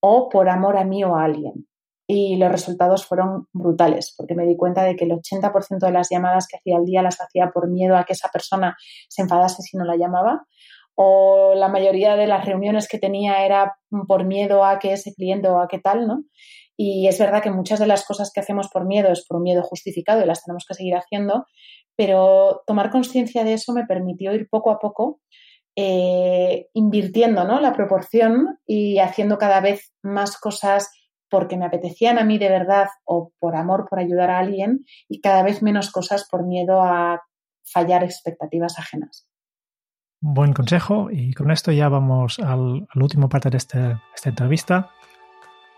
o 0.00 0.28
por 0.28 0.48
amor 0.48 0.76
a 0.76 0.84
mí 0.84 1.02
o 1.02 1.16
a 1.16 1.24
alguien 1.24 1.67
y 2.10 2.36
los 2.36 2.50
resultados 2.50 3.04
fueron 3.04 3.48
brutales, 3.52 4.14
porque 4.16 4.34
me 4.34 4.46
di 4.46 4.56
cuenta 4.56 4.82
de 4.82 4.96
que 4.96 5.04
el 5.04 5.12
80% 5.12 5.78
de 5.78 5.92
las 5.92 6.08
llamadas 6.10 6.46
que 6.48 6.56
hacía 6.56 6.78
al 6.78 6.86
día 6.86 7.02
las 7.02 7.20
hacía 7.20 7.50
por 7.50 7.68
miedo 7.68 7.96
a 7.98 8.04
que 8.04 8.14
esa 8.14 8.30
persona 8.30 8.78
se 9.10 9.20
enfadase 9.20 9.60
si 9.60 9.76
no 9.76 9.84
la 9.84 9.96
llamaba, 9.96 10.46
o 10.94 11.52
la 11.54 11.68
mayoría 11.68 12.16
de 12.16 12.26
las 12.26 12.46
reuniones 12.46 12.88
que 12.88 12.98
tenía 12.98 13.44
era 13.44 13.76
por 14.08 14.24
miedo 14.24 14.64
a 14.64 14.78
que 14.78 14.94
ese 14.94 15.12
cliente 15.14 15.48
o 15.48 15.60
a 15.60 15.68
qué 15.68 15.78
tal, 15.78 16.08
¿no? 16.08 16.24
Y 16.78 17.08
es 17.08 17.18
verdad 17.18 17.42
que 17.42 17.50
muchas 17.50 17.78
de 17.78 17.86
las 17.86 18.06
cosas 18.06 18.30
que 18.32 18.40
hacemos 18.40 18.68
por 18.68 18.86
miedo 18.86 19.12
es 19.12 19.26
por 19.26 19.40
miedo 19.42 19.62
justificado 19.62 20.22
y 20.22 20.26
las 20.26 20.42
tenemos 20.42 20.64
que 20.66 20.74
seguir 20.74 20.94
haciendo, 20.96 21.44
pero 21.94 22.62
tomar 22.66 22.90
conciencia 22.90 23.44
de 23.44 23.52
eso 23.52 23.74
me 23.74 23.84
permitió 23.84 24.32
ir 24.32 24.48
poco 24.48 24.70
a 24.70 24.78
poco 24.78 25.20
eh, 25.76 26.68
invirtiendo 26.72 27.44
¿no? 27.44 27.60
la 27.60 27.74
proporción 27.74 28.58
y 28.66 28.98
haciendo 28.98 29.36
cada 29.36 29.60
vez 29.60 29.92
más 30.02 30.38
cosas 30.38 30.90
porque 31.30 31.56
me 31.56 31.64
apetecían 31.64 32.18
a 32.18 32.24
mí 32.24 32.38
de 32.38 32.48
verdad 32.48 32.88
o 33.04 33.32
por 33.38 33.56
amor 33.56 33.86
por 33.88 33.98
ayudar 33.98 34.30
a 34.30 34.38
alguien 34.38 34.84
y 35.08 35.20
cada 35.20 35.42
vez 35.42 35.62
menos 35.62 35.90
cosas 35.90 36.26
por 36.28 36.44
miedo 36.44 36.82
a 36.82 37.22
fallar 37.64 38.04
expectativas 38.04 38.78
ajenas. 38.78 39.26
Buen 40.20 40.52
consejo 40.52 41.10
y 41.12 41.32
con 41.32 41.50
esto 41.50 41.70
ya 41.70 41.88
vamos 41.88 42.38
al, 42.40 42.88
último 42.96 43.28
parte 43.28 43.50
de 43.50 43.56
este, 43.58 43.96
esta 44.14 44.30
entrevista. 44.30 44.90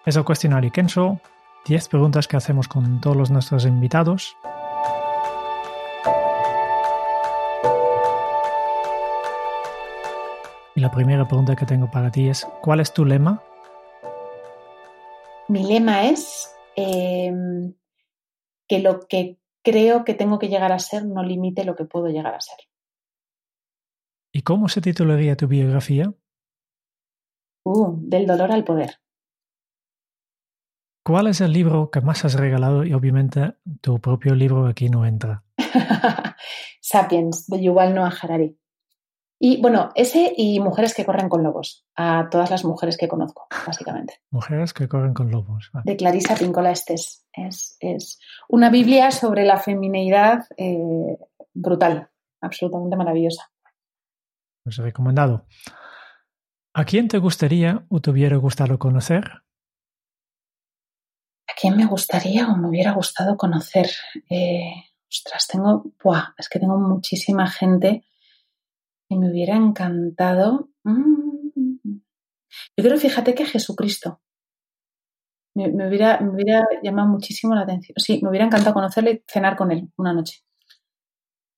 Es 0.07 0.17
el 0.17 0.25
cuestionario 0.25 0.73
Kenso, 0.73 1.21
10 1.67 1.89
preguntas 1.89 2.27
que 2.27 2.39
hacemos 2.39 2.67
con 2.67 3.01
todos 3.01 3.31
nuestros 3.31 3.67
invitados. 3.67 4.35
Y 10.75 10.81
la 10.81 10.91
primera 10.91 11.29
pregunta 11.29 11.55
que 11.55 11.67
tengo 11.67 11.91
para 11.91 12.11
ti 12.11 12.29
es, 12.29 12.47
¿cuál 12.63 12.81
es 12.81 12.95
tu 12.95 13.05
lema 13.05 13.43
mi 15.51 15.65
lema 15.65 16.05
es 16.05 16.55
em, 16.77 17.75
que 18.69 18.79
lo 18.79 19.01
que 19.09 19.39
creo 19.65 20.05
que 20.05 20.15
tengo 20.15 20.39
que 20.39 20.49
llegar 20.49 20.71
a 20.71 20.79
ser 20.79 21.05
no 21.05 21.25
limite 21.25 21.65
lo 21.65 21.75
que 21.75 21.85
puedo 21.85 22.07
llegar 22.07 22.35
a 22.35 22.41
ser. 22.41 22.59
¿Y 24.33 24.43
cómo 24.43 24.69
se 24.69 24.81
titularía 24.81 25.37
tu 25.37 25.49
biografía? 25.49 26.15
Uh, 27.65 27.97
del 28.01 28.29
dolor 28.29 28.53
al 28.53 28.63
poder. 28.63 29.01
¿Cuál 31.05 31.27
es 31.27 31.41
el 31.41 31.53
libro 31.53 31.91
que 31.91 32.01
más 32.01 32.25
has 32.25 32.35
regalado? 32.35 32.85
Y 32.85 32.93
obviamente 32.93 33.57
tu 33.81 34.01
propio 34.01 34.37
libro 34.37 34.67
aquí 34.67 34.89
no 34.89 35.05
entra. 35.05 35.43
Sapiens, 36.81 37.49
de 37.49 37.61
Yuval 37.61 37.95
Noah 37.95 38.15
Harari. 38.23 38.57
Y 39.43 39.59
bueno, 39.63 39.89
ese 39.95 40.35
y 40.37 40.61
mujeres 40.61 40.95
que 40.95 41.07
corren 41.07 41.31
con 41.31 41.43
lobos, 41.43 41.87
a 41.97 42.29
todas 42.31 42.51
las 42.51 42.63
mujeres 42.63 42.99
que 42.99 43.09
conozco, 43.09 43.49
básicamente. 43.67 44.21
Mujeres 44.31 44.75
que 44.75 44.87
corren 44.87 45.15
con 45.15 45.31
lobos. 45.31 45.71
De 45.85 45.97
Clarisa 45.97 46.37
Pincola 46.37 46.71
Estes. 46.71 47.27
Es, 47.33 47.79
es 47.81 48.21
una 48.51 48.69
Biblia 48.69 49.11
sobre 49.11 49.47
la 49.47 49.57
femineidad 49.57 50.45
eh, 50.59 51.17
brutal, 51.55 52.11
absolutamente 52.43 52.99
maravillosa. 52.99 53.51
Pues 54.63 54.77
recomendado. 54.77 55.47
¿A 56.75 56.85
quién 56.85 57.09
te 57.09 57.17
gustaría 57.17 57.87
o 57.89 58.01
te 58.01 58.11
hubiera 58.11 58.37
gustado 58.37 58.79
conocer? 58.79 59.25
¿A 61.49 61.53
quién 61.59 61.79
me 61.79 61.87
gustaría 61.87 62.47
o 62.47 62.59
me 62.59 62.69
hubiera 62.69 62.93
gustado 62.93 63.39
conocer? 63.39 63.89
Eh, 64.29 64.85
ostras, 65.09 65.47
tengo, 65.47 65.95
buah, 66.05 66.35
es 66.37 66.51
que 66.51 66.59
tengo 66.59 66.79
muchísima 66.79 67.47
gente 67.47 68.05
y 69.11 69.19
me 69.19 69.31
hubiera 69.31 69.57
encantado. 69.57 70.71
Mm, 70.85 71.51
yo 72.77 72.85
creo, 72.85 72.97
fíjate 72.97 73.35
que 73.35 73.45
Jesucristo. 73.45 74.23
Me, 75.55 75.67
hubiera, 75.89 76.21
me 76.21 76.31
hubiera 76.31 76.65
llamado 76.83 77.09
muchísimo 77.09 77.55
la 77.55 77.63
atención. 77.63 77.95
Sí, 77.99 78.21
me 78.23 78.31
hubiera 78.31 78.47
encantado 78.47 78.73
conocerle 78.73 79.11
y 79.11 79.25
cenar 79.27 79.57
con 79.57 79.73
él 79.73 79.91
una 79.97 80.15
noche. 80.15 80.39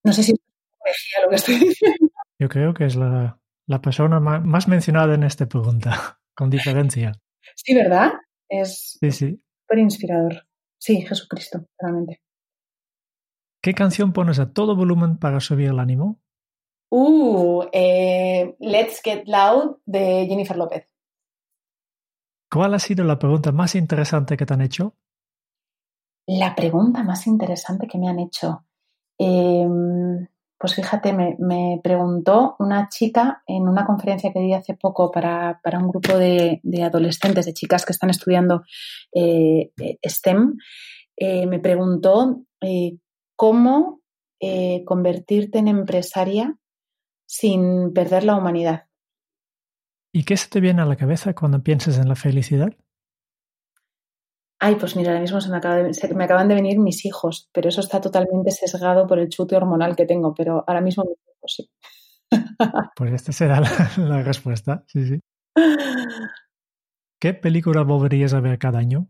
No 0.03 0.11
sé 0.11 0.23
si 0.23 0.33
lo 0.33 1.29
que 1.29 1.35
estoy 1.35 1.59
diciendo. 1.59 2.11
Yo 2.39 2.49
creo 2.49 2.73
que 2.73 2.85
es 2.85 2.95
la, 2.95 3.39
persona 3.81 4.19
más, 4.19 4.67
mencionada 4.67 5.13
en 5.13 5.23
esta 5.23 5.47
pregunta, 5.47 6.19
con 6.35 6.49
diferencia. 6.49 7.13
Sí, 7.55 7.75
¿verdad? 7.75 8.13
Es, 8.49 8.97
sí, 8.99 9.11
sí. 9.11 9.43
súper 9.61 9.77
inspirador. 9.77 10.47
Sí, 10.79 11.01
Jesucristo, 11.03 11.67
realmente. 11.79 12.21
¿Qué 13.61 13.73
canción 13.73 14.11
pones 14.11 14.39
a 14.39 14.51
todo 14.51 14.75
volumen 14.75 15.17
para 15.17 15.39
subir 15.39 15.69
el 15.69 15.79
ánimo? 15.79 16.22
Uh, 16.95 17.63
eh, 17.71 18.55
Let's 18.59 19.01
Get 19.03 19.23
Loud 19.25 19.77
de 19.83 20.27
Jennifer 20.29 20.55
López. 20.55 20.85
¿Cuál 22.51 22.75
ha 22.75 22.77
sido 22.77 23.03
la 23.03 23.17
pregunta 23.17 23.51
más 23.51 23.73
interesante 23.73 24.37
que 24.37 24.45
te 24.45 24.53
han 24.53 24.61
hecho? 24.61 24.93
La 26.27 26.53
pregunta 26.53 27.01
más 27.01 27.25
interesante 27.25 27.87
que 27.87 27.97
me 27.97 28.09
han 28.09 28.19
hecho. 28.19 28.67
Em, 29.17 30.27
pues 30.55 30.75
fíjate, 30.75 31.13
me, 31.13 31.81
preguntó 31.83 32.55
una 32.59 32.87
chica 32.89 33.41
en 33.47 33.67
una 33.67 33.87
conferencia 33.87 34.31
que 34.31 34.41
di 34.41 34.53
hace 34.53 34.75
poco 34.75 35.09
para, 35.09 35.59
un 35.63 35.87
grupo 35.87 36.15
de, 36.15 36.61
adolescentes, 36.83 37.47
de 37.47 37.53
chicas 37.53 37.87
que 37.87 37.93
están 37.93 38.11
estudiando 38.11 38.61
eh, 39.11 39.71
eh, 39.81 39.97
STEM, 40.07 40.57
me 41.19 41.57
preguntó 41.57 42.43
cómo 43.35 44.01
convertirte 44.85 45.57
en 45.57 45.69
empresaria 45.69 46.55
sin 47.33 47.93
perder 47.93 48.23
la 48.25 48.35
humanidad. 48.35 48.85
¿Y 50.13 50.23
qué 50.23 50.37
se 50.37 50.49
te 50.49 50.59
viene 50.59 50.83
a 50.83 50.85
la 50.85 50.95
cabeza 50.95 51.33
cuando 51.33 51.63
piensas 51.63 51.97
en 51.97 52.07
la 52.07 52.15
felicidad? 52.15 52.71
Ay, 54.59 54.75
pues 54.75 54.95
mira, 54.95 55.09
ahora 55.09 55.21
mismo 55.21 55.41
se 55.41 55.49
me, 55.49 56.15
me 56.15 56.23
acaban 56.23 56.47
de 56.47 56.53
venir 56.53 56.77
mis 56.77 57.03
hijos, 57.05 57.49
pero 57.51 57.69
eso 57.69 57.81
está 57.81 57.99
totalmente 57.99 58.51
sesgado 58.51 59.07
por 59.07 59.17
el 59.17 59.29
chute 59.29 59.55
hormonal 59.55 59.95
que 59.95 60.05
tengo, 60.05 60.35
pero 60.35 60.63
ahora 60.67 60.81
mismo 60.81 61.05
pues 61.39 61.53
sí. 61.55 61.71
Pues 62.95 63.13
esta 63.13 63.31
será 63.31 63.59
la, 63.97 64.21
respuesta, 64.21 64.83
sí, 64.87 65.03
sí. 65.07 65.19
¿Qué 67.19 67.33
película 67.33 67.81
volverías 67.81 68.35
a 68.35 68.41
ver 68.41 68.59
cada 68.59 68.77
año? 68.77 69.09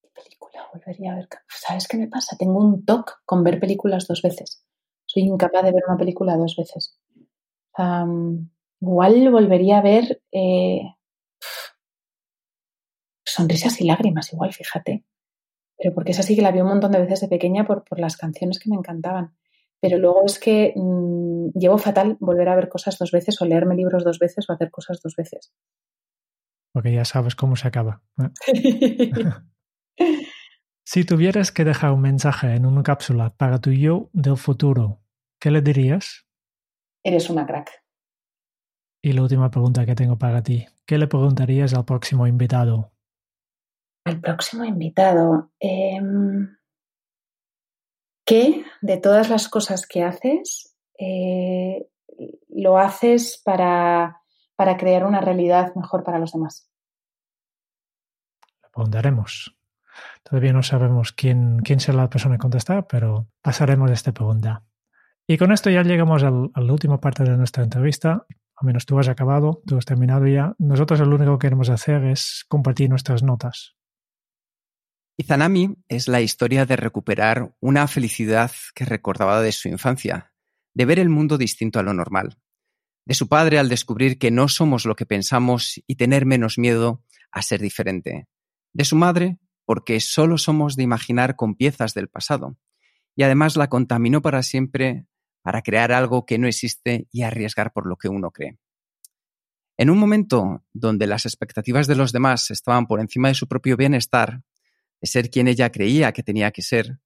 ¿Qué 0.00 0.08
película 0.14 0.68
volvería 0.72 1.14
a 1.14 1.16
ver? 1.16 1.28
¿Sabes 1.48 1.88
qué 1.88 1.96
me 1.96 2.06
pasa? 2.06 2.36
Tengo 2.36 2.60
un 2.60 2.84
toque 2.84 3.14
con 3.24 3.42
ver 3.42 3.58
películas 3.58 4.06
dos 4.06 4.22
veces. 4.22 4.64
Soy 5.08 5.22
incapaz 5.22 5.64
de 5.64 5.72
ver 5.72 5.82
una 5.88 5.96
película 5.96 6.36
dos 6.36 6.54
veces. 6.54 6.98
Igual 8.80 9.30
volvería 9.30 9.78
a 9.78 9.82
ver 9.82 10.22
eh, 10.32 10.82
sonrisas 13.24 13.80
y 13.80 13.84
lágrimas, 13.84 14.32
igual, 14.32 14.52
fíjate. 14.52 15.04
Pero 15.76 15.94
porque 15.94 16.12
esa 16.12 16.22
sí 16.22 16.34
que 16.34 16.42
la 16.42 16.50
vi 16.50 16.60
un 16.60 16.68
montón 16.68 16.92
de 16.92 17.00
veces 17.00 17.20
de 17.20 17.28
pequeña 17.28 17.66
por, 17.66 17.84
por 17.84 18.00
las 18.00 18.16
canciones 18.16 18.58
que 18.58 18.68
me 18.68 18.76
encantaban. 18.76 19.36
Pero 19.80 19.98
luego 19.98 20.24
es 20.26 20.40
que 20.40 20.72
mm, 20.74 21.50
llevo 21.54 21.78
fatal 21.78 22.16
volver 22.20 22.48
a 22.48 22.56
ver 22.56 22.68
cosas 22.68 22.98
dos 22.98 23.12
veces 23.12 23.40
o 23.40 23.44
leerme 23.44 23.76
libros 23.76 24.04
dos 24.04 24.18
veces 24.18 24.48
o 24.48 24.52
hacer 24.52 24.70
cosas 24.70 25.00
dos 25.02 25.14
veces. 25.16 25.52
Porque 26.72 26.92
ya 26.92 27.04
sabes 27.04 27.36
cómo 27.36 27.54
se 27.54 27.68
acaba. 27.68 28.02
si 30.84 31.04
tuvieras 31.04 31.52
que 31.52 31.64
dejar 31.64 31.92
un 31.92 32.00
mensaje 32.00 32.54
en 32.54 32.66
una 32.66 32.82
cápsula 32.82 33.34
para 33.36 33.60
tu 33.60 33.70
yo 33.70 34.10
del 34.12 34.36
futuro, 34.36 35.00
¿qué 35.40 35.50
le 35.50 35.62
dirías? 35.62 36.27
Eres 37.02 37.30
una 37.30 37.46
crack. 37.46 37.70
Y 39.02 39.12
la 39.12 39.22
última 39.22 39.50
pregunta 39.50 39.86
que 39.86 39.94
tengo 39.94 40.18
para 40.18 40.42
ti, 40.42 40.66
¿qué 40.84 40.98
le 40.98 41.06
preguntarías 41.06 41.72
al 41.74 41.84
próximo 41.84 42.26
invitado? 42.26 42.92
Al 44.04 44.20
próximo 44.20 44.64
invitado, 44.64 45.52
em, 45.60 46.56
¿qué 48.24 48.64
de 48.80 48.96
todas 48.96 49.30
las 49.30 49.48
cosas 49.48 49.86
que 49.86 50.02
haces 50.02 50.76
eh, 50.98 51.88
lo 52.48 52.78
haces 52.78 53.40
para, 53.44 54.22
para 54.56 54.76
crear 54.76 55.04
una 55.04 55.20
realidad 55.20 55.74
mejor 55.76 56.02
para 56.02 56.18
los 56.18 56.32
demás? 56.32 56.68
Lo 58.62 58.70
preguntaremos. 58.70 59.56
Todavía 60.22 60.52
no 60.52 60.62
sabemos 60.62 61.12
quién, 61.12 61.60
quién 61.60 61.80
será 61.80 61.98
la 61.98 62.10
persona 62.10 62.36
a 62.36 62.38
contestar, 62.38 62.86
pero 62.86 63.28
pasaremos 63.42 63.90
esta 63.90 64.12
pregunta. 64.12 64.64
Y 65.30 65.36
con 65.36 65.52
esto 65.52 65.68
ya 65.68 65.82
llegamos 65.82 66.22
a 66.22 66.30
la 66.30 66.72
última 66.72 67.02
parte 67.02 67.22
de 67.22 67.36
nuestra 67.36 67.62
entrevista. 67.62 68.26
A 68.56 68.64
menos 68.64 68.86
tú 68.86 68.98
has 68.98 69.08
acabado, 69.08 69.62
tú 69.66 69.76
has 69.76 69.84
terminado 69.84 70.26
ya. 70.26 70.54
Nosotros 70.58 70.98
lo 71.00 71.16
único 71.16 71.38
que 71.38 71.48
queremos 71.48 71.68
hacer 71.68 72.02
es 72.04 72.46
compartir 72.48 72.88
nuestras 72.88 73.22
notas. 73.22 73.76
Izanami 75.18 75.76
es 75.86 76.08
la 76.08 76.22
historia 76.22 76.64
de 76.64 76.76
recuperar 76.76 77.54
una 77.60 77.86
felicidad 77.88 78.50
que 78.74 78.86
recordaba 78.86 79.42
de 79.42 79.52
su 79.52 79.68
infancia, 79.68 80.32
de 80.72 80.86
ver 80.86 80.98
el 80.98 81.10
mundo 81.10 81.36
distinto 81.36 81.78
a 81.78 81.82
lo 81.82 81.92
normal, 81.92 82.38
de 83.04 83.14
su 83.14 83.28
padre 83.28 83.58
al 83.58 83.68
descubrir 83.68 84.18
que 84.18 84.30
no 84.30 84.48
somos 84.48 84.86
lo 84.86 84.96
que 84.96 85.04
pensamos 85.04 85.82
y 85.86 85.96
tener 85.96 86.24
menos 86.24 86.56
miedo 86.56 87.04
a 87.32 87.42
ser 87.42 87.60
diferente, 87.60 88.28
de 88.72 88.84
su 88.86 88.96
madre 88.96 89.38
porque 89.66 90.00
solo 90.00 90.38
somos 90.38 90.74
de 90.76 90.84
imaginar 90.84 91.36
con 91.36 91.54
piezas 91.54 91.92
del 91.92 92.08
pasado, 92.08 92.56
y 93.14 93.24
además 93.24 93.56
la 93.56 93.68
contaminó 93.68 94.22
para 94.22 94.42
siempre 94.42 95.06
para 95.48 95.62
crear 95.62 95.92
algo 95.92 96.26
que 96.26 96.36
no 96.36 96.46
existe 96.46 97.08
y 97.10 97.22
arriesgar 97.22 97.72
por 97.72 97.86
lo 97.86 97.96
que 97.96 98.10
uno 98.10 98.30
cree. 98.30 98.58
En 99.78 99.88
un 99.88 99.96
momento 99.96 100.62
donde 100.74 101.06
las 101.06 101.24
expectativas 101.24 101.86
de 101.86 101.96
los 101.96 102.12
demás 102.12 102.50
estaban 102.50 102.86
por 102.86 103.00
encima 103.00 103.28
de 103.28 103.34
su 103.34 103.48
propio 103.48 103.74
bienestar, 103.74 104.42
de 105.00 105.08
ser 105.08 105.30
quien 105.30 105.48
ella 105.48 105.72
creía 105.72 106.12
que 106.12 106.22
tenía 106.22 106.50
que 106.50 106.60
ser, 106.60 106.98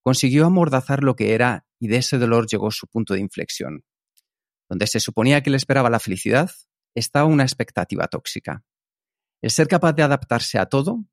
consiguió 0.00 0.46
amordazar 0.46 1.04
lo 1.04 1.14
que 1.14 1.34
era 1.34 1.66
y 1.78 1.88
de 1.88 1.98
ese 1.98 2.16
dolor 2.16 2.46
llegó 2.46 2.70
su 2.70 2.86
punto 2.86 3.12
de 3.12 3.20
inflexión. 3.20 3.84
Donde 4.66 4.86
se 4.86 4.98
suponía 4.98 5.42
que 5.42 5.50
le 5.50 5.58
esperaba 5.58 5.90
la 5.90 6.00
felicidad, 6.00 6.50
estaba 6.94 7.26
una 7.26 7.42
expectativa 7.42 8.08
tóxica. 8.08 8.64
El 9.42 9.50
ser 9.50 9.68
capaz 9.68 9.92
de 9.92 10.04
adaptarse 10.04 10.58
a 10.58 10.64
todo 10.64 11.04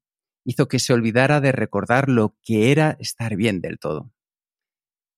hizo 0.46 0.70
que 0.70 0.80
se 0.80 0.94
olvidara 0.94 1.42
de 1.42 1.52
recordar 1.52 2.08
lo 2.08 2.38
que 2.42 2.72
era 2.72 2.96
estar 3.02 3.36
bien 3.36 3.60
del 3.60 3.78
todo. 3.78 4.14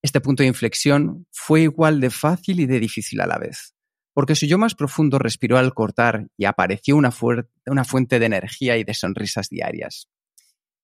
Este 0.02 0.22
punto 0.22 0.44
de 0.44 0.48
inflexión 0.48 1.28
fue 1.32 1.62
igual 1.62 2.00
de 2.00 2.10
fácil 2.10 2.62
y 2.62 2.66
de 2.66 2.80
difícil 2.80 3.20
a 3.20 3.28
la 3.28 3.38
vez, 3.38 3.76
porque 4.14 4.36
su 4.36 4.46
yo 4.46 4.58
más 4.58 4.74
profundo 4.74 5.20
respiró 5.20 5.58
al 5.58 5.74
cortar 5.74 6.28
y 6.38 6.46
apareció 6.46 6.96
una, 6.96 7.12
fuente 7.12 8.20
de 8.20 8.26
energía 8.26 8.78
y 8.78 8.86
de 8.86 8.94
sonrisas 8.94 9.50
diarias. 9.50 10.10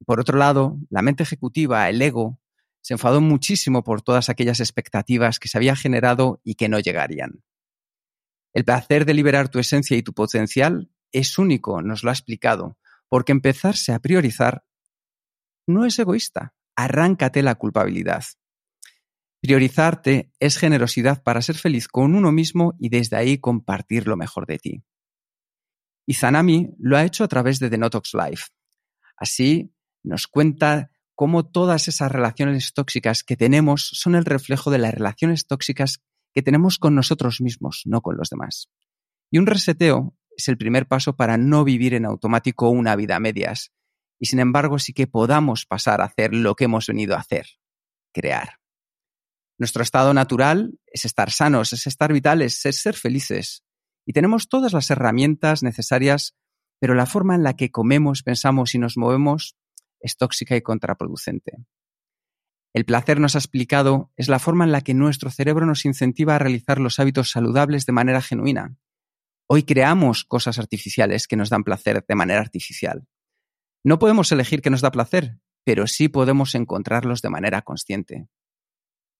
Por 0.05 0.20
otro 0.20 0.38
lado, 0.38 0.78
la 0.89 1.01
mente 1.01 1.24
ejecutiva, 1.24 1.89
el 1.89 2.01
ego, 2.01 2.39
se 2.82 2.93
enfadó 2.93 3.22
muchísimo 3.22 3.84
por 3.84 4.01
todas 4.01 4.30
aquellas 4.30 4.59
expectativas 4.59 5.39
que 5.39 5.47
se 5.47 5.57
había 5.57 5.76
generado 5.76 6.41
y 6.43 6.55
que 6.55 6.68
no 6.68 6.80
llegarían. 6.80 7.41
El 8.53 8.66
placer 8.66 9.05
de 9.05 9.13
liberar 9.13 9.49
tu 9.49 9.59
esencia 9.59 9.97
y 9.97 10.03
tu 10.03 10.13
potencial 10.13 10.91
es 11.11 11.38
único, 11.38 11.82
nos 11.82 12.03
lo 12.03 12.09
ha 12.09 12.13
explicado, 12.13 12.78
porque 13.07 13.32
empezarse 13.32 13.93
a 13.93 13.99
priorizar 13.99 14.66
no 15.68 15.86
es 15.86 15.97
egoísta. 15.99 16.53
Arráncate 16.76 17.41
la 17.41 17.55
culpabilidad. 17.55 18.26
Priorizarte 19.46 20.32
es 20.39 20.58
generosidad 20.58 21.22
para 21.22 21.39
ser 21.39 21.56
feliz 21.56 21.88
con 21.88 22.16
uno 22.16 22.32
mismo 22.32 22.74
y 22.80 22.89
desde 22.89 23.16
ahí 23.16 23.38
compartir 23.38 24.08
lo 24.08 24.18
mejor 24.18 24.48
de 24.48 24.58
ti. 24.58 24.84
Y 26.08 26.16
Zanami 26.16 26.72
lo 26.80 26.98
ha 26.98 27.04
hecho 27.04 27.24
a 27.24 27.28
través 27.28 27.60
de 27.60 27.70
The 27.70 27.78
Notox 27.78 28.16
Life. 28.16 28.46
Así 29.16 29.72
nos 30.02 30.26
cuenta 30.26 30.89
cómo 31.14 31.46
todas 31.46 31.88
esas 31.88 32.12
relaciones 32.12 32.74
tóxicas 32.74 33.24
que 33.24 33.38
tenemos 33.38 33.88
son 33.93 34.16
el 34.16 34.26
reflejo 34.26 34.72
de 34.72 34.80
las 34.80 34.96
relaciones 34.96 35.46
tóxicas 35.46 36.02
que 36.34 36.41
tenemos 36.41 36.80
con 36.80 36.96
nosotros 36.96 37.39
mismos, 37.39 37.84
no 37.86 38.02
con 38.02 38.18
los 38.18 38.32
demás. 38.32 38.72
Y 39.30 39.38
un 39.38 39.46
reseteo 39.46 40.18
es 40.36 40.48
el 40.48 40.58
primer 40.58 40.88
paso 40.88 41.16
para 41.16 41.38
no 41.38 41.64
vivir 41.64 41.93
en 41.93 42.06
automático 42.06 42.70
una 42.70 42.96
vida 42.96 43.18
a 43.18 43.20
medias, 43.20 43.72
y 44.18 44.26
sin 44.26 44.39
embargo 44.39 44.80
sí 44.80 44.91
que 44.91 45.06
podamos 45.06 45.68
pasar 45.68 46.02
a 46.02 46.06
hacer 46.06 46.34
lo 46.34 46.56
que 46.56 46.64
hemos 46.64 46.88
venido 46.88 47.16
a 47.16 47.20
hacer, 47.20 47.46
crear. 48.12 48.64
Nuestro 49.58 49.84
estado 49.84 50.14
natural 50.14 50.80
es 50.88 51.06
estar 51.06 51.32
sanos, 51.32 51.72
es 51.72 51.88
estar 51.88 52.12
vitales, 52.12 52.66
es 52.66 52.82
ser 52.82 52.95
felices. 52.95 53.64
Y 54.06 54.14
tenemos 54.14 54.49
todas 54.49 54.74
las 54.74 54.89
herramientas 54.91 55.64
necesarias, 55.64 56.36
pero 56.80 56.93
la 56.93 57.06
forma 57.06 57.36
en 57.36 57.43
la 57.43 57.56
que 57.56 57.72
comemos, 57.72 58.22
pensamos 58.22 58.76
y 58.76 58.80
nos 58.80 58.97
movemos 58.97 59.56
es 59.99 60.18
tóxica 60.18 60.56
y 60.56 60.62
contraproducente. 60.62 61.53
El 62.74 62.84
placer, 62.84 63.22
nos 63.22 63.36
ha 63.36 63.39
explicado, 63.39 64.12
es 64.18 64.28
la 64.28 64.38
forma 64.38 64.66
en 64.66 64.74
la 64.74 64.82
que 64.82 64.93
nuestro 64.93 65.32
cerebro 65.32 65.66
nos 65.66 65.86
incentiva 65.86 66.36
a 66.36 66.39
realizar 66.39 66.80
los 66.80 66.99
hábitos 66.99 67.32
saludables 67.32 67.86
de 67.86 67.93
manera 67.93 68.22
genuina. 68.22 68.76
Hoy 69.47 69.64
creamos 69.64 70.26
cosas 70.26 70.60
artificiales 70.60 71.28
que 71.28 71.38
nos 71.38 71.49
dan 71.49 71.64
placer 71.64 72.03
de 72.06 72.16
manera 72.16 72.41
artificial. 72.41 73.08
No 73.86 73.97
podemos 73.97 74.32
elegir 74.34 74.62
qué 74.62 74.70
nos 74.70 74.82
da 74.82 74.91
placer, 74.91 75.39
pero 75.64 75.88
sí 75.88 76.10
podemos 76.10 76.53
encontrarlos 76.53 77.22
de 77.22 77.30
manera 77.30 77.62
consciente. 77.62 78.28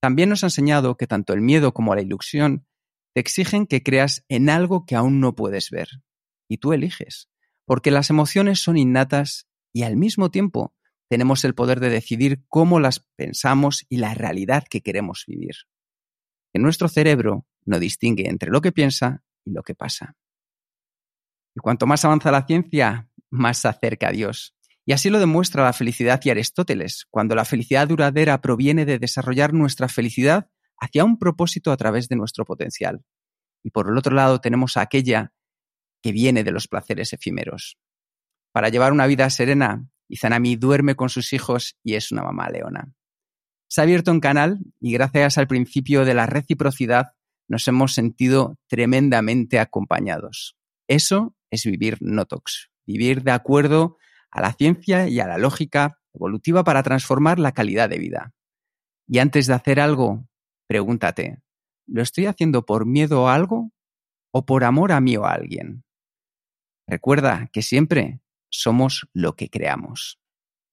También 0.06 0.30
nos 0.30 0.44
ha 0.44 0.48
enseñado 0.48 0.98
que 0.98 1.08
tanto 1.08 1.34
el 1.34 1.42
miedo 1.42 1.74
como 1.74 1.96
la 1.96 2.04
ilusión 2.04 2.68
te 3.16 3.22
exigen 3.22 3.66
que 3.66 3.82
creas 3.82 4.24
en 4.30 4.52
algo 4.52 4.86
que 4.86 4.94
aún 4.94 5.20
no 5.20 5.34
puedes 5.34 5.72
ver. 5.72 5.88
Y 6.48 6.60
tú 6.60 6.74
eliges, 6.74 7.28
porque 7.66 7.90
las 7.90 8.12
emociones 8.12 8.60
son 8.60 8.78
innatas 8.78 9.48
y 9.74 9.82
al 9.82 9.98
mismo 9.98 10.30
tiempo 10.30 10.76
tenemos 11.10 11.44
el 11.44 11.56
poder 11.56 11.80
de 11.80 11.90
decidir 11.90 12.46
cómo 12.50 12.80
las 12.80 13.00
pensamos 13.16 13.88
y 13.90 13.98
la 13.98 14.14
realidad 14.14 14.66
que 14.70 14.82
queremos 14.82 15.24
vivir. 15.26 15.56
Que 16.54 16.60
nuestro 16.60 16.88
cerebro 16.88 17.48
no 17.66 17.80
distingue 17.80 18.30
entre 18.30 18.52
lo 18.52 18.62
que 18.62 18.72
piensa 18.72 19.24
y 19.44 19.54
lo 19.54 19.64
que 19.64 19.74
pasa. 19.74 20.16
Y 21.56 21.62
cuanto 21.62 21.88
más 21.88 22.06
avanza 22.06 22.30
la 22.30 22.46
ciencia, 22.46 23.10
más 23.32 23.58
se 23.58 23.70
acerca 23.70 24.10
a 24.10 24.12
Dios. 24.12 24.55
Y 24.86 24.94
así 24.94 25.10
lo 25.10 25.20
demuestra 25.20 25.64
la 25.64 25.74
felicidad 25.74 26.22
y 26.24 26.30
Aristóteles, 26.30 27.08
cuando 27.10 27.34
la 27.34 27.44
felicidad 27.44 27.88
duradera 27.88 28.40
proviene 28.40 28.86
de 28.86 29.00
desarrollar 29.00 29.54
nuestra 29.54 29.88
felicidad 29.88 30.48
hacia 30.80 31.04
un 31.04 31.18
propósito 31.18 31.72
a 31.72 31.78
través 31.78 32.08
de 32.08 32.16
nuestro 32.16 32.46
potencial. 32.46 33.04
Y 33.64 33.72
por 33.72 33.90
el 33.90 33.98
otro 33.98 34.14
lado 34.16 34.40
tenemos 34.40 34.78
aquella 34.78 35.34
que 36.04 36.12
viene 36.12 36.44
de 36.44 36.52
los 36.52 36.68
placeres 36.68 37.14
efímeros. 37.14 37.78
Para 38.52 38.70
llevar 38.70 38.92
una 38.92 39.08
vida 39.08 39.28
serena, 39.32 39.90
Izanami 40.08 40.56
duerme 40.56 40.96
con 40.96 41.10
sus 41.10 41.34
hijos 41.34 41.78
y 41.84 41.96
es 41.96 42.12
una 42.12 42.22
mamá 42.22 42.50
leona. 42.50 42.94
Se 43.68 43.82
ha 43.82 43.84
abierto 43.86 44.12
un 44.12 44.20
canal 44.20 44.60
y 44.80 44.94
gracias 44.94 45.40
al 45.40 45.48
principio 45.48 46.06
de 46.06 46.14
la 46.14 46.28
reciprocidad 46.28 47.14
nos 47.48 47.68
hemos 47.68 47.94
sentido 47.94 48.58
tremendamente 48.68 49.60
acompañados. 49.60 50.56
Eso 50.88 51.36
es 51.50 51.66
vivir 51.66 51.98
Notox, 52.02 52.70
vivir 52.86 53.24
de 53.24 53.32
acuerdo 53.32 53.98
a 54.36 54.42
la 54.42 54.52
ciencia 54.52 55.08
y 55.08 55.22
a 55.22 55.28
la 55.28 55.38
lógica 55.38 55.98
evolutiva 56.14 56.66
para 56.66 56.84
transformar 56.84 57.40
la 57.40 57.54
calidad 57.54 57.90
de 57.90 58.00
vida. 58.00 58.34
Y 59.08 59.20
antes 59.20 59.48
de 59.48 59.54
hacer 59.54 59.80
algo, 59.80 60.28
pregúntate, 60.68 61.40
¿lo 61.88 62.02
estoy 62.02 62.26
haciendo 62.26 62.66
por 62.66 62.86
miedo 62.86 63.30
a 63.30 63.34
algo 63.34 63.72
o 64.32 64.46
por 64.46 64.66
amor 64.66 64.92
a 64.92 65.00
mí 65.00 65.16
o 65.16 65.26
a 65.26 65.32
alguien? 65.32 65.86
Recuerda 66.86 67.50
que 67.54 67.62
siempre 67.62 68.20
somos 68.50 69.08
lo 69.14 69.38
que 69.38 69.50
creamos. 69.50 70.20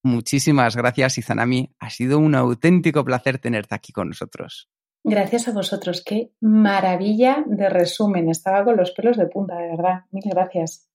Muchísimas 0.03 0.75
gracias, 0.75 1.19
Izanami. 1.19 1.73
Ha 1.79 1.91
sido 1.91 2.19
un 2.19 2.35
auténtico 2.35 3.05
placer 3.05 3.39
tenerte 3.39 3.77
aquí 3.77 3.93
con 3.93 4.09
nosotros. 4.09 4.69
Gracias 5.05 5.47
a 5.47 5.53
vosotros. 5.53 6.03
Qué 6.05 6.33
maravilla 6.41 7.45
de 7.47 7.69
resumen. 7.69 8.29
Estaba 8.29 8.65
con 8.65 8.77
los 8.77 8.91
pelos 8.91 9.17
de 9.17 9.27
punta, 9.27 9.57
de 9.57 9.69
verdad. 9.69 10.01
Mil 10.11 10.25
gracias. 10.29 10.89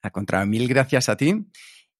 A 0.00 0.10
contra 0.10 0.46
mil 0.46 0.68
gracias 0.68 1.08
a 1.08 1.16
ti. 1.16 1.44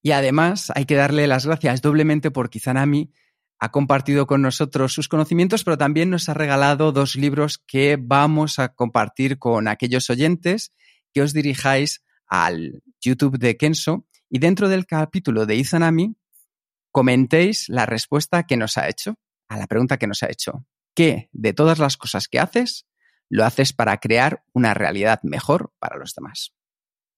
Y 0.02 0.12
además 0.12 0.72
hay 0.74 0.84
que 0.84 0.94
darle 0.94 1.26
las 1.26 1.46
gracias 1.46 1.82
doblemente 1.82 2.30
porque 2.30 2.58
Izanami 2.58 3.12
ha 3.58 3.70
compartido 3.70 4.26
con 4.26 4.42
nosotros 4.42 4.92
sus 4.92 5.08
conocimientos, 5.08 5.64
pero 5.64 5.76
también 5.76 6.10
nos 6.10 6.28
ha 6.28 6.34
regalado 6.34 6.92
dos 6.92 7.16
libros 7.16 7.58
que 7.58 7.98
vamos 8.00 8.58
a 8.58 8.68
compartir 8.68 9.38
con 9.38 9.66
aquellos 9.66 10.08
oyentes 10.10 10.72
que 11.12 11.22
os 11.22 11.32
dirijáis 11.32 12.04
al 12.26 12.82
YouTube 13.00 13.38
de 13.38 13.56
Kenso 13.56 14.06
y 14.30 14.38
dentro 14.38 14.68
del 14.68 14.86
capítulo 14.86 15.46
de 15.46 15.56
Izanami 15.56 16.16
comentéis 16.92 17.68
la 17.68 17.86
respuesta 17.86 18.44
que 18.44 18.56
nos 18.56 18.78
ha 18.78 18.88
hecho 18.88 19.18
a 19.48 19.58
la 19.58 19.66
pregunta 19.66 19.96
que 19.96 20.06
nos 20.06 20.22
ha 20.22 20.30
hecho. 20.30 20.66
¿Qué 20.94 21.28
de 21.32 21.52
todas 21.52 21.78
las 21.78 21.96
cosas 21.96 22.28
que 22.28 22.38
haces 22.38 22.86
lo 23.28 23.44
haces 23.44 23.72
para 23.72 23.98
crear 23.98 24.44
una 24.52 24.74
realidad 24.74 25.20
mejor 25.22 25.72
para 25.78 25.96
los 25.96 26.14
demás? 26.14 26.54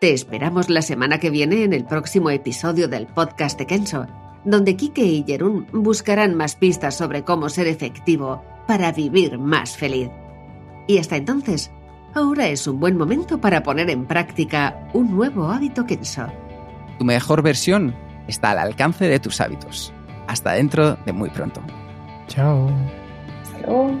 Te 0.00 0.14
esperamos 0.14 0.70
la 0.70 0.80
semana 0.80 1.18
que 1.18 1.28
viene 1.28 1.62
en 1.62 1.74
el 1.74 1.84
próximo 1.84 2.30
episodio 2.30 2.88
del 2.88 3.06
podcast 3.06 3.58
de 3.58 3.66
Kenso, 3.66 4.06
donde 4.46 4.74
Kike 4.74 5.02
y 5.02 5.24
Jerún 5.24 5.66
buscarán 5.74 6.34
más 6.34 6.56
pistas 6.56 6.96
sobre 6.96 7.22
cómo 7.22 7.50
ser 7.50 7.66
efectivo 7.66 8.42
para 8.66 8.92
vivir 8.92 9.38
más 9.38 9.76
feliz. 9.76 10.08
Y 10.86 10.96
hasta 10.96 11.16
entonces, 11.16 11.70
ahora 12.14 12.48
es 12.48 12.66
un 12.66 12.80
buen 12.80 12.96
momento 12.96 13.42
para 13.42 13.62
poner 13.62 13.90
en 13.90 14.06
práctica 14.06 14.88
un 14.94 15.14
nuevo 15.14 15.50
hábito 15.50 15.84
Kenso. 15.84 16.28
Tu 16.98 17.04
mejor 17.04 17.42
versión 17.42 17.94
está 18.26 18.52
al 18.52 18.58
alcance 18.60 19.06
de 19.06 19.20
tus 19.20 19.38
hábitos. 19.42 19.92
Hasta 20.28 20.52
dentro 20.52 20.96
de 21.04 21.12
muy 21.12 21.28
pronto. 21.28 21.60
Chao. 22.26 22.70
Hasta 23.42 23.58
luego. 23.58 24.00